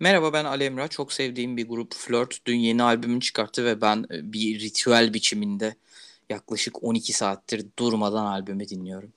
[0.00, 0.88] Merhaba ben Alemra.
[0.88, 5.76] Çok sevdiğim bir grup Flirt dün yeni albümünü çıkarttı ve ben e, bir ritüel biçiminde
[6.28, 9.12] yaklaşık 12 saattir durmadan albümü dinliyorum.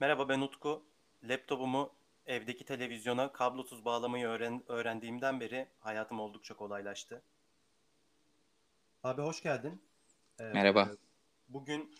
[0.00, 0.82] Merhaba ben Utku.
[1.24, 1.90] Laptopumu
[2.26, 7.22] evdeki televizyona kablosuz bağlamayı öğren öğrendiğimden beri hayatım oldukça kolaylaştı.
[9.04, 9.82] Abi hoş geldin.
[10.40, 10.90] Ee, Merhaba.
[11.48, 11.94] Bugün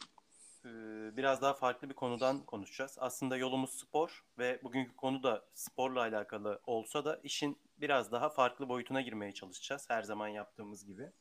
[0.65, 0.69] e,
[1.17, 2.97] biraz daha farklı bir konudan konuşacağız.
[3.01, 8.69] Aslında yolumuz spor ve bugünkü konu da sporla alakalı olsa da işin biraz daha farklı
[8.69, 9.91] boyutuna girmeye çalışacağız.
[9.91, 11.13] Her zaman yaptığımız gibi.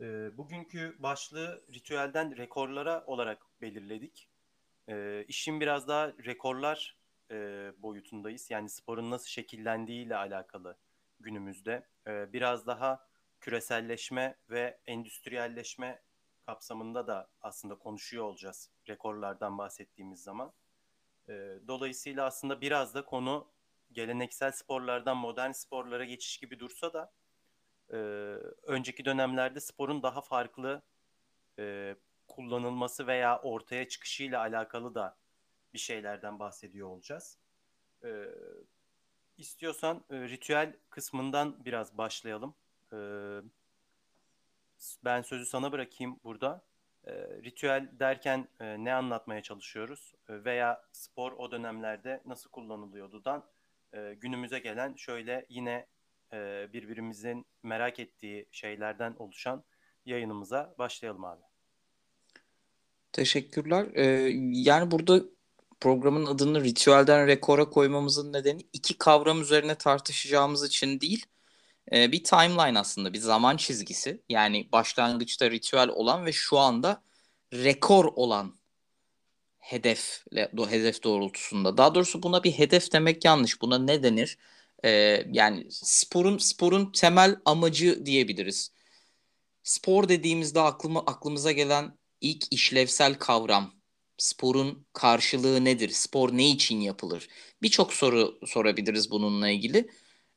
[0.00, 4.28] E, bugünkü başlığı ritüelden rekorlara olarak belirledik.
[4.88, 6.96] E, işin biraz daha rekorlar
[7.30, 7.36] e,
[7.78, 8.50] boyutundayız.
[8.50, 10.76] Yani sporun nasıl şekillendiğiyle alakalı
[11.20, 11.86] günümüzde.
[12.06, 13.06] E, biraz daha
[13.40, 16.02] küreselleşme ve endüstriyelleşme
[16.46, 20.52] kapsamında da aslında konuşuyor olacağız rekorlardan bahsettiğimiz zaman.
[21.28, 21.32] E,
[21.68, 23.48] dolayısıyla aslında biraz da konu
[23.92, 27.12] geleneksel sporlardan modern sporlara geçiş gibi dursa da
[27.92, 27.96] e,
[28.62, 30.82] önceki dönemlerde sporun daha farklı
[31.58, 31.96] e,
[32.28, 35.16] kullanılması veya ortaya çıkışıyla alakalı da
[35.74, 37.38] bir şeylerden bahsediyor olacağız.
[38.04, 38.24] E,
[39.36, 42.54] istiyorsan e, ritüel kısmından biraz başlayalım.
[42.92, 42.96] E,
[45.04, 46.62] ben sözü sana bırakayım burada.
[47.04, 53.44] E, ritüel derken e, ne anlatmaya çalışıyoruz e, veya spor o dönemlerde nasıl kullanılıyordudan
[53.94, 55.86] e, günümüze gelen şöyle yine
[56.32, 59.64] e, birbirimizin merak ettiği şeylerden oluşan
[60.06, 61.42] yayınımıza başlayalım abi.
[63.12, 63.86] Teşekkürler.
[63.94, 65.22] Ee, yani burada
[65.80, 71.26] programın adını ritüelden rekora koymamızın nedeni iki kavram üzerine tartışacağımız için değil,
[71.92, 74.22] e, bir timeline aslında, bir zaman çizgisi.
[74.28, 77.02] Yani başlangıçta ritüel olan ve şu anda
[77.52, 78.59] rekor olan
[79.60, 81.76] hedefle hedef doğrultusunda.
[81.76, 83.62] Daha doğrusu buna bir hedef demek yanlış.
[83.62, 84.38] Buna ne denir?
[84.84, 84.90] Ee,
[85.32, 88.72] yani sporun sporun temel amacı diyebiliriz.
[89.62, 93.74] Spor dediğimizde aklıma aklımıza gelen ilk işlevsel kavram
[94.18, 95.88] sporun karşılığı nedir?
[95.88, 97.28] Spor ne için yapılır?
[97.62, 99.90] Birçok soru sorabiliriz bununla ilgili.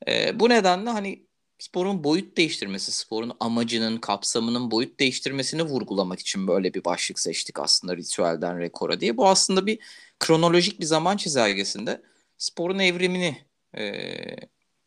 [0.07, 1.27] Ee, bu nedenle hani
[1.63, 7.97] sporun boyut değiştirmesi, sporun amacının, kapsamının boyut değiştirmesini vurgulamak için böyle bir başlık seçtik aslında
[7.97, 9.17] ritüelden rekora diye.
[9.17, 9.79] Bu aslında bir
[10.19, 12.01] kronolojik bir zaman çizelgesinde
[12.37, 13.37] sporun evrimini,
[13.77, 14.03] e,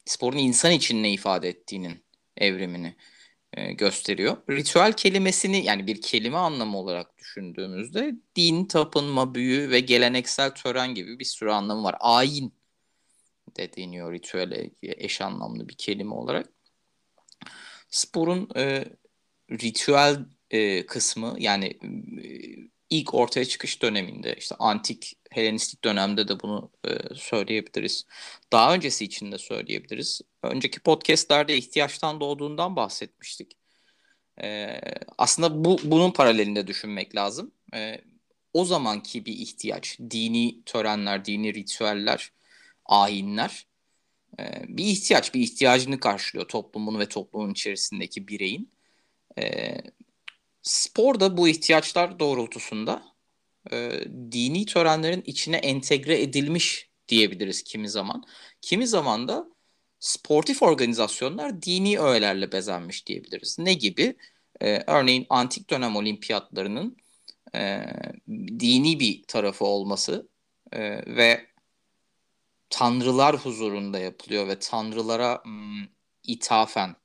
[0.04, 2.04] sporun insan için ne ifade ettiğinin
[2.36, 2.96] evrimini
[3.52, 4.36] e, gösteriyor.
[4.50, 11.18] Ritüel kelimesini yani bir kelime anlamı olarak düşündüğümüzde din, tapınma, büyü ve geleneksel tören gibi
[11.18, 11.96] bir sürü anlamı var.
[12.00, 12.52] Ayin
[13.56, 16.55] de deniyor ritüele eş anlamlı bir kelime olarak
[17.90, 18.84] sporun e,
[19.50, 20.18] ritüel
[20.50, 22.28] e, kısmı yani e,
[22.90, 28.06] ilk ortaya çıkış döneminde işte antik Helenistik dönemde de bunu e, söyleyebiliriz.
[28.52, 30.20] Daha öncesi için de söyleyebiliriz.
[30.42, 33.52] Önceki podcastlerde ihtiyaçtan doğduğundan bahsetmiştik.
[34.42, 34.80] E,
[35.18, 37.52] aslında bu bunun paralelinde düşünmek lazım.
[37.74, 38.00] E,
[38.52, 42.32] o zamanki bir ihtiyaç, dini törenler, dini ritüeller,
[42.84, 43.66] ayinler
[44.68, 48.72] bir ihtiyaç, bir ihtiyacını karşılıyor toplumun ve toplumun içerisindeki bireyin.
[49.38, 49.76] E,
[50.62, 53.02] spor da bu ihtiyaçlar doğrultusunda
[53.72, 53.90] e,
[54.32, 58.24] dini törenlerin içine entegre edilmiş diyebiliriz kimi zaman.
[58.62, 59.48] Kimi zaman da
[60.00, 63.58] sportif organizasyonlar dini öğelerle bezenmiş diyebiliriz.
[63.58, 64.16] Ne gibi?
[64.60, 66.96] E, örneğin antik dönem olimpiyatlarının
[67.54, 67.84] e,
[68.60, 70.28] dini bir tarafı olması
[70.72, 70.80] e,
[71.16, 71.46] ve
[72.76, 75.88] tanrılar huzurunda yapılıyor ve tanrılara m,
[76.22, 76.96] ithafen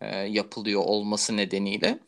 [0.00, 1.98] e, yapılıyor olması nedeniyle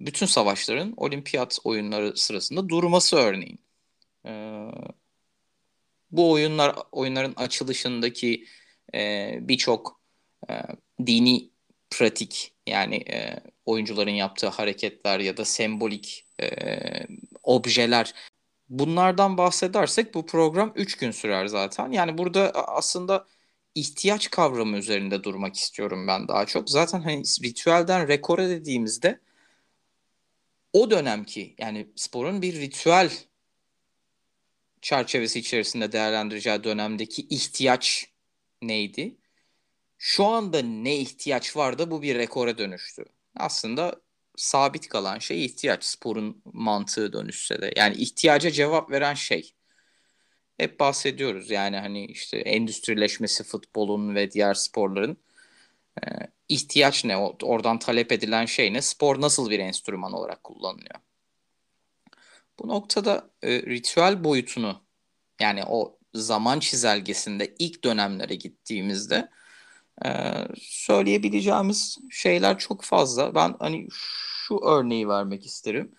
[0.00, 3.58] bütün savaşların olimpiyat oyunları sırasında durması örneğin.
[4.26, 4.32] E,
[6.10, 8.46] bu oyunlar oyunların açılışındaki
[8.94, 10.00] e, birçok
[10.50, 10.54] e,
[11.06, 11.50] dini
[11.90, 16.48] pratik yani e, oyuncuların yaptığı hareketler ya da sembolik e,
[17.42, 18.14] objeler
[18.68, 21.90] Bunlardan bahsedersek bu program 3 gün sürer zaten.
[21.92, 23.26] Yani burada aslında
[23.74, 26.70] ihtiyaç kavramı üzerinde durmak istiyorum ben daha çok.
[26.70, 29.20] Zaten hani ritüelden rekora dediğimizde
[30.72, 33.10] o dönemki yani sporun bir ritüel
[34.82, 38.08] çerçevesi içerisinde değerlendireceği dönemdeki ihtiyaç
[38.62, 39.16] neydi?
[39.98, 43.04] Şu anda ne ihtiyaç var da bu bir rekora dönüştü.
[43.36, 44.03] Aslında
[44.36, 45.84] sabit kalan şey ihtiyaç.
[45.84, 47.72] Sporun mantığı dönüşse de.
[47.76, 49.54] Yani ihtiyaca cevap veren şey.
[50.58, 55.16] Hep bahsediyoruz yani hani işte endüstrileşmesi futbolun ve diğer sporların
[56.02, 56.06] e,
[56.48, 57.16] ihtiyaç ne?
[57.42, 58.82] Oradan talep edilen şey ne?
[58.82, 61.00] Spor nasıl bir enstrüman olarak kullanılıyor?
[62.58, 64.82] Bu noktada e, ritüel boyutunu
[65.40, 69.28] yani o zaman çizelgesinde ilk dönemlere gittiğimizde
[70.04, 70.08] Ee,
[70.60, 73.34] söyleyebileceğimiz şeyler çok fazla.
[73.34, 75.94] Ben hani şu örneği vermek isterim.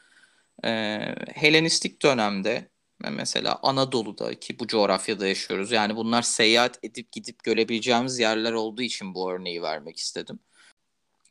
[0.65, 2.69] Ee, Helenistik dönemde
[3.11, 5.71] mesela Anadolu'da ki bu coğrafyada yaşıyoruz.
[5.71, 10.39] Yani bunlar seyahat edip gidip görebileceğimiz yerler olduğu için bu örneği vermek istedim.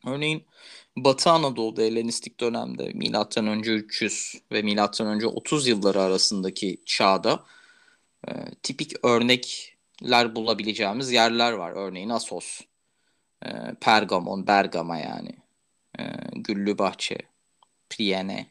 [0.07, 0.45] Örneğin
[0.97, 7.45] Batı Anadolu'da Helenistik dönemde milattan önce 300 ve milattan önce 30 yılları arasındaki çağda
[8.29, 8.33] e,
[8.63, 8.93] tipik
[10.05, 11.73] örnekler bulabileceğimiz yerler var.
[11.73, 12.61] Örneğin Asos,
[13.47, 13.49] e,
[13.81, 15.37] Pergamon, Bergama yani,
[15.99, 16.03] e,
[16.35, 17.19] Güllübahçe,
[17.91, 18.47] Priene,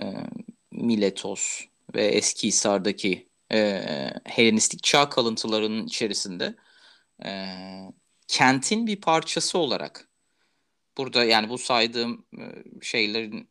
[0.00, 0.02] e,
[0.70, 1.64] Miletos
[1.94, 3.82] ve Eski Hisar'daki e,
[4.24, 6.54] Helenistik çağ kalıntılarının içerisinde
[7.24, 7.30] e,
[8.28, 10.08] kentin bir parçası olarak
[10.98, 12.44] burada yani bu saydığım e,
[12.82, 13.48] şeylerin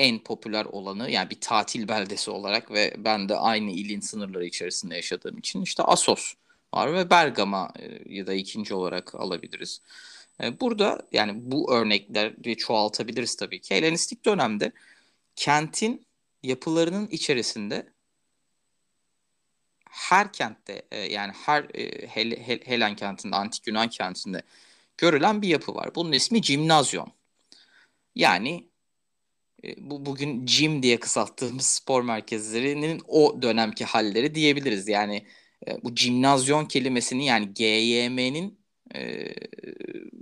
[0.00, 4.96] en popüler olanı yani bir tatil beldesi olarak ve ben de aynı ilin sınırları içerisinde
[4.96, 6.34] yaşadığım için işte Asos
[6.74, 9.80] var ve Bergama e, ya da ikinci olarak alabiliriz.
[10.60, 13.74] Burada yani bu örnekleri çoğaltabiliriz tabii ki.
[13.74, 14.72] Helenistik dönemde
[15.36, 16.06] kentin
[16.42, 17.86] yapılarının içerisinde
[19.90, 21.62] her kentte yani her
[22.64, 24.42] Helen kentinde, antik Yunan kentinde
[24.98, 25.94] görülen bir yapı var.
[25.94, 27.12] Bunun ismi cimnazyon.
[28.14, 28.69] Yani e,
[29.78, 34.88] bu bugün gym diye kısalttığımız spor merkezlerinin o dönemki halleri diyebiliriz.
[34.88, 35.26] Yani
[35.68, 38.60] e, bu cimnazyon kelimesini yani GYM'nin
[38.94, 39.34] e,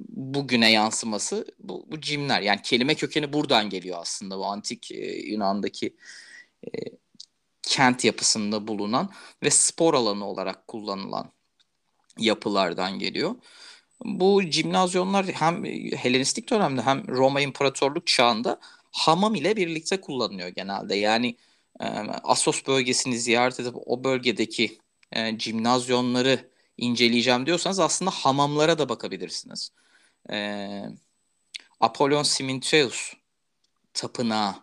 [0.08, 2.42] bugüne yansıması bu, bu cimler.
[2.42, 5.96] Yani kelime kökeni buradan geliyor aslında bu antik e, Yunan'daki
[6.66, 6.68] e,
[7.62, 9.10] kent yapısında bulunan
[9.42, 11.32] ve spor alanı olarak kullanılan
[12.18, 13.34] yapılardan geliyor.
[14.04, 15.64] Bu cimnazyonlar hem
[15.96, 18.60] Helenistik dönemde hem Roma İmparatorluk çağında
[18.92, 20.94] hamam ile birlikte kullanılıyor genelde.
[20.94, 21.36] Yani
[21.80, 21.84] e,
[22.22, 24.78] Asos bölgesini ziyaret edip o bölgedeki
[25.12, 29.70] e, cimnazyonları inceleyeceğim diyorsanız aslında hamamlara da bakabilirsiniz.
[30.32, 30.82] E,
[31.80, 33.14] Apollon Simintreus
[33.94, 34.54] tapınağı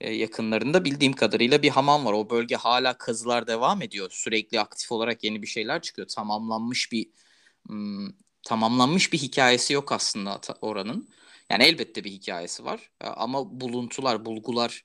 [0.00, 2.12] e, yakınlarında bildiğim kadarıyla bir hamam var.
[2.12, 4.10] O bölge hala kazılar devam ediyor.
[4.12, 6.08] Sürekli aktif olarak yeni bir şeyler çıkıyor.
[6.08, 7.10] Tamamlanmış bir
[7.68, 8.08] hmm,
[8.42, 11.08] tamamlanmış bir hikayesi yok aslında oranın.
[11.50, 14.84] Yani elbette bir hikayesi var e, ama buluntular, bulgular,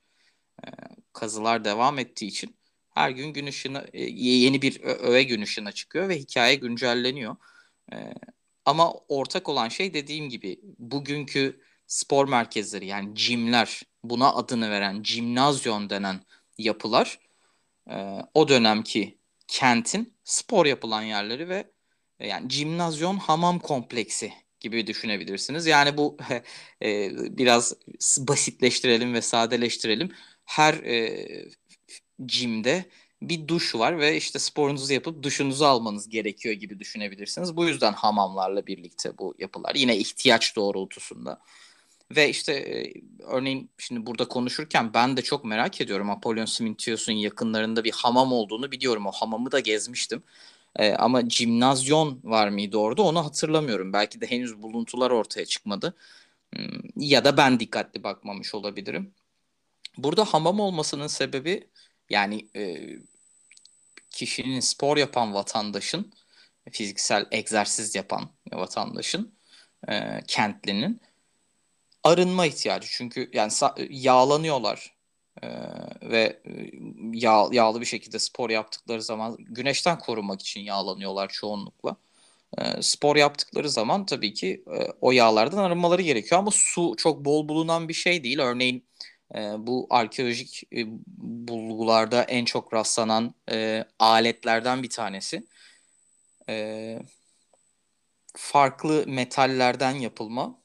[0.64, 0.68] e,
[1.12, 2.56] kazılar devam ettiği için
[2.94, 7.36] her gün gün ışığına e, yeni bir öğe gün ışığına çıkıyor ve hikaye güncelleniyor.
[8.64, 15.90] Ama ortak olan şey dediğim gibi bugünkü spor merkezleri yani jimler buna adını veren jimnazyon
[15.90, 16.20] denen
[16.58, 17.18] yapılar
[18.34, 19.18] o dönemki
[19.48, 21.73] kentin spor yapılan yerleri ve
[22.20, 25.66] yani jimnazyon hamam kompleksi gibi düşünebilirsiniz.
[25.66, 26.16] Yani bu
[26.82, 27.74] e, biraz
[28.18, 30.12] basitleştirelim ve sadeleştirelim.
[30.44, 31.26] Her e,
[32.28, 32.84] jimde
[33.22, 37.56] bir duş var ve işte sporunuzu yapıp duşunuzu almanız gerekiyor gibi düşünebilirsiniz.
[37.56, 41.40] Bu yüzden hamamlarla birlikte bu yapılar yine ihtiyaç doğrultusunda.
[42.16, 42.92] Ve işte e,
[43.24, 48.72] örneğin şimdi burada konuşurken ben de çok merak ediyorum Apollon Siminthios'un yakınlarında bir hamam olduğunu
[48.72, 49.06] biliyorum.
[49.06, 50.22] O hamamı da gezmiştim.
[50.76, 53.92] E, ama cimnazyon var mıydı orada onu hatırlamıyorum.
[53.92, 55.94] Belki de henüz buluntular ortaya çıkmadı.
[56.56, 59.14] Hmm, ya da ben dikkatli bakmamış olabilirim.
[59.98, 61.68] Burada hamam olmasının sebebi
[62.10, 62.86] yani e,
[64.10, 66.12] kişinin spor yapan vatandaşın,
[66.72, 69.34] fiziksel egzersiz yapan vatandaşın,
[69.88, 71.00] e, kentlinin
[72.04, 72.88] arınma ihtiyacı.
[72.90, 73.52] Çünkü yani
[73.90, 74.93] yağlanıyorlar
[75.42, 75.48] ee,
[76.02, 76.70] ve e,
[77.12, 81.96] yağ, yağlı bir şekilde spor yaptıkları zaman güneşten korunmak için yağlanıyorlar çoğunlukla.
[82.58, 87.48] Ee, spor yaptıkları zaman tabii ki e, o yağlardan arınmaları gerekiyor ama su çok bol
[87.48, 88.38] bulunan bir şey değil.
[88.38, 88.84] Örneğin
[89.34, 90.86] e, bu arkeolojik e,
[91.18, 95.46] bulgularda en çok rastlanan e, aletlerden bir tanesi.
[96.48, 96.98] E,
[98.36, 100.58] farklı metallerden yapılma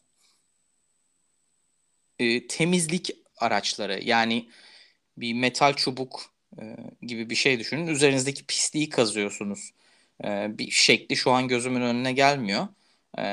[2.20, 3.10] e, temizlik
[3.40, 4.50] araçları yani
[5.18, 6.22] bir metal çubuk
[6.62, 7.88] e, gibi bir şey düşünün.
[7.88, 9.72] Üzerinizdeki pisliği kazıyorsunuz.
[10.24, 12.68] E, bir şekli şu an gözümün önüne gelmiyor.
[13.18, 13.24] E,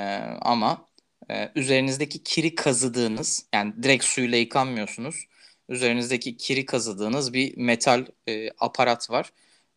[0.40, 0.88] ama
[1.30, 5.26] e, üzerinizdeki kiri kazıdığınız yani direkt suyla yıkanmıyorsunuz.
[5.68, 9.32] Üzerinizdeki kiri kazıdığınız bir metal e, aparat var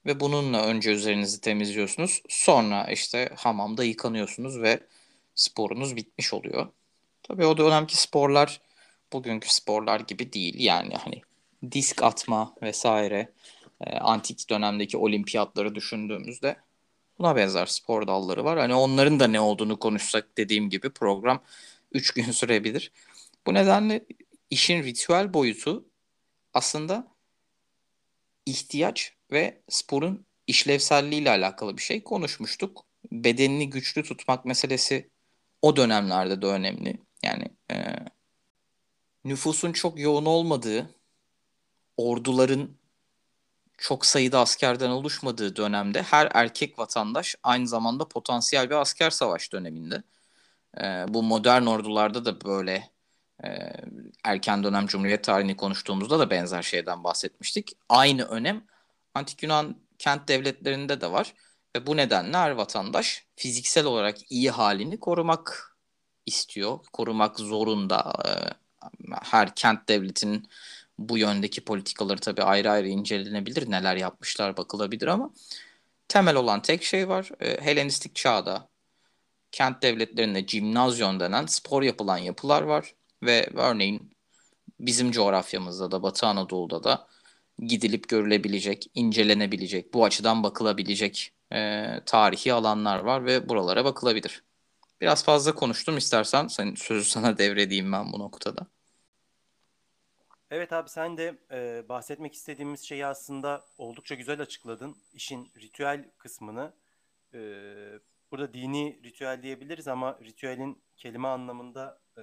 [0.06, 2.22] ve bununla önce üzerinizi temizliyorsunuz.
[2.30, 4.80] Sonra işte hamamda yıkanıyorsunuz ve
[5.36, 6.68] sporunuz bitmiş oluyor.
[7.24, 8.62] Tabii o dönemki sporlar
[9.13, 10.56] bugünkü sporlar gibi değil.
[10.60, 11.22] Yani hani
[11.72, 13.34] disk atma vesaire
[13.82, 16.56] e, antik dönemdeki olimpiyatları düşündüğümüzde
[17.20, 18.60] buna benzer spor dalları var.
[18.60, 21.44] Hani onların da ne olduğunu konuşsak dediğim gibi program
[21.92, 22.92] 3 gün sürebilir.
[23.48, 24.06] Bu nedenle
[24.50, 25.86] işin ritüel boyutu
[26.54, 27.08] aslında
[28.46, 32.86] ihtiyaç ve sporun işlevselliği ile alakalı bir şey konuşmuştuk.
[33.12, 35.10] bedenini güçlü tutmak meselesi
[35.62, 36.98] o dönemlerde de önemli.
[37.24, 37.75] Yani e,
[39.26, 40.90] nüfusun çok yoğun olmadığı,
[41.98, 42.80] orduların
[43.78, 50.04] çok sayıda askerden oluşmadığı dönemde her erkek vatandaş aynı zamanda potansiyel bir asker savaş döneminde.
[50.78, 52.90] E, bu modern ordularda da böyle
[53.44, 53.50] e,
[54.24, 57.72] erken dönem Cumhuriyet tarihini konuştuğumuzda da benzer şeyden bahsetmiştik.
[57.90, 58.64] Aynı önem
[59.14, 61.34] Antik Yunan kent devletlerinde de var.
[61.76, 65.78] Ve bu nedenle her vatandaş fiziksel olarak iyi halini korumak
[66.26, 66.80] istiyor.
[66.94, 68.14] Korumak zorunda.
[68.26, 68.32] E,
[69.24, 70.50] her kent devletinin
[71.00, 73.72] bu yöndeki politikaları tabii ayrı ayrı incelenebilir.
[73.72, 75.32] Neler yapmışlar bakılabilir ama
[76.08, 77.30] temel olan tek şey var.
[77.40, 78.70] E, Helenistik çağda
[79.52, 82.96] kent devletlerinde cimnazyon denen spor yapılan yapılar var.
[83.24, 84.12] Ve örneğin
[84.80, 87.08] bizim coğrafyamızda da Batı Anadolu'da da
[87.60, 94.44] gidilip görülebilecek, incelenebilecek, bu açıdan bakılabilecek e, tarihi alanlar var ve buralara bakılabilir.
[95.01, 98.68] Biraz fazla konuştum istersen senin sözü sana devredeyim ben bu noktada.
[100.51, 104.98] Evet abi sen de e, bahsetmek istediğimiz şeyi aslında oldukça güzel açıkladın.
[105.13, 106.74] İşin ritüel kısmını.
[107.34, 107.39] E,
[108.32, 112.22] burada dini ritüel diyebiliriz ama ritüelin kelime anlamında e,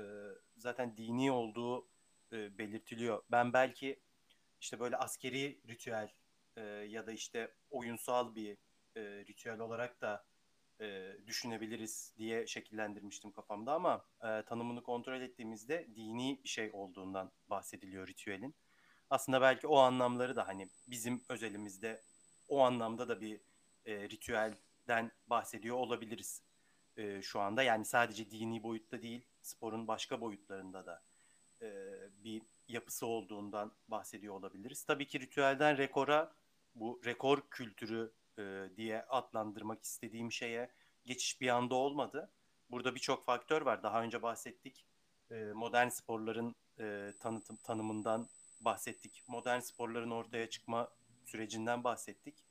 [0.57, 1.89] zaten dini olduğu
[2.33, 3.23] e, belirtiliyor.
[3.31, 4.01] Ben belki
[4.61, 6.09] işte böyle askeri ritüel
[6.57, 8.57] e, ya da işte oyunsal bir
[8.97, 10.25] e, ritüel olarak da
[10.81, 18.07] e, düşünebiliriz diye şekillendirmiştim kafamda ama e, tanımını kontrol ettiğimizde dini bir şey olduğundan bahsediliyor
[18.09, 18.55] ritüelin.
[19.11, 22.01] Aslında belki o anlamları da hani bizim özelimizde
[22.49, 23.41] o anlamda da bir
[23.85, 26.43] e, ritüelden bahsediyor olabiliriz
[26.97, 27.63] e, şu anda.
[27.63, 31.03] Yani sadece dini boyutta değil, sporun başka boyutlarında da
[31.63, 31.69] e,
[32.25, 34.85] bir yapısı olduğundan bahsediyor olabiliriz.
[34.85, 36.33] Tabii ki ritüelden rekora
[36.75, 40.71] bu rekor kültürü e, diye adlandırmak istediğim şeye
[41.05, 42.31] geçiş bir anda olmadı.
[42.71, 43.83] Burada birçok faktör var.
[43.83, 44.87] Daha önce bahsettik.
[45.31, 48.29] E, modern sporların e, tanıtım tanımından
[48.61, 49.25] bahsettik.
[49.27, 50.91] Modern sporların ortaya çıkma
[51.25, 52.45] sürecinden bahsettik.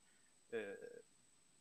[0.52, 0.76] E,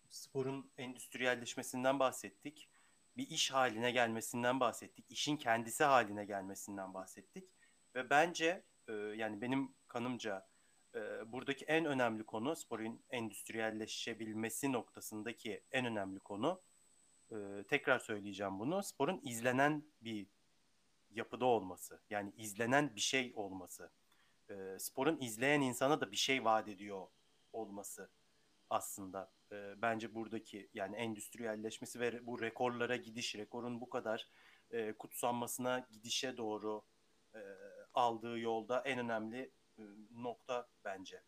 [0.10, 2.70] sporun endüstriyelleşmesinden bahsettik.
[3.18, 5.06] Bir iş haline gelmesinden bahsettik.
[5.10, 7.50] İşin kendisi haline gelmesinden bahsettik.
[7.96, 8.64] Ve bence
[9.16, 10.48] yani benim kanımca
[10.96, 16.62] e, buradaki en önemli konu sporun endüstriyelleşebilmesi noktasındaki en önemli konu.
[17.32, 17.36] E,
[17.68, 18.84] tekrar söyleyeceğim bunu.
[18.84, 20.28] Sporun izlenen bir
[21.12, 23.92] yapıda olması yani izlenen bir şey olması.
[24.50, 27.08] E, sporun izleyen insana da bir şey vaat ediyor
[27.54, 28.10] olması
[28.70, 29.32] aslında.
[29.52, 34.28] E, bence buradaki yani endüstriyelleşmesi ve bu rekorlara gidiş rekorun bu kadar
[34.72, 36.84] e, kutsanmasına gidişe doğru
[37.36, 37.40] e,
[37.94, 39.52] aldığı yolda en önemli
[40.18, 41.22] nokta bence.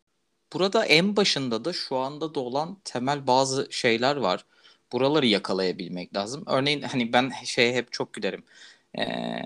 [0.52, 4.44] Burada en başında da şu anda da olan temel bazı şeyler var.
[4.92, 6.44] Buraları yakalayabilmek lazım.
[6.46, 8.44] Örneğin hani ben şey hep çok gülerim.
[8.98, 9.40] Ee,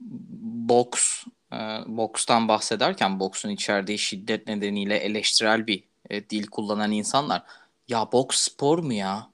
[0.00, 7.42] boks, e, bokstan bahsederken boksun içerdiği şiddet nedeniyle eleştirel bir e, dil kullanan insanlar
[7.88, 9.30] ya boks spor mu ya?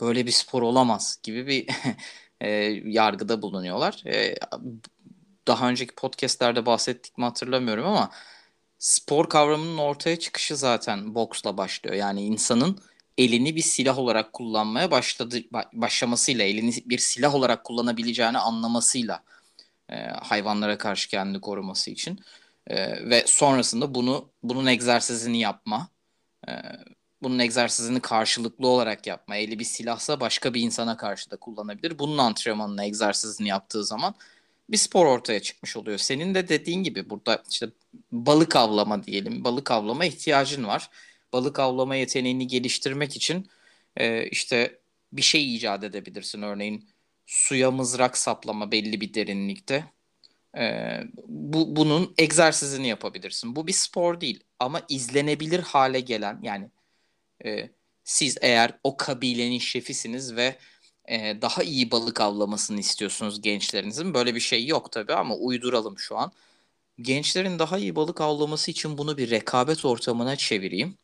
[0.00, 1.66] Böyle bir spor olamaz gibi bir
[2.40, 2.48] e,
[2.84, 4.02] yargıda bulunuyorlar.
[4.06, 4.34] E,
[5.46, 8.10] daha önceki podcastlerde bahsettik mi hatırlamıyorum ama
[8.78, 11.96] spor kavramının ortaya çıkışı zaten boksla başlıyor.
[11.96, 12.78] Yani insanın
[13.18, 15.38] elini bir silah olarak kullanmaya başladı
[15.72, 19.22] başlamasıyla, elini bir silah olarak kullanabileceğini anlamasıyla
[19.90, 22.20] e, hayvanlara karşı kendini koruması için
[22.66, 22.76] e,
[23.10, 25.88] ve sonrasında bunu bunun egzersizini yapma,
[26.48, 26.52] e,
[27.22, 29.36] bunun egzersizini karşılıklı olarak yapma.
[29.36, 31.98] Eli bir silahsa başka bir insana karşı da kullanabilir.
[31.98, 34.14] Bunun antrenmanını, egzersizini yaptığı zaman
[34.68, 35.98] bir spor ortaya çıkmış oluyor.
[35.98, 37.68] Senin de dediğin gibi burada işte
[38.12, 39.44] balık avlama diyelim.
[39.44, 40.90] Balık avlama ihtiyacın var.
[41.32, 43.50] Balık avlama yeteneğini geliştirmek için
[43.96, 44.78] e, işte
[45.12, 46.42] bir şey icat edebilirsin.
[46.42, 46.88] Örneğin
[47.26, 49.84] suya mızrak saplama belli bir derinlikte.
[50.58, 53.56] E, bu bunun egzersizini yapabilirsin.
[53.56, 56.70] Bu bir spor değil ama izlenebilir hale gelen yani
[57.44, 57.70] e,
[58.04, 60.56] siz eğer o kabilenin şefisiniz ve
[61.08, 64.14] e, daha iyi balık avlamasını istiyorsunuz gençlerinizin.
[64.14, 66.32] Böyle bir şey yok tabii ama uyduralım şu an.
[67.00, 70.94] Gençlerin daha iyi balık avlaması için bunu bir rekabet ortamına çevireyim.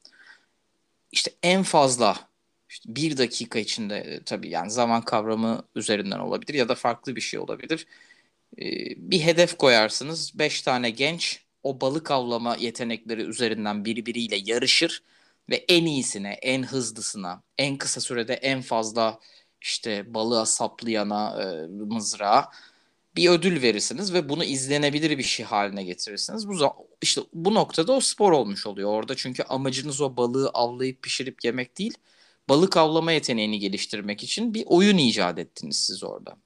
[1.13, 2.29] İşte en fazla
[2.69, 7.41] işte bir dakika içinde tabii yani zaman kavramı üzerinden olabilir ya da farklı bir şey
[7.41, 7.87] olabilir.
[8.97, 10.39] Bir hedef koyarsınız.
[10.39, 15.03] Beş tane genç o balık avlama yetenekleri üzerinden birbiriyle yarışır
[15.51, 19.21] ve en iyisine, en hızlısına, en kısa sürede en fazla
[19.63, 22.51] işte balığa saplayana e, mızrağa
[23.17, 26.49] bir ödül verirsiniz ve bunu izlenebilir bir şey haline getirirsiniz.
[26.49, 26.57] Bu
[27.03, 31.79] işte bu noktada o spor olmuş oluyor orada çünkü amacınız o balığı avlayıp pişirip yemek
[31.79, 31.95] değil.
[32.49, 36.37] balık avlama yeteneğini geliştirmek için bir oyun icat ettiniz siz orada.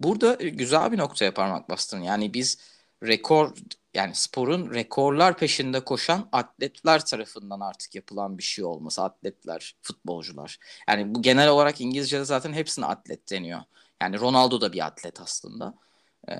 [0.00, 2.00] Burada güzel bir noktaya parmak bastın.
[2.02, 2.58] Yani biz
[3.02, 3.54] rekor
[3.94, 9.02] yani sporun rekorlar peşinde koşan atletler tarafından artık yapılan bir şey olması.
[9.02, 10.58] Atletler, futbolcular.
[10.88, 13.60] Yani bu genel olarak İngilizce'de zaten hepsine atlet deniyor.
[14.02, 15.74] Yani Ronaldo da bir atlet aslında.
[16.28, 16.34] Ee,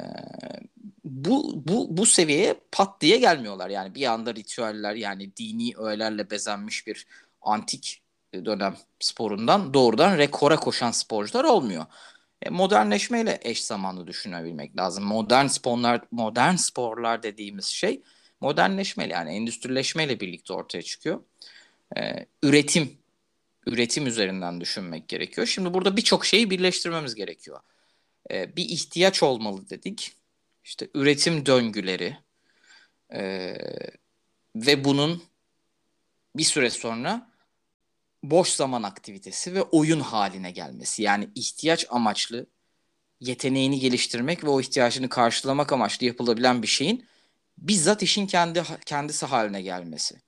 [1.04, 3.70] bu, bu, bu seviyeye pat diye gelmiyorlar.
[3.70, 7.06] Yani bir anda ritüeller yani dini öğelerle bezenmiş bir
[7.42, 8.02] antik
[8.34, 11.86] dönem sporundan doğrudan rekora koşan sporcular olmuyor.
[12.46, 15.04] E, modernleşmeyle eş zamanlı düşünebilmek lazım.
[15.04, 18.02] Modern sporlar, modern sporlar dediğimiz şey
[18.40, 21.20] modernleşmeyle yani endüstrileşmeyle birlikte ortaya çıkıyor.
[21.96, 22.98] E, üretim,
[23.66, 25.46] üretim üzerinden düşünmek gerekiyor.
[25.46, 27.60] Şimdi burada birçok şeyi birleştirmemiz gerekiyor.
[28.30, 30.12] E, bir ihtiyaç olmalı dedik.
[30.64, 32.16] İşte üretim döngüleri
[33.12, 33.54] e,
[34.56, 35.22] ve bunun
[36.36, 37.30] bir süre sonra
[38.22, 41.02] boş zaman aktivitesi ve oyun haline gelmesi.
[41.02, 42.46] Yani ihtiyaç amaçlı
[43.20, 47.06] yeteneğini geliştirmek ve o ihtiyacını karşılamak amaçlı yapılabilen bir şeyin
[47.58, 50.20] bizzat işin kendi kendisi haline gelmesi.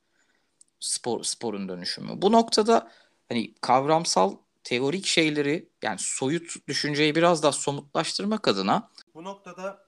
[0.80, 2.23] Spor sporun dönüşümü.
[2.23, 2.92] Bu noktada
[3.28, 9.87] hani kavramsal teorik şeyleri yani soyut düşünceyi biraz daha somutlaştırmak adına bu noktada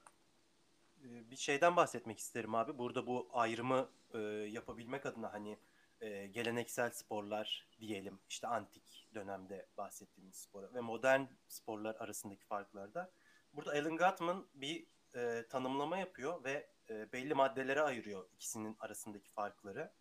[1.03, 2.77] e, bir şeyden bahsetmek isterim abi.
[2.77, 4.17] Burada bu ayrımı e,
[4.51, 5.57] yapabilmek adına hani
[6.01, 13.11] e, geleneksel sporlar diyelim işte antik dönemde bahsettiğimiz spor ve modern sporlar arasındaki farklarda
[13.53, 19.91] burada Alan Gutman bir e, tanımlama yapıyor ve e, belli maddelere ayırıyor ikisinin arasındaki farkları.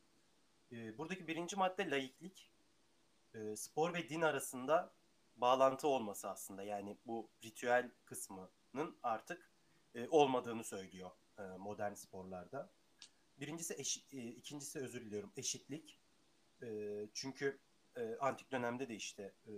[0.73, 2.51] E, buradaki birinci madde laiklik.
[3.35, 4.93] E, spor ve din arasında
[5.37, 9.51] bağlantı olması aslında yani bu ritüel kısmının artık
[9.95, 12.71] e, olmadığını söylüyor e, modern sporlarda.
[13.41, 16.01] Birincisi eş, e, ikincisi özür diliyorum eşitlik.
[16.63, 16.69] E,
[17.15, 17.59] çünkü
[17.97, 19.53] e, antik dönemde de işte e,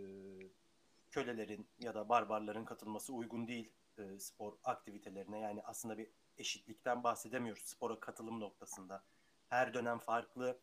[1.10, 5.38] kölelerin ya da barbarların katılması uygun değil e, spor aktivitelerine.
[5.40, 9.04] Yani aslında bir eşitlikten bahsedemiyoruz spora katılım noktasında.
[9.48, 10.58] Her dönem farklı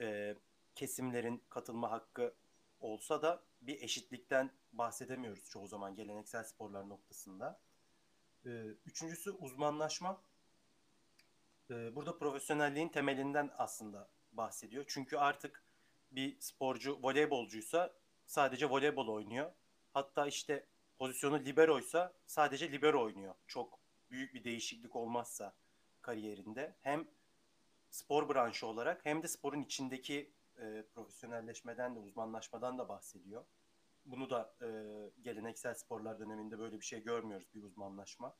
[0.00, 0.36] e,
[0.74, 2.34] kesimlerin katılma hakkı
[2.80, 7.60] olsa da bir eşitlikten bahsedemiyoruz çoğu zaman geleneksel sporlar noktasında.
[8.46, 8.50] E,
[8.86, 10.22] üçüncüsü uzmanlaşma.
[11.70, 14.84] E, burada profesyonelliğin temelinden aslında bahsediyor.
[14.88, 15.64] Çünkü artık
[16.10, 17.92] bir sporcu voleybolcuysa
[18.26, 19.52] sadece voleybol oynuyor.
[19.94, 20.66] Hatta işte
[20.98, 23.34] pozisyonu liberoysa sadece libero oynuyor.
[23.46, 23.78] Çok
[24.10, 25.54] büyük bir değişiklik olmazsa
[26.02, 27.08] kariyerinde hem
[27.90, 33.44] spor branşı olarak hem de sporun içindeki e, profesyonelleşmeden de uzmanlaşmadan da bahsediyor.
[34.04, 34.68] Bunu da e,
[35.22, 38.36] geleneksel sporlar döneminde böyle bir şey görmüyoruz bir uzmanlaşma.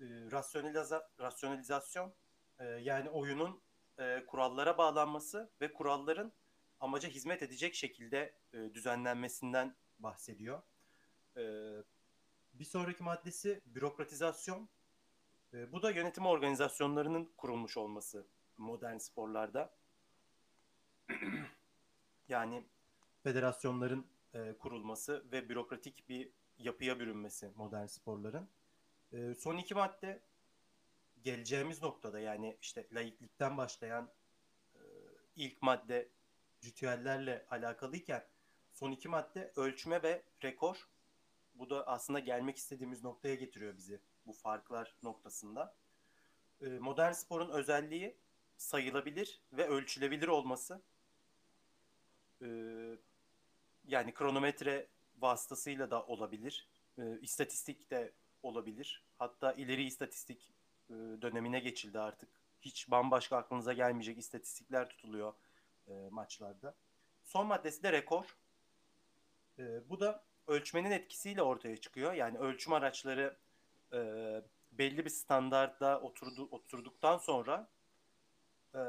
[0.00, 2.12] E, rasyonaliza, rasyonalizasyon
[2.60, 3.60] e, yani oyunun
[3.98, 6.32] e, kurallara bağlanması ve kuralların
[6.80, 10.62] amaca hizmet edecek şekilde e, düzenlenmesinden bahsediyor.
[11.36, 11.42] E,
[12.54, 14.68] bir sonraki maddesi bürokratizasyon.
[15.54, 19.74] E, bu da yönetim organizasyonlarının kurulmuş olması modern sporlarda.
[22.28, 22.64] yani
[23.22, 28.48] federasyonların e, kurulması ve bürokratik bir yapıya bürünmesi modern sporların.
[29.12, 30.22] E, son iki madde
[31.24, 34.10] geleceğimiz noktada yani işte laiklikten başlayan
[34.74, 34.80] e,
[35.36, 36.08] ilk madde
[36.64, 38.24] ritüellerle alakalıyken
[38.72, 40.88] son iki madde ölçme ve rekor.
[41.54, 45.76] Bu da aslında gelmek istediğimiz noktaya getiriyor bizi bu farklar noktasında.
[46.60, 48.16] Ee, modern sporun özelliği
[48.56, 50.82] sayılabilir ve ölçülebilir olması.
[52.42, 52.98] Ee,
[53.84, 56.68] yani kronometre vasıtasıyla da olabilir.
[56.98, 59.04] Ee, istatistik de olabilir.
[59.18, 60.52] Hatta ileri istatistik
[60.90, 62.28] e, dönemine geçildi artık.
[62.60, 65.34] Hiç bambaşka aklınıza gelmeyecek istatistikler tutuluyor
[65.88, 66.74] e, maçlarda.
[67.24, 68.36] Son maddesi de rekor.
[69.58, 72.12] E, bu da ölçmenin etkisiyle ortaya çıkıyor.
[72.12, 73.36] Yani ölçüm araçları
[73.92, 73.98] e,
[74.72, 77.68] belli bir standartta oturdu, oturduktan sonra
[78.74, 78.80] e,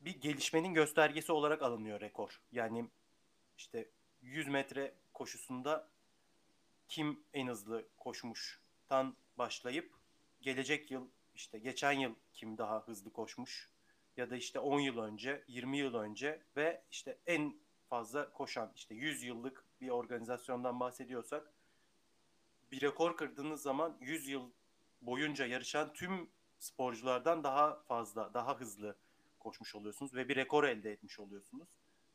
[0.00, 2.40] bir gelişmenin göstergesi olarak alınıyor rekor.
[2.52, 2.90] Yani
[3.58, 3.90] işte
[4.22, 5.88] 100 metre koşusunda
[6.88, 9.95] kim en hızlı koşmuştan başlayıp
[10.46, 13.70] gelecek yıl işte geçen yıl kim daha hızlı koşmuş
[14.16, 17.56] ya da işte 10 yıl önce, 20 yıl önce ve işte en
[17.88, 21.52] fazla koşan işte 100 yıllık bir organizasyondan bahsediyorsak
[22.72, 24.50] bir rekor kırdığınız zaman 100 yıl
[25.02, 28.96] boyunca yarışan tüm sporculardan daha fazla, daha hızlı
[29.38, 31.68] koşmuş oluyorsunuz ve bir rekor elde etmiş oluyorsunuz.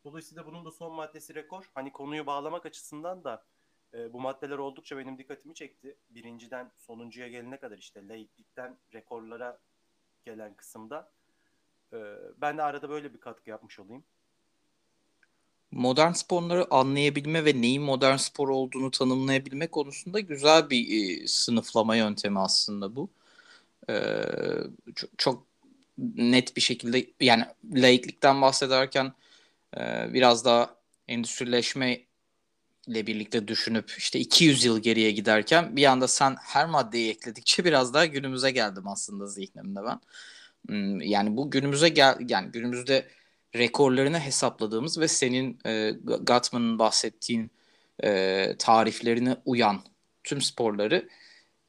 [0.04, 1.70] Dolayısıyla bunun da son maddesi rekor.
[1.74, 3.46] Hani konuyu bağlamak açısından da
[3.94, 5.96] e, bu maddeler oldukça benim dikkatimi çekti.
[6.10, 9.60] Birinciden sonuncuya gelene kadar işte laiklikten rekorlara
[10.26, 11.12] gelen kısımda.
[11.94, 14.04] Ee, ben de arada böyle bir katkı yapmış olayım.
[15.72, 22.40] modern sporları anlayabilme ve neyin modern spor olduğunu tanımlayabilme konusunda güzel bir e, sınıflama yöntemi
[22.40, 23.10] aslında bu.
[23.90, 23.94] E,
[24.96, 25.48] çok, çok
[26.16, 29.14] net bir şekilde yani laiklikten bahsederken
[29.78, 30.76] e, biraz daha
[31.08, 32.02] endüstrileşme
[32.88, 37.94] ile birlikte düşünüp işte 200 yıl geriye giderken bir anda sen her maddeyi ekledikçe biraz
[37.94, 40.00] daha günümüze geldim aslında zihnimde ben.
[40.68, 43.08] Hmm, yani bu günümüze gel yani günümüzde
[43.56, 47.52] rekorlarını hesapladığımız ve senin e, Gatman'ın bahsettiğin
[48.04, 49.82] e, tariflerine uyan
[50.24, 51.10] tüm sporları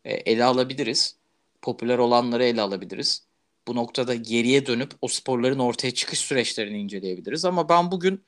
[0.04, 1.16] e, ele alabiliriz.
[1.62, 3.26] Popüler olanları ele alabiliriz.
[3.68, 7.44] Bu noktada geriye dönüp o sporların ortaya çıkış süreçlerini inceleyebiliriz.
[7.44, 8.24] Ama ben bugün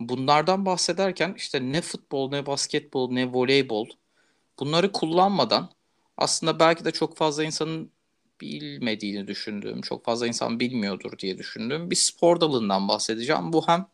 [0.00, 3.88] bunlardan bahsederken işte ne futbol, ne basketbol, ne voleybol
[4.58, 5.70] bunları kullanmadan
[6.16, 7.92] aslında belki de çok fazla insanın
[8.40, 13.52] bilmediğini düşündüğüm, çok fazla insan bilmiyordur diye düşündüğüm bir spor dalından bahsedeceğim.
[13.52, 13.86] Bu hem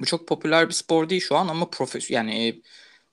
[0.00, 2.60] bu çok popüler bir spor değil şu an ama profes yani e,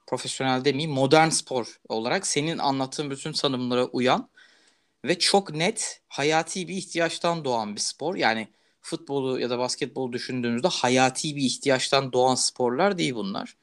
[0.07, 4.29] profesyonel demeyeyim modern spor olarak senin anlattığın bütün tanımlara uyan
[5.05, 8.15] ve çok net hayati bir ihtiyaçtan doğan bir spor.
[8.15, 8.47] Yani
[8.83, 13.55] futbolu ya da basketbolu düşündüğünüzde hayati bir ihtiyaçtan doğan sporlar değil bunlar.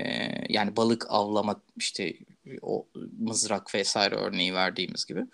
[0.00, 2.14] Ee, yani balık avlama işte
[2.62, 2.86] o
[3.18, 5.26] mızrak vesaire örneği verdiğimiz gibi.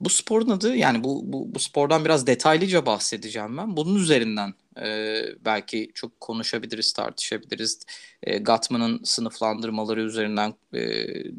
[0.00, 3.76] Bu sporun adı yani bu, bu, bu spordan biraz detaylıca bahsedeceğim ben.
[3.76, 7.80] Bunun üzerinden e, belki çok konuşabiliriz, tartışabiliriz.
[8.22, 10.80] E, Gatman'ın sınıflandırmaları üzerinden e,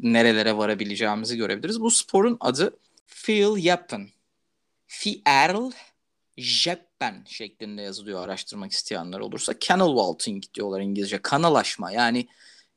[0.02, 1.80] nerelere varabileceğimizi görebiliriz.
[1.80, 2.76] Bu sporun adı
[3.06, 4.08] Phil Yeppen.
[4.86, 5.72] Fiel
[6.36, 9.54] Jeppen şeklinde yazılıyor araştırmak isteyenler olursa.
[9.60, 11.18] Canal vaulting diyorlar İngilizce.
[11.18, 12.28] Kanalaşma yani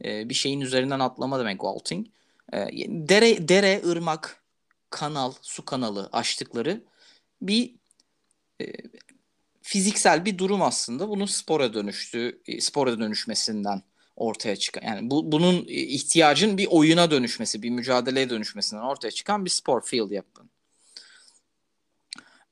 [0.04, 2.08] e, bir şeyin üzerinden atlama demek vaulting.
[2.54, 4.44] E, dere, dere, ırmak,
[4.90, 6.84] kanal, su kanalı açtıkları
[7.42, 7.76] bir
[8.62, 8.66] e,
[9.62, 11.10] fiziksel bir durum aslında.
[11.10, 13.82] Bunun spora dönüştüğü, e, spora dönüşmesinden
[14.16, 19.50] ortaya çıkan yani bu bunun ihtiyacın bir oyuna dönüşmesi, bir mücadeleye dönüşmesinden ortaya çıkan bir
[19.50, 20.47] spor field yapın.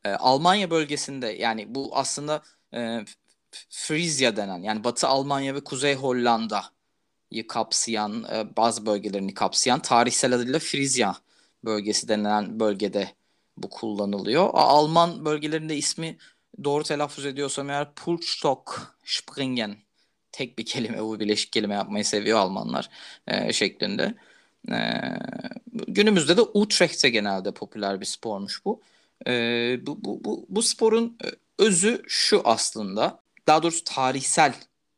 [0.05, 3.05] E, Almanya bölgesinde yani bu aslında e,
[3.69, 10.59] Frisia denen yani Batı Almanya ve Kuzey Hollanda'yı kapsayan e, bazı bölgelerini kapsayan tarihsel adıyla
[10.59, 11.15] Frisia
[11.65, 13.11] bölgesi denilen bölgede
[13.57, 14.49] bu kullanılıyor.
[14.53, 16.17] Alman bölgelerinde ismi
[16.63, 19.77] doğru telaffuz ediyorsam eğer Pulstock Springen
[20.31, 22.89] tek bir kelime bu bileşik kelime yapmayı seviyor Almanlar
[23.27, 24.15] e, şeklinde.
[24.71, 24.77] E,
[25.87, 28.81] günümüzde de Utrecht'te genelde popüler bir spormuş bu.
[29.27, 29.31] E,
[29.87, 31.27] bu, bu, bu, bu sporun e,
[31.59, 33.19] özü şu aslında.
[33.47, 34.53] Daha doğrusu tarihsel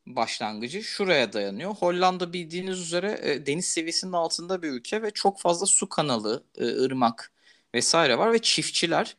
[0.07, 1.71] başlangıcı şuraya dayanıyor.
[1.75, 6.65] Hollanda bildiğiniz üzere e, deniz seviyesinin altında bir ülke ve çok fazla su kanalı, e,
[6.65, 7.33] ırmak
[7.75, 9.17] vesaire var ve çiftçiler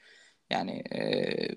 [0.51, 1.57] yani e,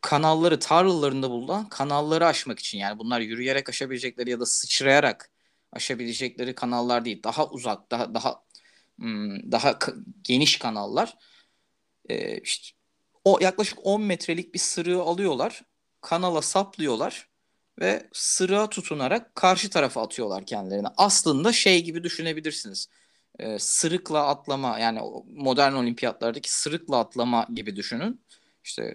[0.00, 5.30] kanalları, tarlalarında bulunan kanalları aşmak için yani bunlar yürüyerek aşabilecekleri ya da sıçrayarak
[5.72, 7.22] aşabilecekleri kanallar değil.
[7.22, 8.42] Daha uzak, daha daha
[8.98, 9.78] hmm, daha
[10.22, 11.16] geniş kanallar.
[12.08, 12.81] E, işte
[13.24, 15.62] o yaklaşık 10 metrelik bir sırığı alıyorlar.
[16.00, 17.28] Kanala saplıyorlar
[17.80, 20.86] ve sırığa tutunarak karşı tarafa atıyorlar kendilerini.
[20.96, 22.88] Aslında şey gibi düşünebilirsiniz.
[23.38, 28.24] Ee, sırıkla atlama yani modern olimpiyatlardaki sırıkla atlama gibi düşünün.
[28.64, 28.94] İşte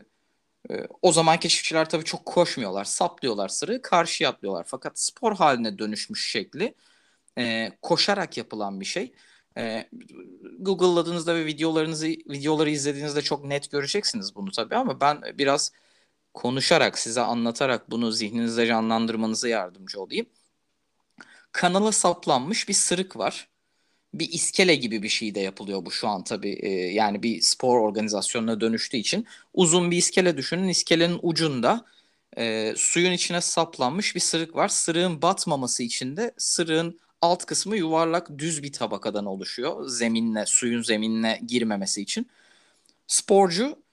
[0.71, 2.85] e, o zamanki çiftçiler tabii çok koşmuyorlar.
[2.85, 4.65] Saplıyorlar sırığı karşıya atlıyorlar.
[4.67, 6.75] Fakat spor haline dönüşmüş şekli
[7.37, 9.13] e, koşarak yapılan bir şey.
[9.57, 9.89] E,
[10.59, 15.71] Google'ladığınızda ve videolarınızı videoları izlediğinizde çok net göreceksiniz bunu tabii ama ben biraz
[16.33, 20.25] konuşarak, size anlatarak bunu zihninizde canlandırmanıza yardımcı olayım.
[21.51, 23.49] Kanala saplanmış bir sırık var.
[24.13, 26.53] Bir iskele gibi bir şey de yapılıyor bu şu an tabii.
[26.61, 29.27] E, yani bir spor organizasyonuna dönüştüğü için.
[29.53, 30.67] Uzun bir iskele düşünün.
[30.67, 31.85] İskelenin ucunda
[32.37, 34.67] e, suyun içine saplanmış bir sırık var.
[34.67, 39.87] Sırığın batmaması için de sırığın alt kısmı yuvarlak düz bir tabakadan oluşuyor.
[39.87, 42.27] Zeminle, suyun zeminine girmemesi için.
[43.07, 43.83] Sporcu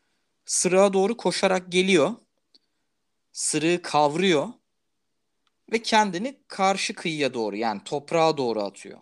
[0.46, 2.14] sırığa doğru koşarak geliyor
[3.32, 4.48] sırığı kavruyor
[5.72, 8.98] ve kendini karşı kıyıya doğru yani toprağa doğru atıyor.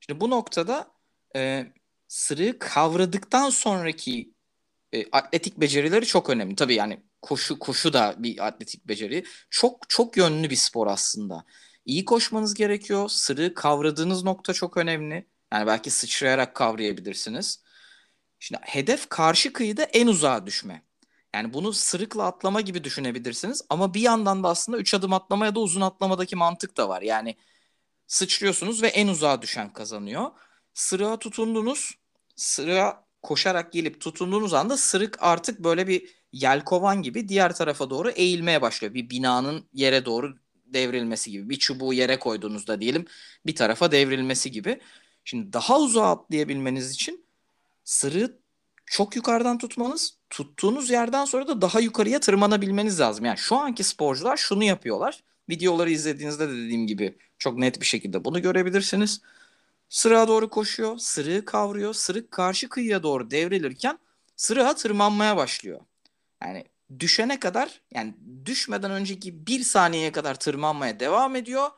[0.00, 0.90] Şimdi bu noktada
[1.36, 1.66] e,
[2.08, 4.34] sırığı kavradıktan sonraki
[4.92, 6.56] e, atletik becerileri çok önemli.
[6.56, 9.24] Tabii yani koşu koşu da bir atletik beceri.
[9.50, 11.44] Çok çok yönlü bir spor aslında.
[11.84, 13.08] İyi koşmanız gerekiyor.
[13.08, 15.26] Sırığı kavradığınız nokta çok önemli.
[15.52, 17.62] Yani belki sıçrayarak kavrayabilirsiniz.
[18.38, 20.82] Şimdi hedef karşı kıyıda en uzağa düşme.
[21.34, 23.62] Yani bunu sırıkla atlama gibi düşünebilirsiniz.
[23.70, 27.02] Ama bir yandan da aslında 3 adım atlama ya da uzun atlamadaki mantık da var.
[27.02, 27.36] Yani
[28.06, 30.30] sıçrıyorsunuz ve en uzağa düşen kazanıyor.
[30.74, 31.98] Sırığa tutundunuz.
[32.36, 38.62] Sırığa koşarak gelip tutunduğunuz anda sırık artık böyle bir yelkovan gibi diğer tarafa doğru eğilmeye
[38.62, 38.94] başlıyor.
[38.94, 40.41] Bir binanın yere doğru
[40.74, 41.50] devrilmesi gibi.
[41.50, 43.06] Bir çubuğu yere koyduğunuzda diyelim
[43.46, 44.80] bir tarafa devrilmesi gibi.
[45.24, 47.24] Şimdi daha uzağa atlayabilmeniz için
[47.84, 48.38] sırığı
[48.86, 53.24] çok yukarıdan tutmanız, tuttuğunuz yerden sonra da daha yukarıya tırmanabilmeniz lazım.
[53.24, 55.24] Yani şu anki sporcular şunu yapıyorlar.
[55.48, 59.20] Videoları izlediğinizde de dediğim gibi çok net bir şekilde bunu görebilirsiniz.
[59.88, 63.98] Sırığa doğru koşuyor, sırığı kavruyor, sırık karşı kıyıya doğru devrilirken
[64.36, 65.80] sırığa tırmanmaya başlıyor.
[66.42, 66.64] Yani
[67.00, 68.14] düşene kadar yani
[68.46, 71.70] düşmeden önceki bir saniyeye kadar tırmanmaya devam ediyor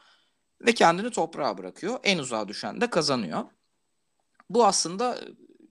[0.66, 1.98] ve kendini toprağa bırakıyor.
[2.02, 3.44] En uzağa düşen de kazanıyor.
[4.50, 5.20] Bu aslında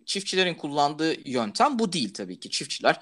[0.06, 2.50] çiftçilerin kullandığı yöntem bu değil tabii ki.
[2.50, 3.00] Çiftçiler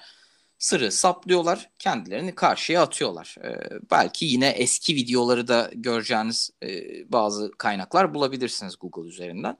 [0.58, 3.36] sırı saplıyorlar, kendilerini karşıya atıyorlar.
[3.44, 6.68] Ee, belki yine eski videoları da göreceğiniz e,
[7.12, 9.58] bazı kaynaklar bulabilirsiniz Google üzerinden.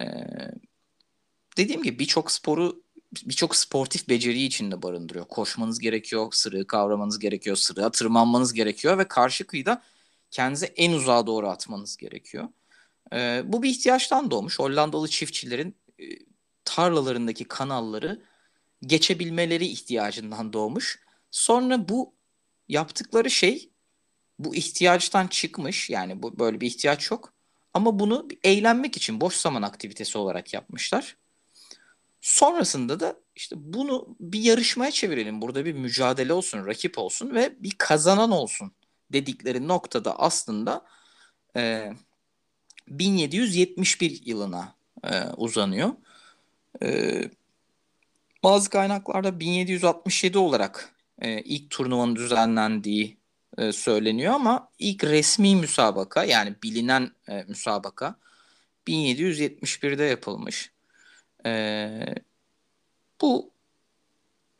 [0.00, 0.04] Ee,
[1.56, 2.83] dediğim gibi birçok sporu
[3.26, 5.24] birçok sportif beceriyi içinde barındırıyor.
[5.24, 9.82] Koşmanız gerekiyor, sırığı kavramanız gerekiyor, sırığa tırmanmanız gerekiyor ve karşı kıyıda
[10.30, 12.48] kendinizi en uzağa doğru atmanız gerekiyor.
[13.12, 14.58] Ee, bu bir ihtiyaçtan doğmuş.
[14.58, 16.04] Hollandalı çiftçilerin e,
[16.64, 18.22] tarlalarındaki kanalları
[18.82, 21.00] geçebilmeleri ihtiyacından doğmuş.
[21.30, 22.14] Sonra bu
[22.68, 23.70] yaptıkları şey
[24.38, 25.90] bu ihtiyaçtan çıkmış.
[25.90, 27.32] Yani bu böyle bir ihtiyaç yok.
[27.74, 31.16] Ama bunu eğlenmek için boş zaman aktivitesi olarak yapmışlar.
[32.24, 35.42] Sonrasında da işte bunu bir yarışmaya çevirelim.
[35.42, 38.72] Burada bir mücadele olsun, rakip olsun ve bir kazanan olsun
[39.12, 40.84] dedikleri noktada aslında
[41.56, 41.92] e,
[42.88, 45.90] 1771 yılına e, uzanıyor.
[46.82, 47.22] E,
[48.42, 53.16] bazı kaynaklarda 1767 olarak e, ilk turnuvanın düzenlendiği
[53.58, 58.14] e, söyleniyor ama ilk resmi müsabaka yani bilinen e, müsabaka
[58.86, 60.73] 1771'de yapılmış.
[61.46, 62.14] E,
[63.20, 63.54] bu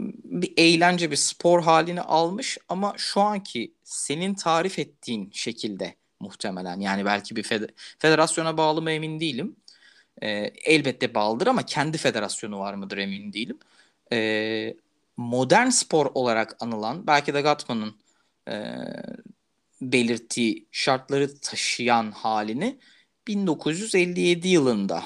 [0.00, 6.80] bir eğlence, bir spor halini almış ama şu anki senin tarif ettiğin şekilde muhtemelen.
[6.80, 9.56] Yani belki bir fed- federasyona bağlı mı emin değilim.
[10.22, 10.28] E,
[10.64, 13.58] elbette bağlıdır ama kendi federasyonu var mıdır emin değilim.
[14.12, 14.76] E,
[15.16, 17.96] modern spor olarak anılan, belki de Gatman'ın
[18.48, 18.54] e,
[19.80, 22.78] belirttiği şartları taşıyan halini
[23.28, 25.04] 1957 yılında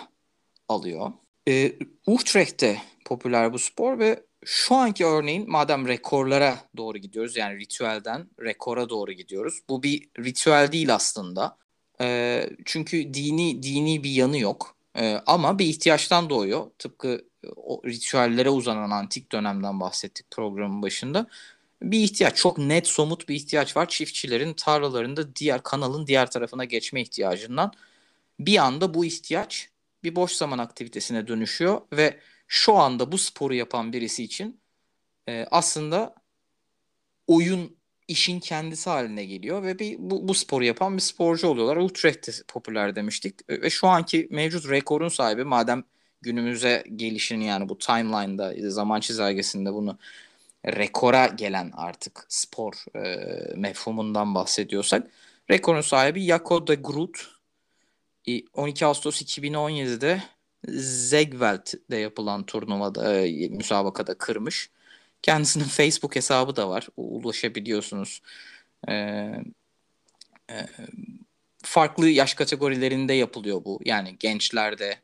[0.69, 1.13] alıyor.
[1.49, 1.73] E,
[2.07, 8.89] Utrecht'te popüler bu spor ve şu anki örneğin madem rekorlara doğru gidiyoruz yani ritüelden rekora
[8.89, 9.61] doğru gidiyoruz.
[9.69, 11.57] Bu bir ritüel değil aslında.
[12.01, 14.77] E, çünkü dini dini bir yanı yok.
[14.97, 16.71] E, ama bir ihtiyaçtan doğuyor.
[16.79, 17.25] Tıpkı
[17.57, 21.27] o ritüellere uzanan antik dönemden bahsettik programın başında.
[21.83, 23.89] Bir ihtiyaç, çok net somut bir ihtiyaç var.
[23.89, 27.73] Çiftçilerin tarlalarında diğer kanalın diğer tarafına geçme ihtiyacından
[28.41, 29.69] bir anda bu ihtiyaç
[30.05, 34.61] bir boş zaman aktivitesine dönüşüyor ve şu anda bu sporu yapan birisi için
[35.29, 36.15] e, aslında
[37.27, 41.77] oyun işin kendisi haline geliyor ve bir bu, bu sporu yapan bir sporcu oluyorlar.
[41.77, 45.85] Utrecht'te popüler demiştik ve şu anki mevcut rekorun sahibi madem
[46.23, 49.99] günümüze gelişini yani bu timeline'da zaman çizelgesinde bunu
[50.67, 53.19] rekora gelen artık spor e,
[53.57, 55.07] mefhumundan bahsediyorsak
[55.51, 57.38] rekorun sahibi Jaco de Groot
[58.55, 60.23] 12 Ağustos 2017'de
[61.09, 64.71] Zegveld'de yapılan turnuvada e, müsabakada kırmış.
[65.23, 66.89] Kendisinin Facebook hesabı da var.
[66.97, 68.23] Ulaşabiliyorsunuz.
[68.89, 68.93] E,
[70.51, 70.67] e,
[71.63, 73.81] farklı yaş kategorilerinde yapılıyor bu.
[73.85, 74.99] Yani gençlerde,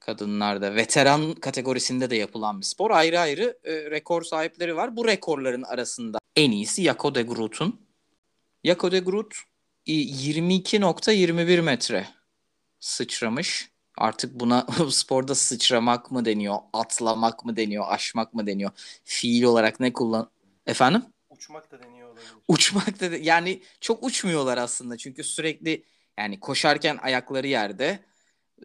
[0.00, 2.90] kadınlarda, veteran kategorisinde de yapılan bir spor.
[2.90, 4.96] Ayrı ayrı e, rekor sahipleri var.
[4.96, 7.80] Bu rekorların arasında en iyisi Jaco de Groot'un.
[8.64, 9.34] Jaco de Groot
[9.86, 12.19] 22.21 metre
[12.80, 13.70] sıçramış.
[13.98, 18.70] Artık buna sporda sıçramak mı deniyor, atlamak mı deniyor, aşmak mı deniyor?
[19.04, 20.30] Fiil olarak ne kullan?
[20.66, 21.02] Efendim?
[21.30, 22.28] Uçmak da deniyor olabilir.
[22.48, 25.84] Uçmak da de- yani çok uçmuyorlar aslında çünkü sürekli
[26.18, 28.00] yani koşarken ayakları yerde,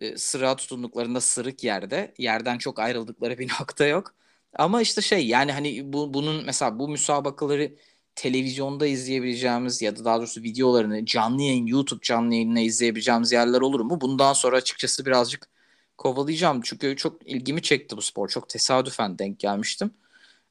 [0.02, 4.16] e, sıra tutunduklarında sırık yerde, yerden çok ayrıldıkları bir nokta yok.
[4.54, 7.76] Ama işte şey yani hani bu bunun mesela bu müsabakaları
[8.16, 13.80] televizyonda izleyebileceğimiz ya da daha doğrusu videolarını canlı yayın YouTube canlı yayınına izleyebileceğimiz yerler olur
[13.80, 14.02] mu?
[14.02, 15.50] Bundan sonra açıkçası birazcık
[15.98, 16.62] kovalayacağım.
[16.64, 18.30] Çünkü çok ilgimi çekti bu spor.
[18.30, 19.92] Çok tesadüfen denk gelmiştim.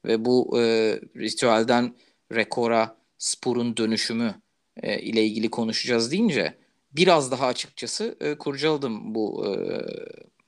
[0.04, 0.62] Ve bu e,
[1.16, 1.96] ritüelden
[2.34, 4.34] rekora sporun dönüşümü
[4.82, 6.58] e, ile ilgili konuşacağız deyince
[6.92, 9.54] biraz daha açıkçası e, kurcaladım bu e,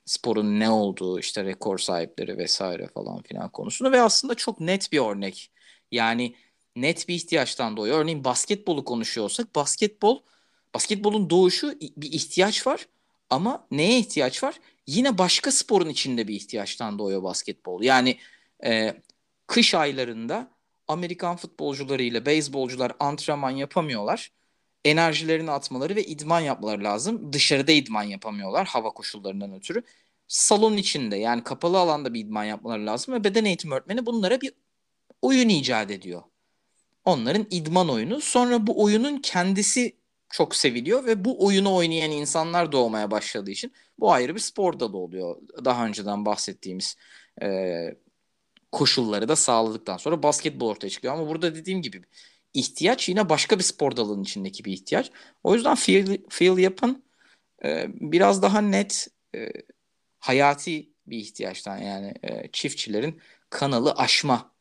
[0.04, 5.00] sporun ne olduğu işte rekor sahipleri vesaire falan filan konusunu ve aslında çok net bir
[5.00, 5.50] örnek.
[5.92, 6.34] Yani
[6.76, 7.98] net bir ihtiyaçtan doğuyor.
[8.00, 10.20] Örneğin basketbolu konuşuyorsak basketbol
[10.74, 12.88] basketbolun doğuşu bir ihtiyaç var
[13.30, 14.60] ama neye ihtiyaç var?
[14.86, 17.82] Yine başka sporun içinde bir ihtiyaçtan doğuyor basketbol.
[17.82, 18.18] Yani
[18.64, 18.94] e,
[19.46, 20.50] kış aylarında
[20.88, 24.32] Amerikan futbolcuları ile beyzbolcular antrenman yapamıyorlar.
[24.84, 27.32] enerjilerini atmaları ve idman yapmaları lazım.
[27.32, 29.82] Dışarıda idman yapamıyorlar hava koşullarından ötürü.
[30.28, 34.52] Salon içinde yani kapalı alanda bir idman yapmaları lazım ve beden eğitimi öğretmeni bunlara bir
[35.22, 36.22] oyun icat ediyor.
[37.06, 38.20] Onların idman oyunu.
[38.20, 39.96] Sonra bu oyunun kendisi
[40.30, 44.96] çok seviliyor ve bu oyunu oynayan insanlar doğmaya başladığı için bu ayrı bir spor dalı
[44.96, 45.36] oluyor.
[45.64, 46.96] Daha önceden bahsettiğimiz
[47.42, 47.48] e,
[48.72, 51.14] koşulları da sağladıktan sonra basketbol ortaya çıkıyor.
[51.14, 52.02] Ama burada dediğim gibi
[52.54, 55.10] ihtiyaç yine başka bir spor dalının içindeki bir ihtiyaç.
[55.44, 57.04] O yüzden Phil, Phil Yapın
[57.64, 59.48] e, biraz daha net e,
[60.18, 64.52] hayati bir ihtiyaçtan yani e, çiftçilerin kanalı aşma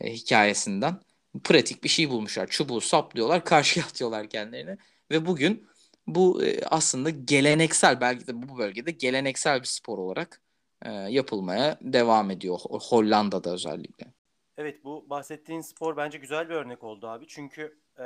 [0.00, 1.00] e, hikayesinden
[1.44, 2.46] pratik bir şey bulmuşlar.
[2.46, 4.78] Çubuğu saplıyorlar, karşıya atıyorlar kendilerini
[5.10, 5.68] ve bugün
[6.06, 10.42] bu e, aslında geleneksel belki de bu bölgede geleneksel bir spor olarak
[10.82, 14.06] e, yapılmaya devam ediyor Hollanda'da özellikle.
[14.56, 17.26] Evet bu bahsettiğin spor bence güzel bir örnek oldu abi.
[17.28, 18.04] Çünkü e,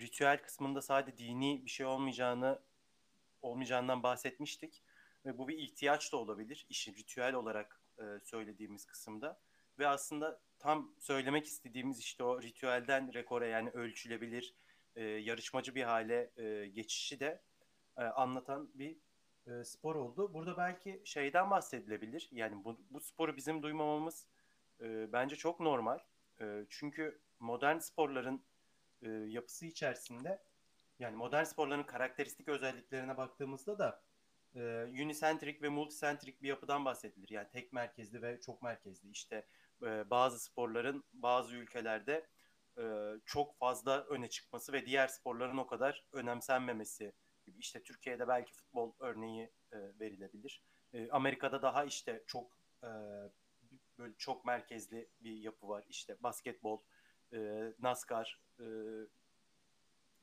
[0.00, 2.58] ritüel kısmında sadece dini bir şey olmayacağını
[3.42, 4.82] olmayacağından bahsetmiştik.
[5.26, 6.66] Ve bu bir ihtiyaç da olabilir.
[6.68, 9.38] işi ritüel olarak e, söylediğimiz kısımda.
[9.78, 14.54] Ve aslında tam söylemek istediğimiz işte o ritüelden rekora yani ölçülebilir,
[14.96, 17.42] e, yarışmacı bir hale e, geçişi de
[17.98, 18.96] e, anlatan bir
[19.46, 20.34] e, spor oldu.
[20.34, 22.28] Burada belki şeyden bahsedilebilir.
[22.32, 24.26] Yani bu, bu sporu bizim duymamamız
[24.80, 25.98] e, bence çok normal.
[26.40, 28.42] E, çünkü modern sporların
[29.02, 30.42] e, yapısı içerisinde
[30.98, 34.02] yani modern sporların karakteristik özelliklerine baktığımızda da
[34.56, 34.60] e,
[35.04, 37.30] unisentrik ve multisentrik bir yapıdan bahsedilir.
[37.30, 39.10] Yani tek merkezli ve çok merkezli.
[39.10, 39.46] İşte
[39.84, 42.26] e, bazı sporların bazı ülkelerde
[42.78, 42.84] e,
[43.26, 47.12] çok fazla öne çıkması ve diğer sporların o kadar önemsenmemesi
[47.46, 47.58] gibi.
[47.58, 50.62] İşte Türkiye'de belki futbol örneği e, verilebilir.
[51.10, 52.58] Amerika'da daha işte çok
[53.98, 55.84] böyle çok merkezli bir yapı var.
[55.88, 56.80] İşte basketbol,
[57.78, 58.40] NASCAR,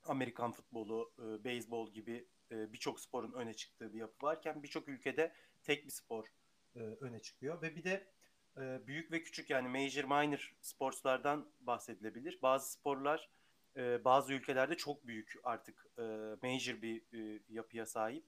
[0.03, 5.91] Amerikan futbolu, beyzbol gibi birçok sporun öne çıktığı bir yapı varken birçok ülkede tek bir
[5.91, 6.27] spor
[6.75, 8.07] öne çıkıyor ve bir de
[8.57, 12.39] e, büyük ve küçük yani major minor sportslardan bahsedilebilir.
[12.41, 13.29] Bazı sporlar
[13.77, 16.01] e, bazı ülkelerde çok büyük artık e,
[16.41, 17.01] major bir
[17.49, 18.23] yapıya sahip.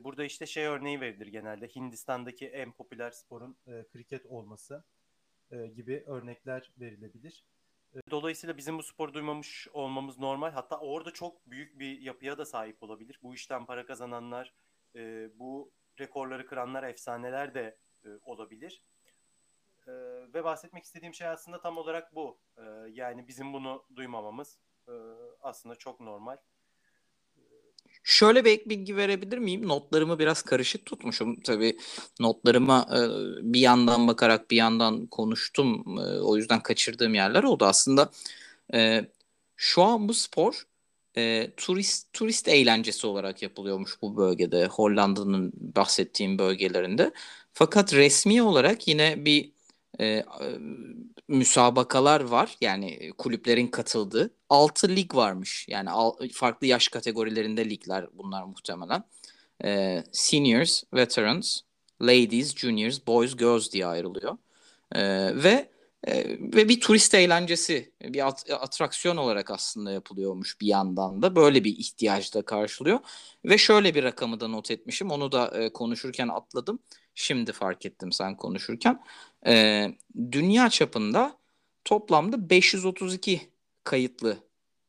[0.00, 3.56] Burada işte şey örneği verilir genelde Hindistan'daki en popüler sporun
[3.92, 4.84] kriket olması
[5.50, 7.44] gibi örnekler verilebilir.
[8.10, 10.50] Dolayısıyla bizim bu sporu duymamış olmamız normal.
[10.50, 13.18] Hatta orada çok büyük bir yapıya da sahip olabilir.
[13.22, 14.54] Bu işten para kazananlar,
[15.34, 17.76] bu rekorları kıranlar, efsaneler de
[18.22, 18.82] olabilir.
[19.90, 22.38] E, ve bahsetmek istediğim şey aslında tam olarak bu.
[22.56, 24.92] E, yani bizim bunu duymamamız e,
[25.42, 26.36] aslında çok normal.
[28.02, 29.68] Şöyle bir ek bilgi verebilir miyim?
[29.68, 31.40] Notlarımı biraz karışık tutmuşum.
[31.40, 31.78] Tabii
[32.20, 32.98] notlarıma e,
[33.52, 35.98] bir yandan bakarak bir yandan konuştum.
[35.98, 37.64] E, o yüzden kaçırdığım yerler oldu.
[37.64, 38.10] Aslında
[38.74, 39.04] e,
[39.56, 40.66] şu an bu spor
[41.56, 44.66] turist turist eğlencesi olarak yapılıyormuş bu bölgede.
[44.66, 47.12] Hollanda'nın bahsettiğim bölgelerinde.
[47.52, 49.52] Fakat resmi olarak yine bir
[50.00, 50.24] e,
[51.28, 52.56] müsabakalar var.
[52.60, 54.30] Yani kulüplerin katıldığı.
[54.48, 55.66] 6 lig varmış.
[55.68, 59.04] Yani al, farklı yaş kategorilerinde ligler bunlar muhtemelen.
[59.64, 61.60] E, seniors, veterans,
[62.02, 64.38] ladies, juniors, boys, girls diye ayrılıyor.
[64.92, 65.02] E,
[65.44, 65.70] ve
[66.06, 71.36] e, ve bir turist eğlencesi, bir at, atraksiyon olarak aslında yapılıyormuş bir yandan da.
[71.36, 72.98] Böyle bir ihtiyaç da karşılıyor.
[73.44, 75.10] Ve şöyle bir rakamı da not etmişim.
[75.10, 76.78] Onu da e, konuşurken atladım.
[77.14, 79.00] Şimdi fark ettim sen konuşurken.
[79.46, 79.86] E,
[80.32, 81.36] dünya çapında
[81.84, 83.50] toplamda 532
[83.84, 84.38] kayıtlı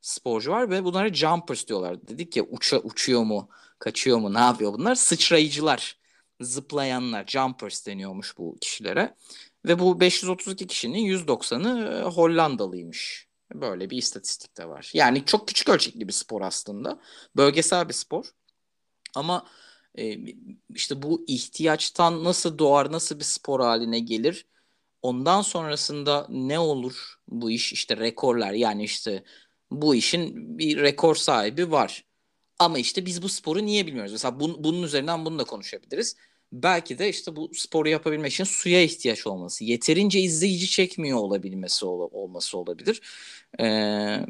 [0.01, 2.07] sporcu var ve bunlara jumpers diyorlar.
[2.07, 4.95] Dedik ya uça, uçuyor mu, kaçıyor mu, ne yapıyor bunlar?
[4.95, 5.97] Sıçrayıcılar,
[6.41, 9.15] zıplayanlar, jumpers deniyormuş bu kişilere.
[9.65, 13.27] Ve bu 532 kişinin 190'ı e, Hollandalıymış.
[13.53, 14.91] Böyle bir istatistik de var.
[14.93, 16.99] Yani çok küçük ölçekli bir spor aslında.
[17.35, 18.25] Bölgesel bir spor.
[19.15, 19.45] Ama
[19.97, 20.17] e,
[20.75, 24.45] işte bu ihtiyaçtan nasıl doğar, nasıl bir spor haline gelir?
[25.01, 27.73] Ondan sonrasında ne olur bu iş?
[27.73, 29.23] işte rekorlar yani işte
[29.71, 32.05] bu işin bir rekor sahibi var.
[32.59, 34.11] Ama işte biz bu sporu niye bilmiyoruz?
[34.11, 36.15] Mesela bun, bunun üzerinden bunu da konuşabiliriz.
[36.53, 42.09] Belki de işte bu sporu yapabilmek için suya ihtiyaç olması, yeterince izleyici çekmiyor olabilmesi ol,
[42.11, 43.01] olması olabilir.
[43.59, 44.25] Ee,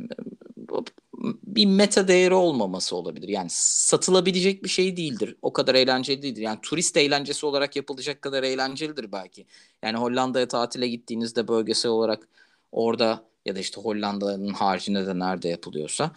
[1.43, 3.28] bir meta değeri olmaması olabilir.
[3.28, 5.36] Yani satılabilecek bir şey değildir.
[5.41, 6.41] O kadar eğlenceli değildir.
[6.41, 9.45] Yani turist eğlencesi olarak yapılacak kadar eğlencelidir belki.
[9.84, 12.28] Yani Hollanda'ya tatile gittiğinizde bölgesel olarak
[12.72, 16.11] orada ya da işte Hollanda'nın haricinde de nerede yapılıyorsa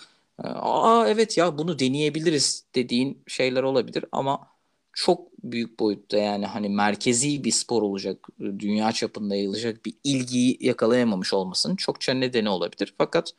[0.45, 4.41] e, aa evet ya bunu deneyebiliriz dediğin şeyler olabilir ama
[4.93, 11.35] çok büyük boyutta yani hani merkezi bir spor olacak, dünya çapında yayılacak bir ilgiyi yakalayamamış
[11.35, 12.95] olmasının çokça nedeni olabilir.
[12.99, 13.33] Fakat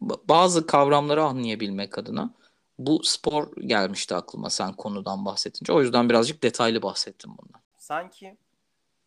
[0.00, 2.34] bazı kavramları anlayabilmek adına
[2.78, 5.72] Bu spor gelmişti aklıma sen konudan bahsedince.
[5.72, 7.60] O yüzden birazcık detaylı bahsettim bundan.
[7.78, 8.36] Sanki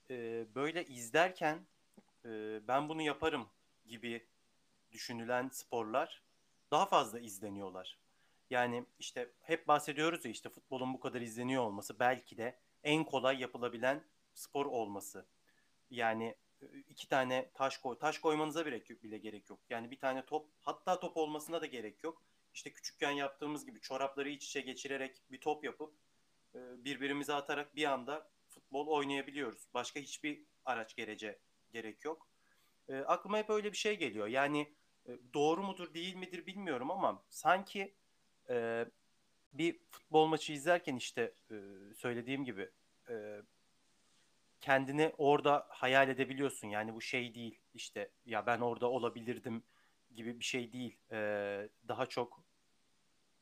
[0.10, 1.60] e, böyle izlerken
[2.26, 3.46] e, ben bunu yaparım
[3.88, 4.26] gibi
[4.92, 6.22] düşünülen sporlar
[6.72, 7.98] daha fazla izleniyorlar.
[8.50, 13.42] Yani işte hep bahsediyoruz ya işte futbolun bu kadar izleniyor olması belki de en kolay
[13.42, 15.26] yapılabilen spor olması.
[15.92, 16.36] Yani
[16.90, 19.60] iki tane taş koy, taş koymanıza bile, bile gerek yok.
[19.70, 22.24] Yani bir tane top, hatta top olmasına da gerek yok.
[22.54, 25.94] İşte küçükken yaptığımız gibi çorapları iç içe geçirerek bir top yapıp
[26.56, 29.68] e, birbirimize atarak bir anda futbol oynayabiliyoruz.
[29.74, 31.40] Başka hiçbir araç gerece
[31.72, 32.28] gerek yok.
[32.90, 34.28] E, aklıma hep öyle bir şey geliyor.
[34.28, 34.74] Yani
[35.08, 37.96] e, doğru mudur değil midir bilmiyorum ama sanki
[38.50, 38.86] e,
[39.54, 41.56] bir futbol maçı izlerken işte e,
[41.96, 42.70] söylediğim gibi
[43.10, 43.42] e,
[44.64, 46.68] kendini orada hayal edebiliyorsun.
[46.68, 49.64] Yani bu şey değil işte ya ben orada olabilirdim
[50.16, 50.98] gibi bir şey değil.
[51.12, 51.18] E,
[51.88, 52.44] daha çok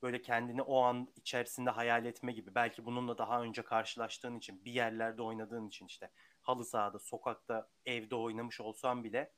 [0.01, 2.55] böyle kendini o an içerisinde hayal etme gibi.
[2.55, 6.11] Belki bununla daha önce karşılaştığın için, bir yerlerde oynadığın için işte
[6.41, 9.32] halı sahada, sokakta, evde oynamış olsan bile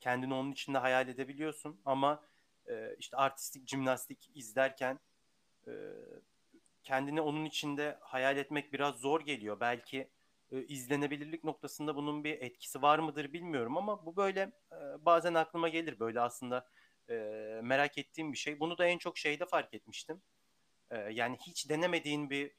[0.00, 1.80] kendini onun içinde hayal edebiliyorsun.
[1.84, 2.22] Ama
[2.68, 5.00] e, işte artistik, jimnastik izlerken
[5.66, 5.72] e,
[6.82, 9.60] kendini onun içinde hayal etmek biraz zor geliyor.
[9.60, 10.10] Belki
[10.52, 14.40] e, izlenebilirlik noktasında bunun bir etkisi var mıdır bilmiyorum ama bu böyle
[14.72, 16.66] e, bazen aklıma gelir böyle aslında
[17.08, 17.14] e,
[17.62, 18.60] merak ettiğim bir şey.
[18.60, 20.22] Bunu da en çok şeyde fark etmiştim.
[21.10, 22.52] Yani hiç denemediğin bir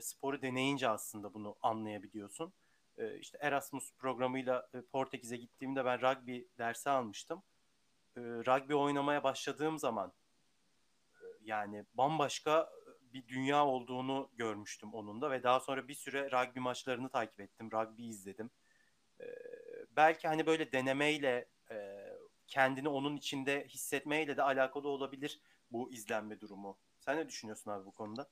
[0.00, 2.52] sporu deneyince aslında bunu anlayabiliyorsun.
[2.98, 7.42] E, işte Erasmus programıyla Portekiz'e gittiğimde ben rugby dersi almıştım.
[8.16, 10.12] Rugby oynamaya başladığım zaman
[11.44, 12.70] yani bambaşka
[13.12, 17.70] bir dünya olduğunu görmüştüm onun da ve daha sonra bir süre rugby maçlarını takip ettim,
[17.72, 18.50] rugby izledim.
[19.20, 19.26] E,
[19.96, 22.06] belki hani böyle denemeyle e,
[22.46, 25.40] kendini onun içinde hissetmeyle de alakalı olabilir
[25.70, 26.78] bu izlenme durumu.
[27.00, 28.28] Sen ne düşünüyorsun abi bu konuda?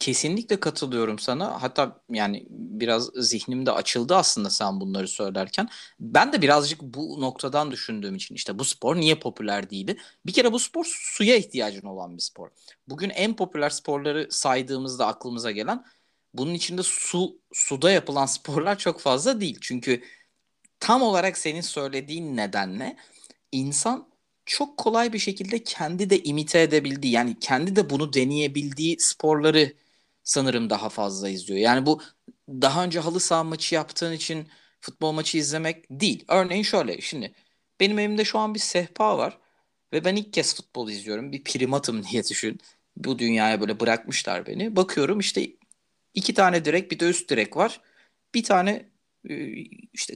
[0.00, 1.62] Kesinlikle katılıyorum sana.
[1.62, 5.68] Hatta yani biraz zihnim de açıldı aslında sen bunları söylerken.
[6.00, 9.96] Ben de birazcık bu noktadan düşündüğüm için işte bu spor niye popüler değildi?
[10.26, 12.48] Bir kere bu spor suya ihtiyacın olan bir spor.
[12.88, 15.84] Bugün en popüler sporları saydığımızda aklımıza gelen
[16.34, 19.58] bunun içinde su suda yapılan sporlar çok fazla değil.
[19.60, 20.02] Çünkü
[20.80, 22.96] tam olarak senin söylediğin nedenle
[23.52, 24.10] insan
[24.50, 29.72] çok kolay bir şekilde kendi de imite edebildiği yani kendi de bunu deneyebildiği sporları
[30.24, 31.60] sanırım daha fazla izliyor.
[31.60, 32.02] Yani bu
[32.48, 34.48] daha önce halı saha maçı yaptığın için
[34.80, 36.24] futbol maçı izlemek değil.
[36.28, 37.34] Örneğin şöyle şimdi
[37.80, 39.38] benim evimde şu an bir sehpa var
[39.92, 41.32] ve ben ilk kez futbol izliyorum.
[41.32, 42.60] Bir primatım diye düşün.
[42.96, 44.76] Bu dünyaya böyle bırakmışlar beni.
[44.76, 45.50] Bakıyorum işte
[46.14, 47.80] iki tane direk bir de üst direk var.
[48.34, 48.90] Bir tane
[49.92, 50.14] işte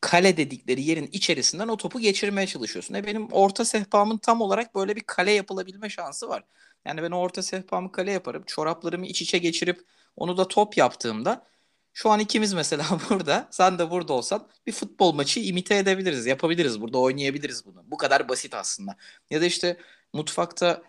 [0.00, 2.94] kale dedikleri yerin içerisinden o topu geçirmeye çalışıyorsun.
[2.94, 6.44] E benim orta sehpamın tam olarak böyle bir kale yapılabilme şansı var.
[6.84, 8.42] Yani ben orta sehpamı kale yaparım.
[8.46, 9.80] Çoraplarımı iç içe geçirip
[10.16, 11.46] onu da top yaptığımda
[11.92, 16.80] şu an ikimiz mesela burada, sen de burada olsan bir futbol maçı imite edebiliriz, yapabiliriz.
[16.80, 17.84] Burada oynayabiliriz bunu.
[17.86, 18.96] Bu kadar basit aslında.
[19.30, 19.76] Ya da işte
[20.12, 20.82] mutfakta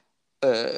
[0.46, 0.74] e,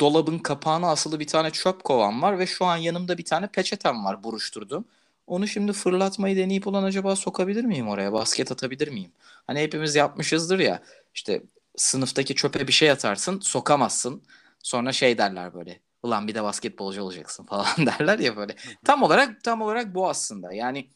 [0.00, 4.04] dolabın kapağına asılı bir tane çöp kovan var ve şu an yanımda bir tane peçetem
[4.04, 4.84] var buruşturduğum.
[5.30, 8.12] Onu şimdi fırlatmayı deneyip olan acaba sokabilir miyim oraya?
[8.12, 9.12] Basket atabilir miyim?
[9.46, 10.82] Hani hepimiz yapmışızdır ya.
[11.14, 11.42] İşte
[11.76, 14.22] sınıftaki çöpe bir şey atarsın, sokamazsın.
[14.62, 15.80] Sonra şey derler böyle.
[16.02, 18.56] Ulan bir de basketbolcu olacaksın falan derler ya böyle.
[18.84, 20.52] Tam olarak tam olarak bu aslında.
[20.52, 20.90] Yani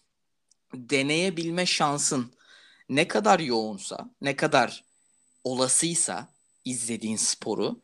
[0.75, 2.33] deneyebilme şansın
[2.89, 4.85] ne kadar yoğunsa, ne kadar
[5.45, 6.29] olasıysa
[6.65, 7.81] izlediğin sporu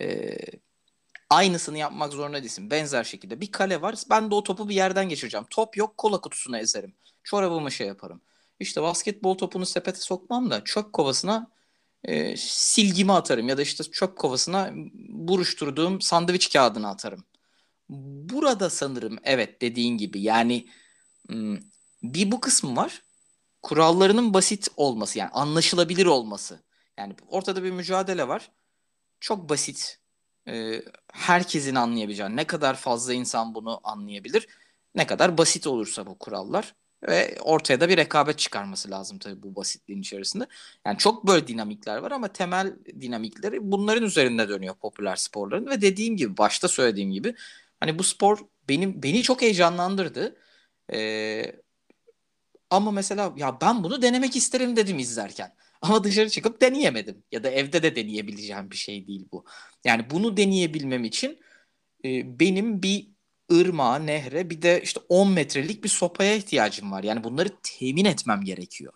[0.00, 0.36] e,
[1.30, 2.70] Aynısını yapmak zorunda değilsin.
[2.70, 3.94] Benzer şekilde bir kale var.
[4.10, 5.46] Ben de o topu bir yerden geçireceğim.
[5.50, 6.94] Top yok kola kutusuna ezerim.
[7.24, 8.20] Çorabımı şey yaparım.
[8.60, 11.50] İşte basketbol topunu sepete sokmam da çöp kovasına
[12.04, 13.48] e, silgimi atarım.
[13.48, 14.70] Ya da işte çöp kovasına
[15.08, 17.24] buruşturduğum sandviç kağıdını atarım.
[17.88, 20.68] Burada sanırım evet dediğin gibi yani
[21.28, 21.58] hmm,
[22.02, 23.02] bir bu kısmı var.
[23.62, 26.62] Kurallarının basit olması yani anlaşılabilir olması.
[26.98, 28.50] Yani ortada bir mücadele var.
[29.20, 29.98] Çok basit
[30.48, 30.82] e,
[31.12, 34.46] herkesin anlayabileceği ne kadar fazla insan bunu anlayabilir
[34.94, 36.74] ne kadar basit olursa bu kurallar
[37.08, 40.46] ve ortaya da bir rekabet çıkarması lazım tabii bu basitliğin içerisinde.
[40.86, 46.16] Yani çok böyle dinamikler var ama temel dinamikleri bunların üzerinde dönüyor popüler sporların ve dediğim
[46.16, 47.34] gibi başta söylediğim gibi
[47.80, 48.38] hani bu spor
[48.68, 50.36] benim beni çok heyecanlandırdı.
[50.92, 51.52] Ee,
[52.70, 55.54] ama mesela ya ben bunu denemek isterim dedim izlerken.
[55.82, 57.22] Ama dışarı çıkıp deneyemedim.
[57.32, 59.44] Ya da evde de deneyebileceğim bir şey değil bu.
[59.84, 61.40] Yani bunu deneyebilmem için
[62.04, 63.08] e, benim bir
[63.52, 67.02] ırmağa, nehre bir de işte 10 metrelik bir sopaya ihtiyacım var.
[67.02, 68.92] Yani bunları temin etmem gerekiyor.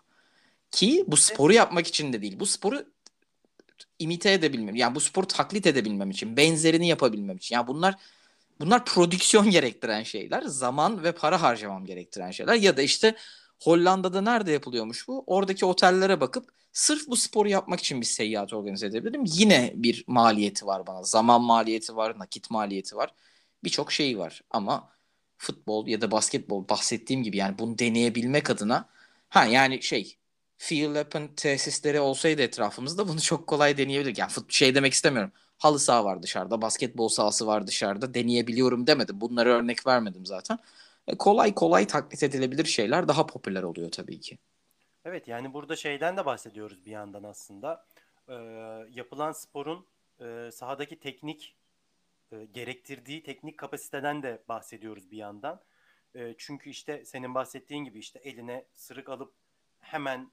[0.71, 2.41] Ki bu sporu yapmak için de değil.
[2.41, 2.85] Bu sporu
[3.99, 7.55] imite edebilmem, yani bu sporu taklit edebilmem için, benzerini yapabilmem için.
[7.55, 7.95] Yani bunlar
[8.61, 13.17] bunlar prodüksiyon gerektiren şeyler, zaman ve para harcamam gerektiren şeyler ya da işte
[13.61, 15.25] Hollanda'da nerede yapılıyormuş bu?
[15.27, 19.25] Oradaki otellere bakıp sırf bu sporu yapmak için bir seyahat organize edebilirim.
[19.27, 21.03] Yine bir maliyeti var bana.
[21.03, 23.15] Zaman maliyeti var, nakit maliyeti var.
[23.65, 24.89] Birçok şey var ama
[25.39, 28.89] futbol ya da basketbol bahsettiğim gibi yani bunu deneyebilmek adına
[29.29, 30.17] ha yani şey
[30.59, 34.19] field open tesisleri olsaydı etrafımızda bunu çok kolay deneyebilirdik.
[34.19, 35.33] Yani fut, şey demek istemiyorum.
[35.59, 38.15] Halı saha var dışarıda, basketbol sahası var dışarıda.
[38.15, 39.21] Deneyebiliyorum demedim.
[39.21, 40.59] Bunları örnek vermedim zaten.
[41.11, 44.39] E, kolay kolay taklit edilebilir şeyler daha popüler oluyor tabii ki.
[45.05, 47.87] Evet yani burada şeyden de bahsediyoruz bir yandan aslında.
[48.29, 48.35] Ee,
[48.91, 49.87] yapılan sporun
[50.21, 51.57] e, sahadaki teknik
[52.33, 55.61] e, gerektirdiği teknik kapasiteden de bahsediyoruz bir yandan.
[56.15, 59.35] E, çünkü işte senin bahsettiğin gibi işte eline sırık alıp
[59.81, 60.31] hemen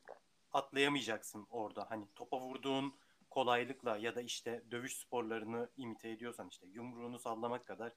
[0.53, 1.85] atlayamayacaksın orada.
[1.89, 2.93] Hani topa vurduğun
[3.29, 7.91] kolaylıkla ya da işte dövüş sporlarını imite ediyorsan işte yumruğunu sallamak kadar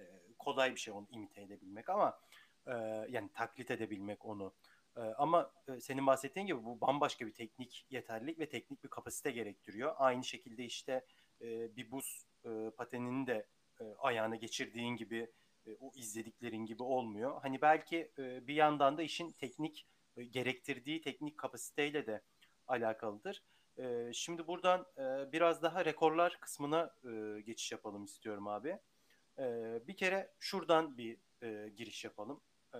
[0.00, 0.04] e,
[0.38, 2.20] kolay bir şey onu imite edebilmek ama
[2.66, 2.72] e,
[3.08, 4.54] yani taklit edebilmek onu.
[4.96, 9.30] E, ama e, senin bahsettiğin gibi bu bambaşka bir teknik yeterlilik ve teknik bir kapasite
[9.30, 9.94] gerektiriyor.
[9.96, 11.04] Aynı şekilde işte
[11.40, 13.46] e, bir buz e, patenini de
[13.80, 15.30] e, ayağına geçirdiğin gibi
[15.66, 17.40] e, o izlediklerin gibi olmuyor.
[17.42, 19.86] Hani belki e, bir yandan da işin teknik
[20.16, 22.22] e, gerektirdiği teknik kapasiteyle de
[22.66, 23.42] alakalıdır.
[23.78, 28.78] E, şimdi buradan e, biraz daha rekorlar kısmına e, geçiş yapalım istiyorum abi.
[29.38, 32.40] E, bir kere şuradan bir e, giriş yapalım.
[32.74, 32.78] E,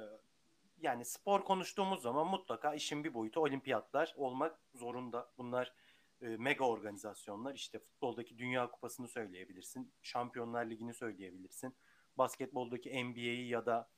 [0.80, 5.32] yani spor konuştuğumuz zaman mutlaka işin bir boyutu olimpiyatlar olmak zorunda.
[5.38, 5.74] Bunlar
[6.22, 7.54] e, mega organizasyonlar.
[7.54, 9.92] İşte futboldaki Dünya Kupası'nı söyleyebilirsin.
[10.02, 11.74] Şampiyonlar Ligi'ni söyleyebilirsin.
[12.18, 13.90] Basketboldaki NBA'yi ya da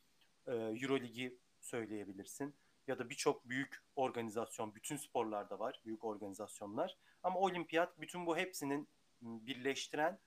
[0.47, 2.55] e, Euro Ligi söyleyebilirsin.
[2.87, 6.97] Ya da birçok büyük organizasyon, bütün sporlarda var büyük organizasyonlar.
[7.23, 8.89] Ama olimpiyat bütün bu hepsinin
[9.21, 10.19] birleştiren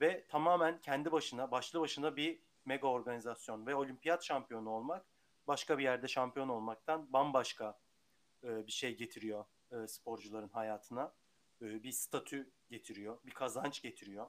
[0.00, 5.06] ve tamamen kendi başına, başlı başına bir mega organizasyon ve olimpiyat şampiyonu olmak
[5.46, 7.78] başka bir yerde şampiyon olmaktan bambaşka
[8.44, 11.14] e, bir şey getiriyor e, sporcuların hayatına.
[11.62, 14.26] E, bir statü getiriyor, bir kazanç getiriyor.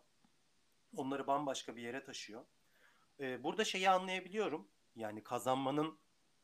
[0.95, 2.45] Onları bambaşka bir yere taşıyor.
[3.19, 4.67] E, burada şeyi anlayabiliyorum.
[4.95, 5.99] Yani kazanmanın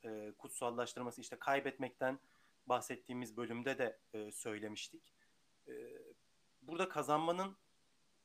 [0.06, 2.20] e, kutsallaştırması işte kaybetmekten
[2.66, 5.14] bahsettiğimiz bölümde de e, söylemiştik.
[5.68, 5.74] E,
[6.62, 7.58] burada kazanmanın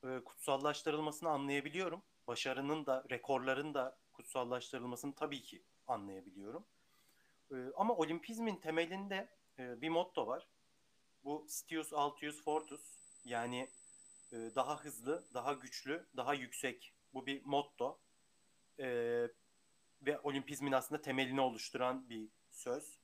[0.04, 2.02] e, kutsallaştırılmasını anlayabiliyorum.
[2.26, 6.64] Başarının da rekorların da kutsallaştırılmasını tabii ki anlayabiliyorum.
[7.50, 9.28] E, ama olimpizmin temelinde
[9.58, 10.48] e, bir motto var.
[11.24, 12.80] Bu Stius Altius Fortus
[13.24, 13.68] yani
[14.32, 16.94] e, daha hızlı, daha güçlü, daha yüksek.
[17.14, 17.98] Bu bir motto.
[18.80, 18.86] E,
[20.02, 22.98] ve olimpizmin aslında temelini oluşturan bir söz.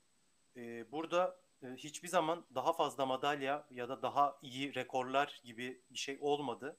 [0.57, 5.99] E, burada e, hiçbir zaman daha fazla madalya ya da daha iyi rekorlar gibi bir
[5.99, 6.76] şey olmadı.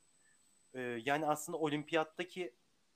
[0.75, 2.55] E, yani aslında olimpiyattaki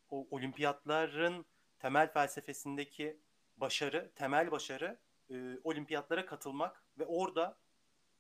[0.10, 1.46] o olimpiyatların
[1.80, 3.20] temel felsefesindeki
[3.58, 5.00] başarı, temel başarı
[5.32, 7.58] e, olimpiyatlara katılmak ve orada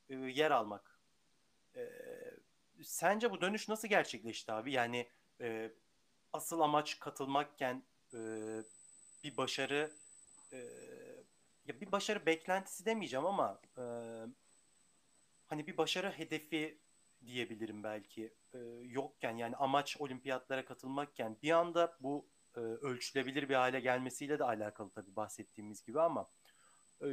[0.09, 0.99] e, yer almak.
[1.75, 1.89] E,
[2.83, 4.71] sence bu dönüş nasıl gerçekleşti abi?
[4.71, 5.09] Yani
[5.41, 5.71] e,
[6.33, 7.83] asıl amaç katılmakken
[8.13, 8.19] e,
[9.23, 9.91] bir başarı
[10.51, 10.57] e,
[11.65, 13.83] ya bir başarı beklentisi demeyeceğim ama e,
[15.47, 16.77] hani bir başarı hedefi
[17.25, 23.79] diyebilirim belki e, yokken yani amaç olimpiyatlara katılmakken bir anda bu e, ölçülebilir bir hale
[23.79, 26.27] gelmesiyle de alakalı tabii bahsettiğimiz gibi ama
[27.03, 27.07] e,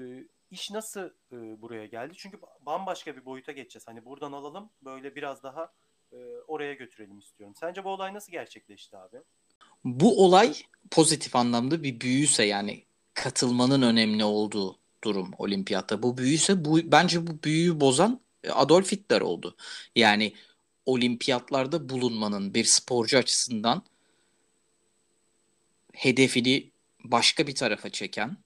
[0.50, 2.14] iş nasıl e, buraya geldi?
[2.16, 3.88] Çünkü bambaşka bir boyuta geçeceğiz.
[3.88, 5.72] Hani buradan alalım böyle biraz daha
[6.12, 6.16] e,
[6.48, 7.54] oraya götürelim istiyorum.
[7.61, 9.16] Sence bu olay nasıl gerçekleşti abi?
[9.84, 10.54] Bu olay
[10.90, 12.84] pozitif anlamda bir büyüyse yani
[13.14, 16.02] katılmanın önemli olduğu durum olimpiyatta.
[16.02, 18.20] Bu büyüyse bu bence bu büyüyü bozan
[18.53, 19.57] Adolf Hitler oldu.
[19.97, 20.32] Yani
[20.86, 23.82] olimpiyatlarda bulunmanın bir sporcu açısından
[25.92, 26.70] hedefini
[27.05, 28.36] başka bir tarafa çeken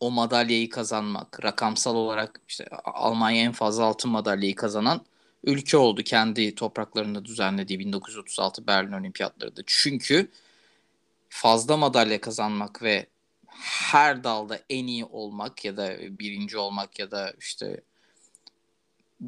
[0.00, 5.06] o madalyayı kazanmak, rakamsal olarak işte Almanya en fazla altın madalyayı kazanan
[5.44, 9.62] ülke oldu kendi topraklarında düzenlediği 1936 Berlin Olimpiyatları'da.
[9.66, 10.30] Çünkü
[11.28, 13.06] fazla madalya kazanmak ve
[13.90, 17.80] her dalda en iyi olmak ya da birinci olmak ya da işte